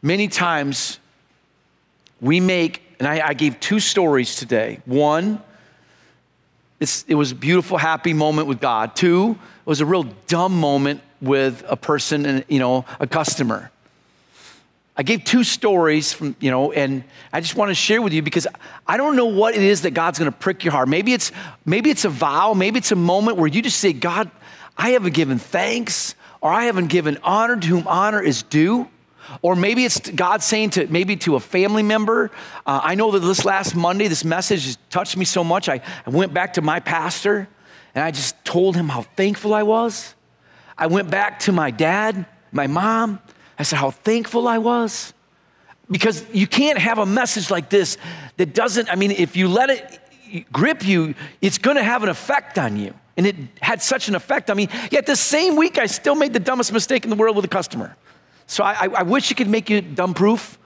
Many 0.00 0.28
times 0.28 1.00
we 2.20 2.38
make, 2.38 2.82
and 3.00 3.08
I, 3.08 3.30
I 3.30 3.34
gave 3.34 3.58
two 3.58 3.80
stories 3.80 4.36
today. 4.36 4.80
One, 4.84 5.42
it's, 6.80 7.04
it 7.08 7.14
was 7.14 7.32
a 7.32 7.34
beautiful, 7.34 7.78
happy 7.78 8.12
moment 8.12 8.48
with 8.48 8.60
God. 8.60 8.96
Two, 8.96 9.32
it 9.32 9.66
was 9.66 9.80
a 9.80 9.86
real 9.86 10.04
dumb 10.26 10.58
moment 10.58 11.00
with 11.20 11.64
a 11.68 11.76
person 11.76 12.26
and, 12.26 12.44
you 12.48 12.58
know, 12.58 12.84
a 13.00 13.06
customer. 13.06 13.70
I 14.96 15.02
gave 15.02 15.24
two 15.24 15.42
stories 15.42 16.12
from, 16.12 16.36
you 16.38 16.50
know, 16.50 16.70
and 16.70 17.02
I 17.32 17.40
just 17.40 17.56
want 17.56 17.70
to 17.70 17.74
share 17.74 18.00
with 18.00 18.12
you 18.12 18.22
because 18.22 18.46
I 18.86 18.96
don't 18.96 19.16
know 19.16 19.26
what 19.26 19.54
it 19.54 19.62
is 19.62 19.82
that 19.82 19.90
God's 19.90 20.18
going 20.18 20.30
to 20.30 20.36
prick 20.36 20.64
your 20.64 20.72
heart. 20.72 20.88
Maybe 20.88 21.12
it's 21.12 21.32
maybe 21.64 21.90
it's 21.90 22.04
a 22.04 22.08
vow, 22.08 22.54
maybe 22.54 22.78
it's 22.78 22.92
a 22.92 22.96
moment 22.96 23.36
where 23.36 23.48
you 23.48 23.60
just 23.60 23.78
say, 23.78 23.92
God, 23.92 24.30
I 24.76 24.90
haven't 24.90 25.14
given 25.14 25.38
thanks 25.38 26.14
or 26.40 26.52
I 26.52 26.64
haven't 26.64 26.88
given 26.88 27.18
honor 27.24 27.56
to 27.56 27.66
whom 27.66 27.88
honor 27.88 28.22
is 28.22 28.44
due. 28.44 28.88
Or 29.42 29.56
maybe 29.56 29.84
it's 29.84 29.98
God 29.98 30.42
saying 30.42 30.70
to 30.70 30.86
maybe 30.86 31.16
to 31.16 31.36
a 31.36 31.40
family 31.40 31.82
member. 31.82 32.30
Uh, 32.66 32.80
I 32.82 32.94
know 32.94 33.10
that 33.12 33.20
this 33.20 33.44
last 33.44 33.74
Monday, 33.74 34.08
this 34.08 34.24
message 34.24 34.76
touched 34.90 35.16
me 35.16 35.24
so 35.24 35.44
much. 35.44 35.68
I, 35.68 35.80
I 36.06 36.10
went 36.10 36.34
back 36.34 36.54
to 36.54 36.62
my 36.62 36.80
pastor 36.80 37.48
and 37.94 38.04
I 38.04 38.10
just 38.10 38.42
told 38.44 38.76
him 38.76 38.88
how 38.88 39.02
thankful 39.02 39.54
I 39.54 39.62
was. 39.62 40.14
I 40.76 40.88
went 40.88 41.10
back 41.10 41.40
to 41.40 41.52
my 41.52 41.70
dad, 41.70 42.26
my 42.52 42.66
mom. 42.66 43.20
I 43.58 43.62
said 43.62 43.78
how 43.78 43.90
thankful 43.90 44.48
I 44.48 44.58
was. 44.58 45.14
Because 45.90 46.24
you 46.32 46.46
can't 46.46 46.78
have 46.78 46.98
a 46.98 47.06
message 47.06 47.50
like 47.50 47.68
this 47.70 47.98
that 48.36 48.54
doesn't, 48.54 48.90
I 48.90 48.96
mean, 48.96 49.12
if 49.12 49.36
you 49.36 49.48
let 49.48 49.70
it 49.70 50.46
grip 50.52 50.84
you, 50.84 51.14
it's 51.40 51.58
gonna 51.58 51.82
have 51.82 52.02
an 52.02 52.08
effect 52.08 52.58
on 52.58 52.76
you. 52.76 52.94
And 53.16 53.26
it 53.26 53.36
had 53.60 53.80
such 53.80 54.08
an 54.08 54.16
effect 54.16 54.50
on 54.50 54.56
me. 54.56 54.68
Yet 54.90 55.06
the 55.06 55.14
same 55.14 55.56
week, 55.56 55.78
I 55.78 55.86
still 55.86 56.16
made 56.16 56.32
the 56.32 56.40
dumbest 56.40 56.72
mistake 56.72 57.04
in 57.04 57.10
the 57.10 57.16
world 57.16 57.36
with 57.36 57.44
a 57.44 57.48
customer. 57.48 57.96
So 58.46 58.62
I, 58.64 58.88
I 58.88 59.02
wish 59.02 59.30
it 59.30 59.36
could 59.36 59.48
make 59.48 59.70
you 59.70 59.80
dumb 59.80 60.14
proof, 60.14 60.58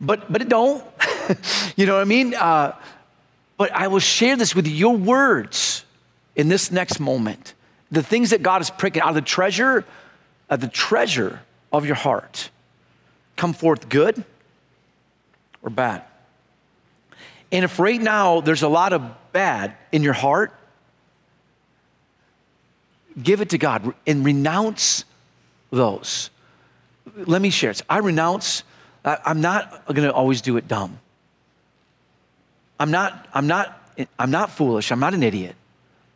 but, 0.00 0.30
but 0.32 0.42
it 0.42 0.48
don't. 0.48 0.84
you 1.76 1.86
know 1.86 1.94
what 1.94 2.00
I 2.00 2.04
mean? 2.04 2.34
Uh, 2.34 2.74
but 3.56 3.72
I 3.72 3.88
will 3.88 3.98
share 3.98 4.36
this 4.36 4.54
with 4.54 4.66
you. 4.66 4.74
Your 4.74 4.96
words 4.96 5.84
in 6.36 6.48
this 6.48 6.70
next 6.70 7.00
moment, 7.00 7.54
the 7.90 8.02
things 8.02 8.30
that 8.30 8.42
God 8.42 8.62
is 8.62 8.70
pricking 8.70 9.02
out 9.02 9.10
of 9.10 9.14
the 9.16 9.20
treasure, 9.20 9.84
of 10.48 10.60
the 10.60 10.68
treasure 10.68 11.40
of 11.72 11.84
your 11.84 11.96
heart, 11.96 12.50
come 13.36 13.52
forth 13.52 13.88
good 13.88 14.24
or 15.62 15.70
bad. 15.70 16.04
And 17.50 17.64
if 17.64 17.78
right 17.78 18.00
now 18.00 18.40
there's 18.40 18.62
a 18.62 18.68
lot 18.68 18.92
of 18.92 19.02
bad 19.32 19.74
in 19.90 20.02
your 20.02 20.12
heart, 20.12 20.52
give 23.20 23.40
it 23.40 23.50
to 23.50 23.58
God 23.58 23.94
and 24.06 24.24
renounce 24.24 25.04
those. 25.70 26.30
Let 27.26 27.42
me 27.42 27.50
share. 27.50 27.70
It. 27.70 27.82
I 27.88 27.98
renounce, 27.98 28.62
I'm 29.04 29.40
not 29.40 29.86
going 29.86 30.02
to 30.02 30.12
always 30.12 30.40
do 30.40 30.56
it 30.56 30.68
dumb. 30.68 30.98
I'm 32.78 32.90
not, 32.90 33.28
I'm 33.34 33.46
not, 33.46 33.74
I'm 34.18 34.30
not 34.30 34.50
foolish. 34.50 34.92
I'm 34.92 35.00
not 35.00 35.14
an 35.14 35.22
idiot. 35.22 35.56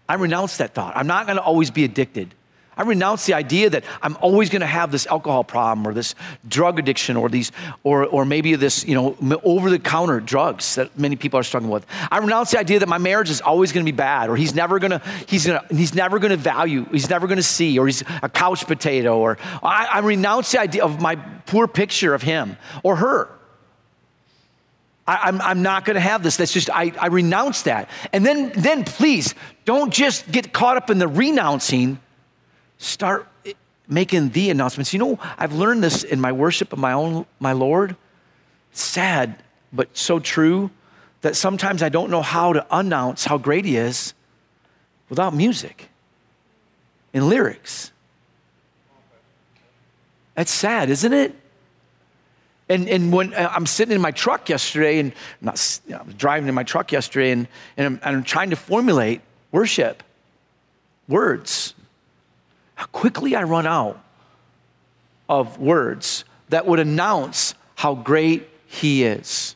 I 0.09 0.15
renounce 0.15 0.59
that 0.59 0.75
thought. 0.75 0.97
I'm 0.97 1.07
not 1.07 1.27
going 1.27 1.37
to 1.37 1.43
always 1.43 1.71
be 1.71 1.85
addicted. 1.85 2.35
I 2.77 2.83
renounce 2.83 3.27
the 3.27 3.35
idea 3.35 3.69
that 3.71 3.85
I'm 4.01 4.17
always 4.21 4.49
going 4.49 4.61
to 4.61 4.67
have 4.67 4.91
this 4.91 5.07
alcohol 5.07 5.45
problem 5.45 5.87
or 5.87 5.93
this 5.93 6.15
drug 6.49 6.79
addiction 6.79 7.17
or 7.17 7.29
these 7.29 7.53
or 7.83 8.07
or 8.07 8.25
maybe 8.25 8.55
this, 8.55 8.85
you 8.85 8.95
know, 8.95 9.17
over 9.45 9.69
the 9.69 9.79
counter 9.79 10.21
drugs 10.21 10.77
that 10.77 10.99
many 10.99 11.17
people 11.17 11.39
are 11.39 11.43
struggling 11.43 11.71
with. 11.71 11.87
I 12.11 12.19
renounce 12.19 12.51
the 12.53 12.59
idea 12.59 12.79
that 12.79 12.89
my 12.89 12.99
marriage 12.99 13.29
is 13.29 13.43
always 13.43 13.73
going 13.73 13.85
to 13.85 13.93
be 13.93 13.97
bad 13.97 14.31
or 14.31 14.37
he's 14.37 14.55
never 14.55 14.79
going 14.79 14.93
to 14.93 15.03
he's 15.27 15.47
going 15.47 15.61
he's 15.71 15.95
never 15.95 16.19
going 16.19 16.31
to 16.31 16.37
value, 16.37 16.87
he's 16.91 17.11
never 17.11 17.27
going 17.27 17.37
to 17.37 17.43
see 17.43 17.79
or 17.79 17.87
he's 17.87 18.03
a 18.23 18.29
couch 18.29 18.67
potato 18.67 19.19
or 19.19 19.37
I, 19.63 19.89
I 19.93 19.99
renounce 19.99 20.53
the 20.53 20.61
idea 20.61 20.83
of 20.83 21.01
my 21.01 21.17
poor 21.17 21.69
picture 21.69 22.15
of 22.15 22.23
him 22.23 22.57
or 22.83 22.97
her. 22.97 23.29
I, 25.07 25.29
am 25.29 25.41
I'm, 25.41 25.49
I'm 25.49 25.63
not 25.63 25.85
going 25.85 25.95
to 25.95 26.01
have 26.01 26.23
this. 26.23 26.37
That's 26.37 26.53
just, 26.53 26.71
I, 26.71 26.93
I 26.99 27.09
renounce 27.09 27.63
that. 27.63 27.91
And 28.13 28.25
then, 28.25 28.53
then 28.55 28.85
please 28.85 29.35
don't 29.65 29.93
just 29.93 30.31
get 30.31 30.53
caught 30.53 30.77
up 30.77 30.91
in 30.91 30.99
the 30.99 31.09
renouncing 31.09 31.99
start 32.83 33.29
making 33.89 34.31
the 34.31 34.51
announcements. 34.51 34.93
You 34.93 34.99
know, 34.99 35.19
I've 35.39 35.53
learned 35.53 35.83
this 35.83 36.03
in 36.03 36.21
my 36.21 36.33
worship 36.33 36.73
of 36.73 36.79
my 36.79 36.93
own, 36.93 37.27
my 37.41 37.53
Lord. 37.53 37.97
sad, 38.73 39.37
but 39.73 39.97
so 39.97 40.19
true 40.19 40.71
that 41.21 41.37
sometimes 41.37 41.83
I 41.83 41.89
don't 41.89 42.11
know 42.11 42.23
how 42.23 42.53
to 42.53 42.67
announce 42.71 43.25
how 43.25 43.39
great 43.39 43.65
He 43.65 43.77
is 43.77 44.15
without 45.09 45.35
music 45.35 45.89
and 47.13 47.29
lyrics. 47.29 47.93
That's 50.35 50.51
sad, 50.51 50.89
isn't 50.91 51.13
it? 51.13 51.35
And, 52.69 52.89
and 52.89 53.13
when 53.13 53.35
uh, 53.35 53.53
I'm 53.55 53.67
sitting 53.67 53.95
in 53.95 54.01
my 54.01 54.13
truck 54.13 54.49
yesterday, 54.49 54.99
and 54.99 55.13
I'm 55.41 55.47
not, 55.47 55.81
you 55.87 55.93
know, 55.93 55.99
I 55.99 56.03
was 56.05 56.15
driving 56.15 56.49
in 56.49 56.55
my 56.55 56.63
truck 56.63 56.91
yesterday, 56.91 57.31
and, 57.31 57.47
and 57.77 57.87
I'm, 57.87 58.01
and 58.03 58.17
I'm 58.17 58.25
trying 58.25 58.51
to 58.51 58.57
formulate 58.57 59.21
worship 59.51 60.03
words 61.09 61.75
how 62.83 62.89
quickly 62.89 63.37
I 63.37 63.45
run 63.45 63.65
out 63.65 64.03
of 65.29 65.61
words 65.61 66.25
that 66.49 66.67
would 66.67 66.81
announce 66.81 67.55
how 67.77 67.95
great 67.95 68.49
He 68.67 69.05
is. 69.05 69.55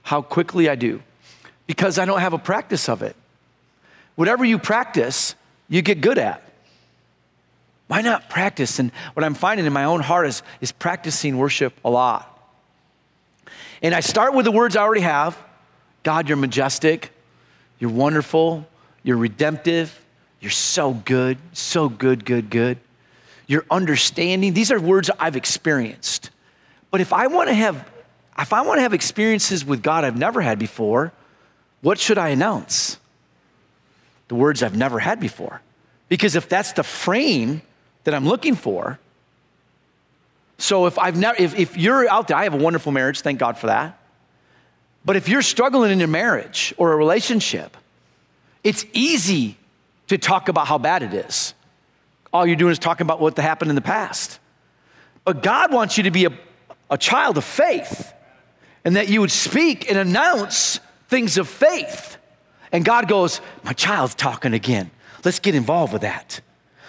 How 0.00 0.22
quickly 0.22 0.70
I 0.70 0.74
do. 0.74 1.02
Because 1.66 1.98
I 1.98 2.06
don't 2.06 2.20
have 2.20 2.32
a 2.32 2.38
practice 2.38 2.88
of 2.88 3.02
it. 3.02 3.14
Whatever 4.14 4.42
you 4.42 4.58
practice, 4.58 5.34
you 5.68 5.82
get 5.82 6.00
good 6.00 6.16
at. 6.16 6.42
Why 7.88 8.00
not 8.00 8.30
practice? 8.30 8.78
And 8.78 8.90
what 9.12 9.22
I'm 9.22 9.34
finding 9.34 9.66
in 9.66 9.72
my 9.74 9.84
own 9.84 10.00
heart 10.00 10.28
is, 10.28 10.42
is 10.62 10.72
practicing 10.72 11.36
worship 11.36 11.74
a 11.84 11.90
lot. 11.90 12.26
And 13.82 13.94
I 13.94 14.00
start 14.00 14.32
with 14.32 14.46
the 14.46 14.52
words 14.52 14.76
I 14.76 14.80
already 14.80 15.02
have 15.02 15.36
God, 16.04 16.26
you're 16.26 16.38
majestic, 16.38 17.12
you're 17.78 17.90
wonderful, 17.90 18.66
you're 19.02 19.18
redemptive, 19.18 19.94
you're 20.40 20.50
so 20.50 20.92
good, 20.92 21.38
so 21.52 21.88
good, 21.88 22.24
good, 22.24 22.50
good. 22.50 22.78
Your 23.46 23.64
understanding, 23.70 24.54
these 24.54 24.72
are 24.72 24.80
words 24.80 25.10
I've 25.18 25.36
experienced. 25.36 26.30
But 26.90 27.00
if 27.00 27.12
I 27.12 27.26
want 27.26 27.48
to 27.48 27.54
have 27.54 27.88
if 28.38 28.54
I 28.54 28.62
want 28.62 28.78
to 28.78 28.82
have 28.82 28.94
experiences 28.94 29.66
with 29.66 29.82
God 29.82 30.02
I've 30.02 30.16
never 30.16 30.40
had 30.40 30.58
before, 30.58 31.12
what 31.82 31.98
should 31.98 32.16
I 32.16 32.28
announce? 32.28 32.98
The 34.28 34.34
words 34.34 34.62
I've 34.62 34.76
never 34.76 34.98
had 34.98 35.20
before. 35.20 35.60
Because 36.08 36.36
if 36.36 36.48
that's 36.48 36.72
the 36.72 36.82
frame 36.82 37.60
that 38.04 38.14
I'm 38.14 38.26
looking 38.26 38.54
for, 38.54 38.98
so 40.56 40.86
if 40.86 40.98
I've 40.98 41.18
never 41.18 41.40
if, 41.40 41.58
if 41.58 41.76
you're 41.76 42.08
out 42.08 42.28
there, 42.28 42.36
I 42.36 42.44
have 42.44 42.54
a 42.54 42.58
wonderful 42.58 42.92
marriage, 42.92 43.20
thank 43.20 43.38
God 43.38 43.58
for 43.58 43.66
that. 43.66 43.98
But 45.04 45.16
if 45.16 45.28
you're 45.28 45.42
struggling 45.42 45.90
in 45.90 45.98
your 45.98 46.08
marriage 46.08 46.72
or 46.78 46.92
a 46.92 46.96
relationship, 46.96 47.76
it's 48.62 48.86
easy 48.92 49.56
to 50.10 50.18
talk 50.18 50.48
about 50.48 50.66
how 50.66 50.76
bad 50.76 51.04
it 51.04 51.14
is. 51.14 51.54
All 52.32 52.44
you're 52.44 52.56
doing 52.56 52.72
is 52.72 52.80
talking 52.80 53.06
about 53.06 53.20
what 53.20 53.36
happened 53.38 53.70
in 53.70 53.76
the 53.76 53.80
past. 53.80 54.40
But 55.24 55.40
God 55.40 55.72
wants 55.72 55.96
you 55.96 56.02
to 56.04 56.10
be 56.10 56.24
a, 56.24 56.32
a 56.90 56.98
child 56.98 57.38
of 57.38 57.44
faith 57.44 58.12
and 58.84 58.96
that 58.96 59.08
you 59.08 59.20
would 59.20 59.30
speak 59.30 59.88
and 59.88 59.96
announce 59.96 60.80
things 61.08 61.38
of 61.38 61.48
faith. 61.48 62.16
And 62.72 62.84
God 62.84 63.06
goes, 63.06 63.40
My 63.62 63.72
child's 63.72 64.16
talking 64.16 64.52
again. 64.52 64.90
Let's 65.24 65.38
get 65.38 65.54
involved 65.54 65.92
with 65.92 66.02
that. 66.02 66.40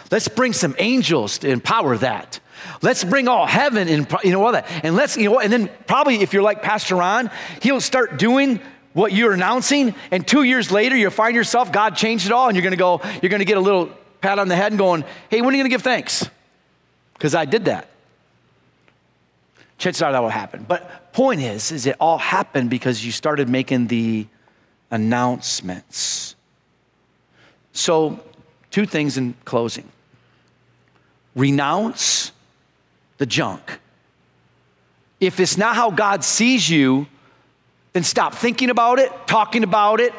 Let's 0.10 0.28
bring 0.28 0.52
some 0.52 0.76
angels 0.80 1.38
to 1.40 1.50
empower 1.50 1.98
that. 1.98 2.40
Let's 2.82 3.04
bring 3.04 3.28
all 3.28 3.46
heaven 3.46 3.88
and 3.88 4.08
you 4.24 4.32
know 4.32 4.44
all 4.44 4.54
that. 4.54 4.66
And 4.84 4.96
let's, 4.96 5.16
you 5.16 5.30
know, 5.30 5.40
and 5.40 5.54
then 5.54 5.70
probably 5.86 6.22
if 6.22 6.34
you're 6.34 6.42
like 6.42 6.64
Pastor 6.64 6.96
Ron, 6.96 7.30
he'll 7.62 7.82
start 7.82 8.18
doing 8.18 8.60
what 8.94 9.14
you're 9.14 9.34
announcing, 9.34 9.96
and 10.12 10.28
two 10.28 10.44
years 10.44 10.72
later, 10.72 10.96
you'll 10.96 11.12
find 11.12 11.36
yourself, 11.36 11.72
God 11.72 11.96
changed 11.96 12.26
it 12.26 12.32
all, 12.32 12.48
and 12.48 12.56
you're 12.56 12.64
gonna 12.64 12.76
go, 12.76 13.02
you're 13.22 13.30
gonna 13.30 13.46
get 13.46 13.58
a 13.58 13.62
little 13.62 13.90
pat 14.20 14.40
on 14.40 14.48
the 14.48 14.56
head 14.56 14.72
and 14.72 14.80
going, 14.80 15.04
hey, 15.30 15.42
when 15.42 15.54
are 15.54 15.58
you 15.58 15.64
gonna 15.64 15.70
give 15.70 15.82
thanks? 15.82 16.30
Because 17.14 17.36
I 17.36 17.46
did 17.46 17.66
that. 17.66 17.88
Chances 19.78 20.02
are 20.02 20.12
that 20.12 20.22
will 20.22 20.30
happen. 20.30 20.66
But 20.68 21.14
point 21.14 21.42
is, 21.42 21.72
is 21.72 21.86
it 21.86 21.96
all 22.00 22.18
happened 22.18 22.70
because 22.70 23.04
you 23.04 23.12
started 23.12 23.50
making 23.50 23.88
the 23.88 24.28
announcements. 24.92 26.36
So, 27.72 28.20
two 28.70 28.86
things 28.86 29.18
in 29.18 29.34
closing. 29.46 29.90
Renounce 31.36 32.34
the 33.18 33.26
junk. 33.26 33.80
If 35.20 35.40
it's 35.40 35.58
not 35.58 35.76
how 35.76 35.90
God 35.92 36.24
sees 36.24 36.70
you, 36.70 37.08
then 37.94 38.04
stop 38.04 38.36
thinking 38.36 38.70
about 38.70 39.00
it, 39.00 39.12
talking 39.28 39.64
about 39.64 40.00
it, 40.00 40.14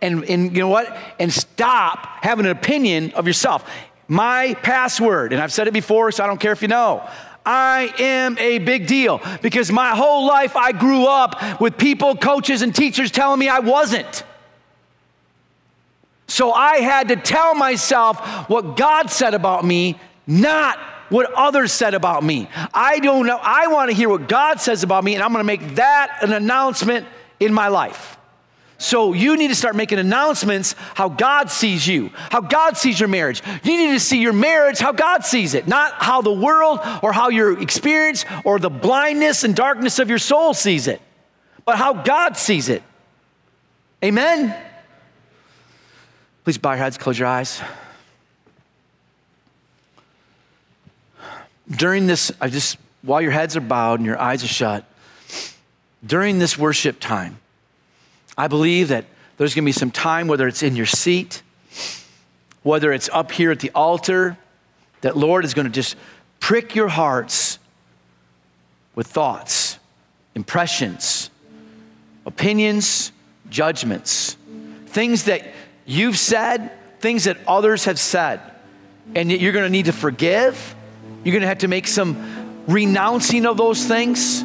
and, 0.00 0.24
and 0.24 0.52
you 0.52 0.60
know 0.60 0.68
what? 0.68 0.96
And 1.18 1.32
stop 1.32 2.06
having 2.22 2.46
an 2.46 2.52
opinion 2.52 3.12
of 3.12 3.26
yourself. 3.26 3.68
My 4.08 4.54
password, 4.62 5.32
and 5.32 5.42
I've 5.42 5.52
said 5.52 5.66
it 5.66 5.72
before, 5.72 6.12
so 6.12 6.22
I 6.22 6.26
don't 6.26 6.38
care 6.38 6.52
if 6.52 6.62
you 6.62 6.68
know. 6.68 7.08
I 7.44 7.92
am 7.98 8.36
a 8.38 8.58
big 8.58 8.86
deal 8.86 9.20
because 9.40 9.70
my 9.70 9.94
whole 9.94 10.26
life 10.26 10.56
I 10.56 10.72
grew 10.72 11.06
up 11.06 11.60
with 11.60 11.78
people, 11.78 12.16
coaches, 12.16 12.62
and 12.62 12.74
teachers 12.74 13.10
telling 13.10 13.38
me 13.38 13.48
I 13.48 13.60
wasn't. 13.60 14.24
So 16.28 16.52
I 16.52 16.78
had 16.78 17.08
to 17.08 17.16
tell 17.16 17.54
myself 17.54 18.48
what 18.48 18.76
God 18.76 19.10
said 19.10 19.32
about 19.32 19.64
me, 19.64 19.98
not 20.26 20.78
what 21.08 21.32
others 21.34 21.72
said 21.72 21.94
about 21.94 22.24
me. 22.24 22.48
I 22.74 22.98
don't 22.98 23.26
know. 23.26 23.38
I 23.40 23.68
want 23.68 23.90
to 23.90 23.96
hear 23.96 24.08
what 24.08 24.28
God 24.28 24.60
says 24.60 24.82
about 24.82 25.04
me, 25.04 25.14
and 25.14 25.22
I'm 25.22 25.32
going 25.32 25.40
to 25.40 25.44
make 25.44 25.76
that 25.76 26.18
an 26.22 26.32
announcement 26.32 27.06
in 27.40 27.52
my 27.52 27.68
life. 27.68 28.16
So 28.78 29.14
you 29.14 29.36
need 29.36 29.48
to 29.48 29.54
start 29.54 29.74
making 29.74 29.98
announcements 29.98 30.74
how 30.94 31.08
God 31.08 31.50
sees 31.50 31.86
you, 31.86 32.10
how 32.30 32.42
God 32.42 32.76
sees 32.76 33.00
your 33.00 33.08
marriage. 33.08 33.42
You 33.62 33.76
need 33.76 33.92
to 33.92 34.00
see 34.00 34.20
your 34.20 34.34
marriage 34.34 34.78
how 34.78 34.92
God 34.92 35.24
sees 35.24 35.54
it, 35.54 35.66
not 35.66 35.94
how 35.94 36.20
the 36.20 36.32
world 36.32 36.80
or 37.02 37.12
how 37.12 37.30
your 37.30 37.58
experience 37.60 38.26
or 38.44 38.58
the 38.58 38.68
blindness 38.68 39.44
and 39.44 39.56
darkness 39.56 39.98
of 39.98 40.10
your 40.10 40.18
soul 40.18 40.52
sees 40.52 40.88
it, 40.88 41.00
but 41.64 41.78
how 41.78 41.94
God 41.94 42.36
sees 42.36 42.68
it. 42.68 42.82
Amen? 44.04 44.54
Please 46.44 46.58
bow 46.58 46.72
your 46.72 46.78
heads, 46.78 46.98
close 46.98 47.18
your 47.18 47.28
eyes. 47.28 47.62
During 51.68 52.06
this, 52.06 52.30
I 52.40 52.48
just, 52.48 52.76
while 53.02 53.22
your 53.22 53.32
heads 53.32 53.56
are 53.56 53.60
bowed 53.60 54.00
and 54.00 54.06
your 54.06 54.20
eyes 54.20 54.44
are 54.44 54.48
shut, 54.48 54.84
during 56.06 56.38
this 56.38 56.56
worship 56.58 57.00
time, 57.00 57.38
I 58.38 58.48
believe 58.48 58.88
that 58.88 59.04
there's 59.36 59.54
going 59.54 59.64
to 59.64 59.68
be 59.68 59.72
some 59.72 59.90
time, 59.90 60.28
whether 60.28 60.46
it's 60.46 60.62
in 60.62 60.76
your 60.76 60.86
seat, 60.86 61.42
whether 62.62 62.92
it's 62.92 63.08
up 63.12 63.32
here 63.32 63.50
at 63.50 63.60
the 63.60 63.70
altar, 63.74 64.36
that 65.02 65.16
Lord 65.16 65.44
is 65.44 65.54
going 65.54 65.66
to 65.66 65.72
just 65.72 65.96
prick 66.40 66.74
your 66.74 66.88
hearts 66.88 67.58
with 68.94 69.06
thoughts, 69.06 69.78
impressions, 70.34 71.30
opinions, 72.24 73.12
judgments, 73.50 74.36
things 74.86 75.24
that 75.24 75.46
you've 75.84 76.18
said, 76.18 76.72
things 77.00 77.24
that 77.24 77.36
others 77.46 77.84
have 77.84 77.98
said, 77.98 78.40
and 79.14 79.30
you're 79.30 79.52
going 79.52 79.64
to 79.64 79.70
need 79.70 79.86
to 79.86 79.92
forgive. 79.92 80.74
You're 81.22 81.32
going 81.32 81.42
to 81.42 81.48
have 81.48 81.58
to 81.58 81.68
make 81.68 81.86
some 81.86 82.64
renouncing 82.66 83.46
of 83.46 83.56
those 83.56 83.84
things 83.84 84.42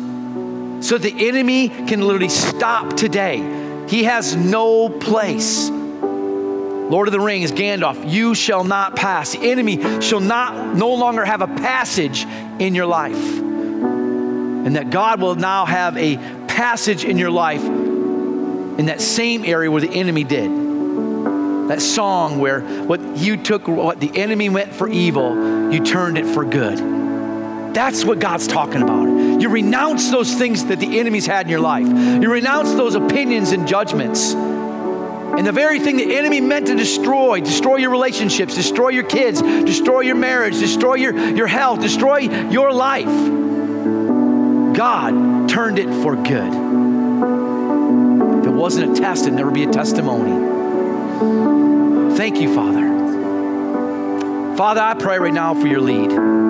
so 0.82 0.98
the 0.98 1.28
enemy 1.28 1.70
can 1.70 2.02
literally 2.02 2.30
stop 2.30 2.94
today 2.94 3.62
he 3.92 4.06
has 4.06 4.38
no 4.38 4.88
place. 4.88 5.70
Lord 5.70 7.10
of 7.10 7.12
the 7.12 7.20
Rings, 7.20 7.52
Gandalf, 7.52 8.10
you 8.10 8.34
shall 8.34 8.64
not 8.64 8.96
pass. 8.96 9.34
The 9.34 9.52
enemy 9.52 10.02
shall 10.02 10.22
not 10.22 10.78
no 10.78 10.94
longer 10.94 11.26
have 11.26 11.42
a 11.42 11.48
passage 11.48 12.24
in 12.24 12.74
your 12.74 12.86
life. 12.86 13.40
And 13.42 14.78
that 14.78 14.92
God 14.92 15.20
will 15.20 15.36
now 15.36 15.66
have 15.66 15.98
a 15.98 16.16
passage 16.48 17.04
in 17.04 17.18
your 17.18 17.32
life 17.32 17.66
in 17.66 18.86
that 18.86 19.02
same 19.02 19.44
area 19.44 19.70
where 19.70 19.82
the 19.82 19.92
enemy 19.92 20.24
did. 20.24 20.50
That 21.68 21.82
song 21.82 22.40
where 22.40 22.62
what 22.62 23.18
you 23.18 23.36
took 23.36 23.68
what 23.68 24.00
the 24.00 24.12
enemy 24.16 24.48
meant 24.48 24.74
for 24.74 24.88
evil, 24.88 25.74
you 25.74 25.84
turned 25.84 26.18
it 26.18 26.26
for 26.26 26.46
good. 26.46 26.78
That's 27.74 28.06
what 28.06 28.20
God's 28.20 28.48
talking 28.48 28.82
about. 28.82 29.11
You 29.42 29.50
renounce 29.50 30.12
those 30.12 30.34
things 30.34 30.66
that 30.66 30.80
the 30.80 31.00
enemy's 31.00 31.26
had 31.26 31.48
in 31.48 31.50
your 31.50 31.60
life. 31.60 31.88
You 31.88 32.32
renounce 32.32 32.74
those 32.74 32.94
opinions 32.94 33.52
and 33.52 33.68
judgments. 33.68 34.34
And 34.34 35.48
the 35.48 35.52
very 35.52 35.80
thing 35.80 35.98
the 35.98 36.16
enemy 36.16 36.42
meant 36.42 36.68
to 36.68 36.76
destroy, 36.76 37.39
destroy 37.39 37.78
your 37.78 37.89
relationships, 37.89 38.54
destroy 38.54 38.89
your 38.89 39.04
kids, 39.04 39.42
destroy 39.42 40.02
your 40.02 40.16
marriage, 40.16 40.60
destroy 40.60 40.96
your, 40.96 41.18
your 41.36 41.48
health, 41.48 41.82
destroy 41.82 42.18
your 42.52 42.72
life, 42.72 43.06
God 44.76 45.50
turned 45.50 45.80
it 45.80 45.88
for 46.04 46.16
good. 46.16 46.54
If 48.39 48.46
it 48.46 48.52
wasn't 48.52 48.98
a 48.98 49.02
test, 49.02 49.24
it'd 49.24 49.34
never 49.34 49.52
be 49.52 49.64
a 49.64 49.72
testimony. 49.72 50.32
Thank 52.16 52.39
you, 52.42 52.54
Father. 52.54 52.88
Father, 54.56 54.82
I 54.82 54.94
pray 54.94 55.18
right 55.18 55.34
now 55.34 55.54
for 55.54 55.66
your 55.66 55.82
lead. 55.82 56.41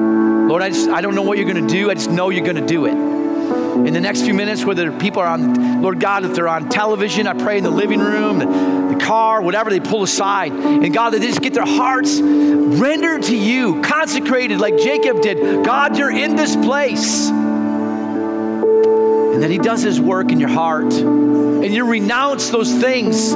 Lord, 0.52 0.64
I 0.64 0.68
just 0.68 0.90
I 0.90 1.00
don't 1.00 1.16
know 1.16 1.22
what 1.22 1.38
you're 1.38 1.50
going 1.50 1.66
to 1.66 1.74
do. 1.74 1.90
I 1.90 1.94
just 1.94 2.12
know 2.12 2.30
you're 2.30 2.44
going 2.44 2.58
to 2.58 2.66
do 2.66 2.86
it. 2.86 2.92
In 2.92 3.94
the 3.94 4.02
next 4.02 4.24
few 4.24 4.34
minutes, 4.34 4.66
whether 4.66 4.92
people 4.92 5.22
are 5.22 5.28
on, 5.28 5.82
Lord 5.82 6.02
God, 6.02 6.26
if 6.26 6.36
they're 6.36 6.50
on 6.50 6.68
television, 6.68 7.26
I 7.26 7.42
pray 7.42 7.58
in 7.58 7.64
the 7.64 7.72
living 7.72 8.02
room, 8.02 8.40
the, 8.40 8.48
the 8.94 9.00
car, 9.02 9.42
whatever, 9.42 9.70
they 9.70 9.80
pull 9.80 10.04
aside. 10.04 10.52
And 10.52 10.94
God, 10.94 11.12
that 11.12 11.22
they 11.22 11.28
just 11.28 11.42
get 11.42 11.54
their 11.54 11.66
hearts 11.66 12.20
rendered 12.20 13.24
to 13.24 13.38
you, 13.38 13.82
consecrated 13.82 14.60
like 14.60 14.78
Jacob 14.78 15.22
did. 15.22 15.64
God, 15.64 15.98
you're 15.98 16.12
in 16.12 16.36
this 16.36 16.58
place. 16.58 17.30
And 17.30 19.42
then 19.42 19.52
he 19.52 19.58
does 19.58 19.82
his 19.82 20.02
work 20.02 20.34
in 20.34 20.42
your 20.42 20.50
heart. 20.50 20.92
And 20.92 21.74
you 21.74 21.90
renounce 21.90 22.50
those 22.50 22.74
things 22.74 23.32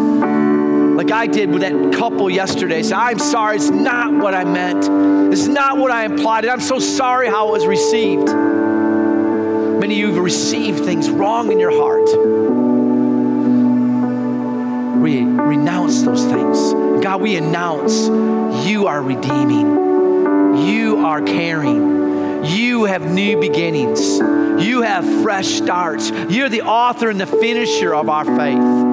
like 0.96 1.12
I 1.12 1.28
did 1.28 1.52
with 1.52 1.62
that 1.62 1.93
couple 1.93 2.30
yesterday. 2.30 2.82
Say, 2.82 2.96
I'm 2.96 3.20
sorry, 3.20 3.58
it's 3.58 3.70
not 3.70 4.14
what 4.14 4.34
I 4.34 4.46
meant. 4.46 5.34
It's 5.34 5.48
not 5.48 5.78
what 5.78 5.91
I 5.91 6.06
implied. 6.06 6.46
I'm 6.46 6.62
so 6.62 6.80
sorry 6.80 7.28
how 7.28 7.50
it 7.50 7.52
was 7.52 7.66
received. 7.66 8.28
Many 8.28 9.96
of 9.96 10.00
you 10.00 10.14
have 10.14 10.24
received 10.24 10.86
things 10.86 11.10
wrong 11.10 11.52
in 11.52 11.60
your 11.60 11.72
heart. 11.72 12.08
We 15.02 15.24
renounce 15.24 16.02
those 16.04 16.24
things. 16.24 17.04
God, 17.04 17.22
we 17.22 17.36
announce 17.36 18.08
you 18.66 18.88
are 18.88 19.02
redeeming, 19.02 20.66
you 20.66 21.06
are 21.06 21.22
caring, 21.22 22.46
you 22.46 22.86
have 22.86 23.12
new 23.12 23.39
beginnings, 23.39 24.18
you 24.66 24.82
have 24.82 25.06
fresh 25.22 25.48
starts. 25.48 26.10
You're 26.30 26.50
the 26.50 26.62
author 26.62 27.10
and 27.10 27.20
the 27.20 27.28
finisher 27.28 27.93
of 27.93 28.10
our 28.10 28.24
faith. 28.24 28.84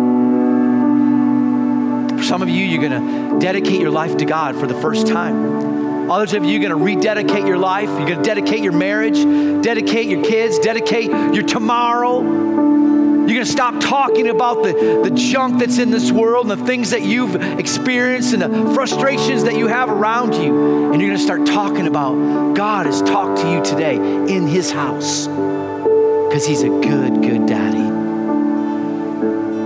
For 2.23 2.29
some 2.29 2.41
of 2.41 2.49
you, 2.49 2.64
you're 2.64 2.89
going 2.89 3.33
to 3.33 3.41
dedicate 3.41 3.81
your 3.81 3.91
life 3.91 4.18
to 4.18 4.25
God 4.25 4.55
for 4.55 4.68
the 4.68 4.81
first 4.81 5.09
time. 5.09 6.09
Others 6.09 6.35
of 6.35 6.45
you 6.45 6.57
are 6.57 6.62
going 6.62 6.70
to 6.70 6.77
rededicate 6.77 7.45
your 7.45 7.59
life. 7.59 7.89
You're 7.89 8.07
going 8.07 8.18
to 8.18 8.23
dedicate 8.23 8.61
your 8.61 8.70
marriage, 8.70 9.16
dedicate 9.64 10.07
your 10.07 10.23
kids, 10.23 10.61
dedicate 10.61 11.11
your 11.35 11.43
tomorrow. 11.43 12.20
You're 12.23 13.27
going 13.27 13.45
to 13.45 13.45
stop 13.45 13.81
talking 13.81 14.29
about 14.29 14.62
the, 14.62 15.01
the 15.03 15.11
junk 15.11 15.59
that's 15.59 15.79
in 15.79 15.91
this 15.91 16.12
world 16.12 16.49
and 16.49 16.61
the 16.61 16.64
things 16.64 16.91
that 16.91 17.03
you've 17.03 17.35
experienced 17.59 18.35
and 18.35 18.41
the 18.41 18.73
frustrations 18.73 19.43
that 19.43 19.57
you 19.57 19.66
have 19.66 19.91
around 19.91 20.35
you. 20.35 20.93
And 20.93 21.03
you're 21.03 21.11
going 21.11 21.18
to 21.18 21.25
start 21.25 21.45
talking 21.45 21.89
about 21.89 22.55
God 22.55 22.87
has 22.87 23.03
talked 23.03 23.41
to 23.41 23.51
you 23.51 23.64
today 23.64 23.97
in 23.97 24.47
His 24.47 24.70
house 24.70 25.27
because 25.27 26.47
He's 26.47 26.62
a 26.62 26.68
good, 26.68 27.20
good 27.20 27.47
daddy. 27.47 27.72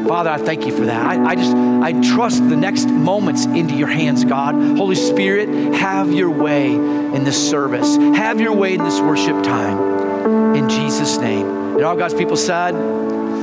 Father, 0.07 0.31
I 0.31 0.39
thank 0.39 0.65
you 0.67 0.77
for 0.77 0.85
that. 0.85 1.05
I, 1.05 1.31
I, 1.31 1.35
just, 1.35 1.57
I 1.57 2.15
trust 2.15 2.49
the 2.49 2.57
next 2.57 2.89
moments 2.89 3.47
into 3.47 3.75
your 3.75 3.89
hands, 3.89 4.25
God. 4.25 4.55
Holy 4.55 4.95
Spirit, 4.95 5.49
have 5.75 6.13
your 6.13 6.31
way 6.31 6.75
in 6.75 7.25
this 7.25 7.51
service. 7.51 7.97
Have 7.97 8.41
your 8.41 8.53
way 8.53 8.75
in 8.75 8.85
this 8.85 9.01
worship 9.01 9.43
time. 9.43 10.55
In 10.55 10.69
Jesus' 10.69 11.19
name. 11.19 11.47
And 11.47 11.83
all 11.83 11.97
God's 11.97 12.15
people 12.15 12.37
said, 12.37 12.77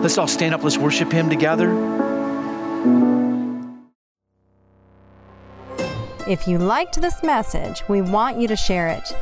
let's 0.01 0.18
all 0.18 0.28
stand 0.28 0.55
up. 0.55 0.64
Let's 0.64 0.78
worship 0.78 1.11
Him 1.11 1.30
together. 1.30 1.72
If 6.26 6.47
you 6.47 6.57
liked 6.57 7.01
this 7.01 7.22
message, 7.24 7.84
we 7.89 8.01
want 8.01 8.39
you 8.39 8.47
to 8.47 8.55
share 8.55 8.88
it. 8.88 9.14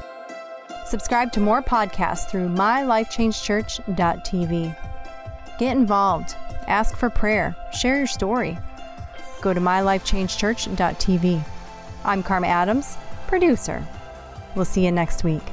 Subscribe 0.86 1.32
to 1.32 1.39
more 1.39 1.64
podcasts 1.64 2.30
through 2.30 2.50
mylifechangechurch.tv. 2.50 4.91
Get 5.62 5.78
involved 5.78 6.34
ask 6.66 6.97
for 6.97 7.12
prayer, 7.12 7.55
share 7.72 7.97
your 7.97 8.07
story. 8.07 8.57
Go 9.41 9.53
to 9.53 9.59
mylifechangechurch.tv. 9.59 11.43
I'm 12.03 12.24
Karma 12.24 12.47
Adams, 12.47 12.97
producer. 13.28 13.86
We'll 14.55 14.66
see 14.66 14.86
you 14.86 14.91
next 14.91 15.24
week. 15.24 15.43